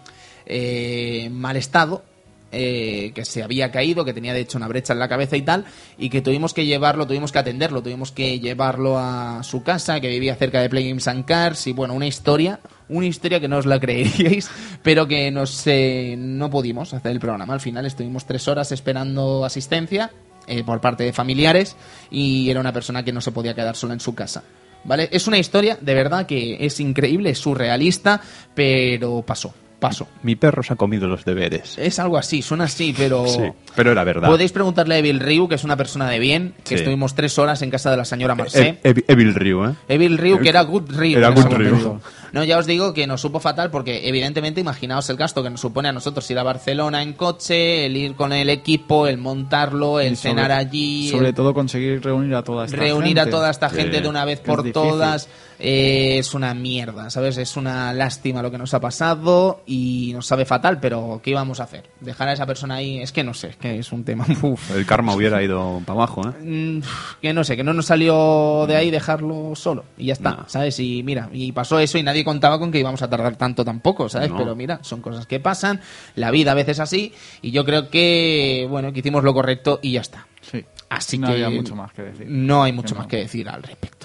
[0.46, 2.04] eh, en mal estado
[2.52, 5.42] eh, que se había caído, que tenía de hecho una brecha en la cabeza y
[5.42, 5.64] tal,
[5.98, 10.08] y que tuvimos que llevarlo, tuvimos que atenderlo, tuvimos que llevarlo a su casa, que
[10.08, 13.56] vivía cerca de Play Games and Cars, y bueno, una historia, una historia que no
[13.56, 14.50] os la creeríais,
[14.82, 17.54] pero que nos, eh, no pudimos hacer el programa.
[17.54, 20.10] Al final estuvimos tres horas esperando asistencia
[20.46, 21.76] eh, por parte de familiares
[22.10, 24.42] y era una persona que no se podía quedar sola en su casa.
[24.84, 25.08] ¿Vale?
[25.12, 28.20] Es una historia de verdad que es increíble, es surrealista,
[28.54, 30.08] pero pasó, pasó.
[30.22, 31.76] Mi perro se ha comido los deberes.
[31.76, 33.26] Es algo así, suena así, pero...
[33.26, 33.42] Sí,
[33.76, 34.28] pero era verdad.
[34.28, 36.74] Podéis preguntarle a Evil Ryu, que es una persona de bien, que Sí.
[36.76, 38.78] estuvimos tres horas en casa de la señora Marcé.
[38.82, 39.74] E- e- Evil Ryu, ¿eh?
[39.88, 41.18] Evil Ryu, que era Good Ryu.
[41.18, 42.00] Era Good Ryu.
[42.32, 45.60] No, ya os digo que nos supo fatal porque, evidentemente, imaginaos el gasto que nos
[45.60, 50.00] supone a nosotros ir a Barcelona en coche, el ir con el equipo, el montarlo,
[50.00, 53.30] el sobre- cenar allí, Sobre el todo conseguir reunir a toda esta reunir a gente.
[53.36, 53.76] toda esta Sí.
[53.76, 54.72] gente de una vez por difícil.
[54.72, 55.28] todas.
[55.64, 57.36] Eh, es una mierda, ¿sabes?
[57.38, 61.60] Es una lástima lo que nos ha pasado y nos sabe fatal, pero ¿qué íbamos
[61.60, 61.88] a hacer?
[62.00, 64.26] Dejar a esa persona ahí, es que no sé, es que es un tema...
[64.42, 64.70] uf.
[64.74, 66.32] El karma hubiera ido para abajo, ¿eh?
[66.42, 66.82] Mm,
[67.22, 70.44] que no sé, que no nos salió de ahí dejarlo solo y ya está, No.
[70.48, 70.78] ¿sabes?
[70.80, 74.08] Y mira, y pasó eso y nadie contaba con que íbamos a tardar tanto tampoco,
[74.08, 74.30] ¿sabes?
[74.30, 74.38] No.
[74.38, 75.80] Pero mira, son cosas que pasan,
[76.16, 79.92] la vida a veces así y yo creo que, bueno, que hicimos lo correcto y
[79.92, 80.26] ya está.
[80.40, 80.64] Sí.
[80.88, 82.26] Así no que había mucho más que decir.
[82.28, 82.98] No hay mucho Que no.
[83.00, 84.01] más que decir al respecto.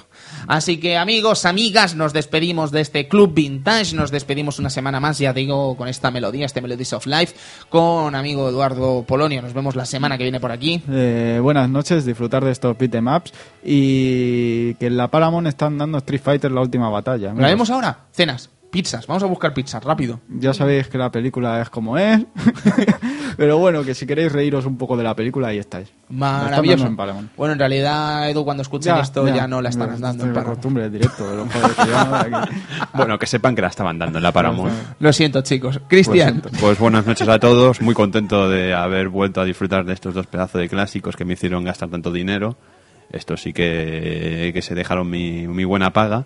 [0.47, 5.17] Así que amigos, amigas, nos despedimos de este Club Vintage, nos despedimos una semana más,
[5.17, 7.35] ya digo, con esta melodía, este Melodies of Life,
[7.69, 9.41] con amigo Eduardo Polonio.
[9.41, 10.81] Nos vemos la semana que viene por aquí.
[10.89, 13.33] Eh, buenas noches, disfrutar de estos beat 'em ups
[13.63, 17.33] y que en la Paramount están dando Street Fighter la última batalla.
[17.33, 18.05] ¿La vemos ahora?
[18.11, 20.19] Cenas, pizzas, vamos a buscar pizzas, rápido.
[20.29, 22.21] Ya sabéis que la película es como es,
[23.37, 25.91] pero bueno, que si queréis reíros un poco de la película, ahí estáis.
[26.09, 26.85] Maravilloso.
[26.85, 27.31] en Paramount.
[27.35, 30.35] Bueno, en realidad, Edu, cuando escuchen esto ya, no la están Esto dando es en
[30.35, 32.55] la costumbre directo, pero joder, que de aquí.
[32.93, 34.71] Bueno, que sepan que la estaban dando en la Paramount.
[34.99, 35.81] Lo siento, chicos.
[35.87, 40.13] Cristian, Pues buenas noches a todos, muy contento de haber vuelto a disfrutar de estos
[40.13, 42.57] dos pedazos de clásicos que me hicieron gastar tanto dinero.
[43.11, 46.25] Estos sí que, que se dejaron mi, mi buena paga.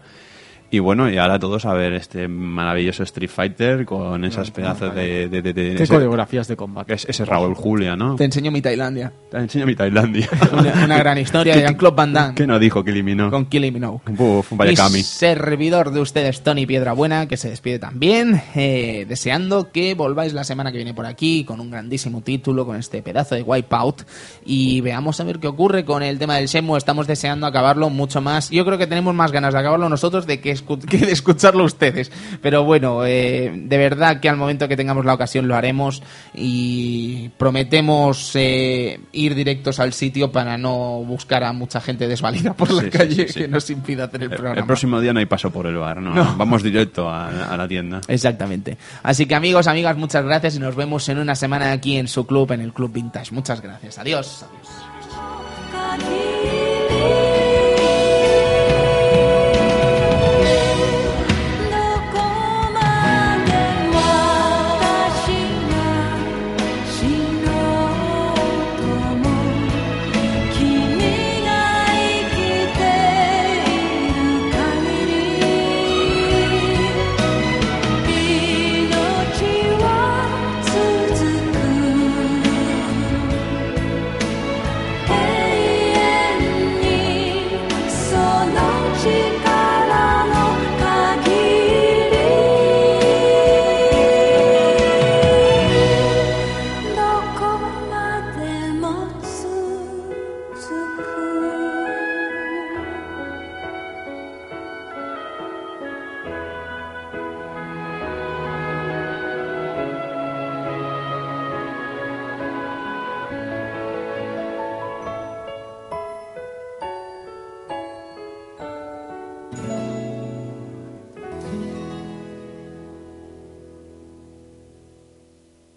[0.73, 5.27] Y bueno, y ahora todos a ver este maravilloso Street Fighter con esas pedazos de...
[5.27, 6.93] de, de- de- ¿Qué ese, coreografías de combate?
[6.93, 8.15] ese, ese Raúl Julia, ¿no?
[8.15, 9.11] te enseño mi Tailandia.
[9.30, 10.30] Te enseño mi Tailandia.
[10.53, 12.35] Una, una gran historia de Jean-Claude Van Damme.
[12.35, 13.30] ¿Qué no dijo que eliminó?
[13.30, 14.02] con Me Now.
[14.18, 15.03] Uf, vaya Cami.
[15.03, 20.72] servidor de ustedes, Tony Piedrabuena, que se despide también, eh, deseando que volváis la semana
[20.72, 24.03] que viene por aquí con un grandísimo título, con este pedazo de Wipeout,
[24.45, 26.77] y veamos a ver qué ocurre con el tema del Shenmue.
[26.77, 28.49] Estamos deseando acabarlo mucho más.
[28.49, 32.11] Yo creo que tenemos más ganas de acabarlo nosotros de que, que de escucharlo ustedes.
[32.41, 36.01] Pero bueno, eh, de verdad que al momento que tengamos la ocasión lo haremos
[36.33, 42.71] y prometemos eh, ir directos al sitio para no buscar a mucha gente desvalida por
[42.71, 43.39] la Sí, calle sí, sí.
[43.41, 44.59] que nos impida hacer el programa.
[44.59, 46.13] el próximo día no hay paso por el bar, no.
[46.13, 46.35] No.
[46.38, 48.01] Vamos directo a, a la tienda.
[48.07, 48.77] Exactamente.
[49.03, 52.25] Así que amigos, amigas, muchas gracias y nos vemos en una semana aquí en su
[52.25, 53.33] club, en el Club Vintage.
[53.33, 53.97] Muchas gracias.
[53.99, 54.45] Adiós.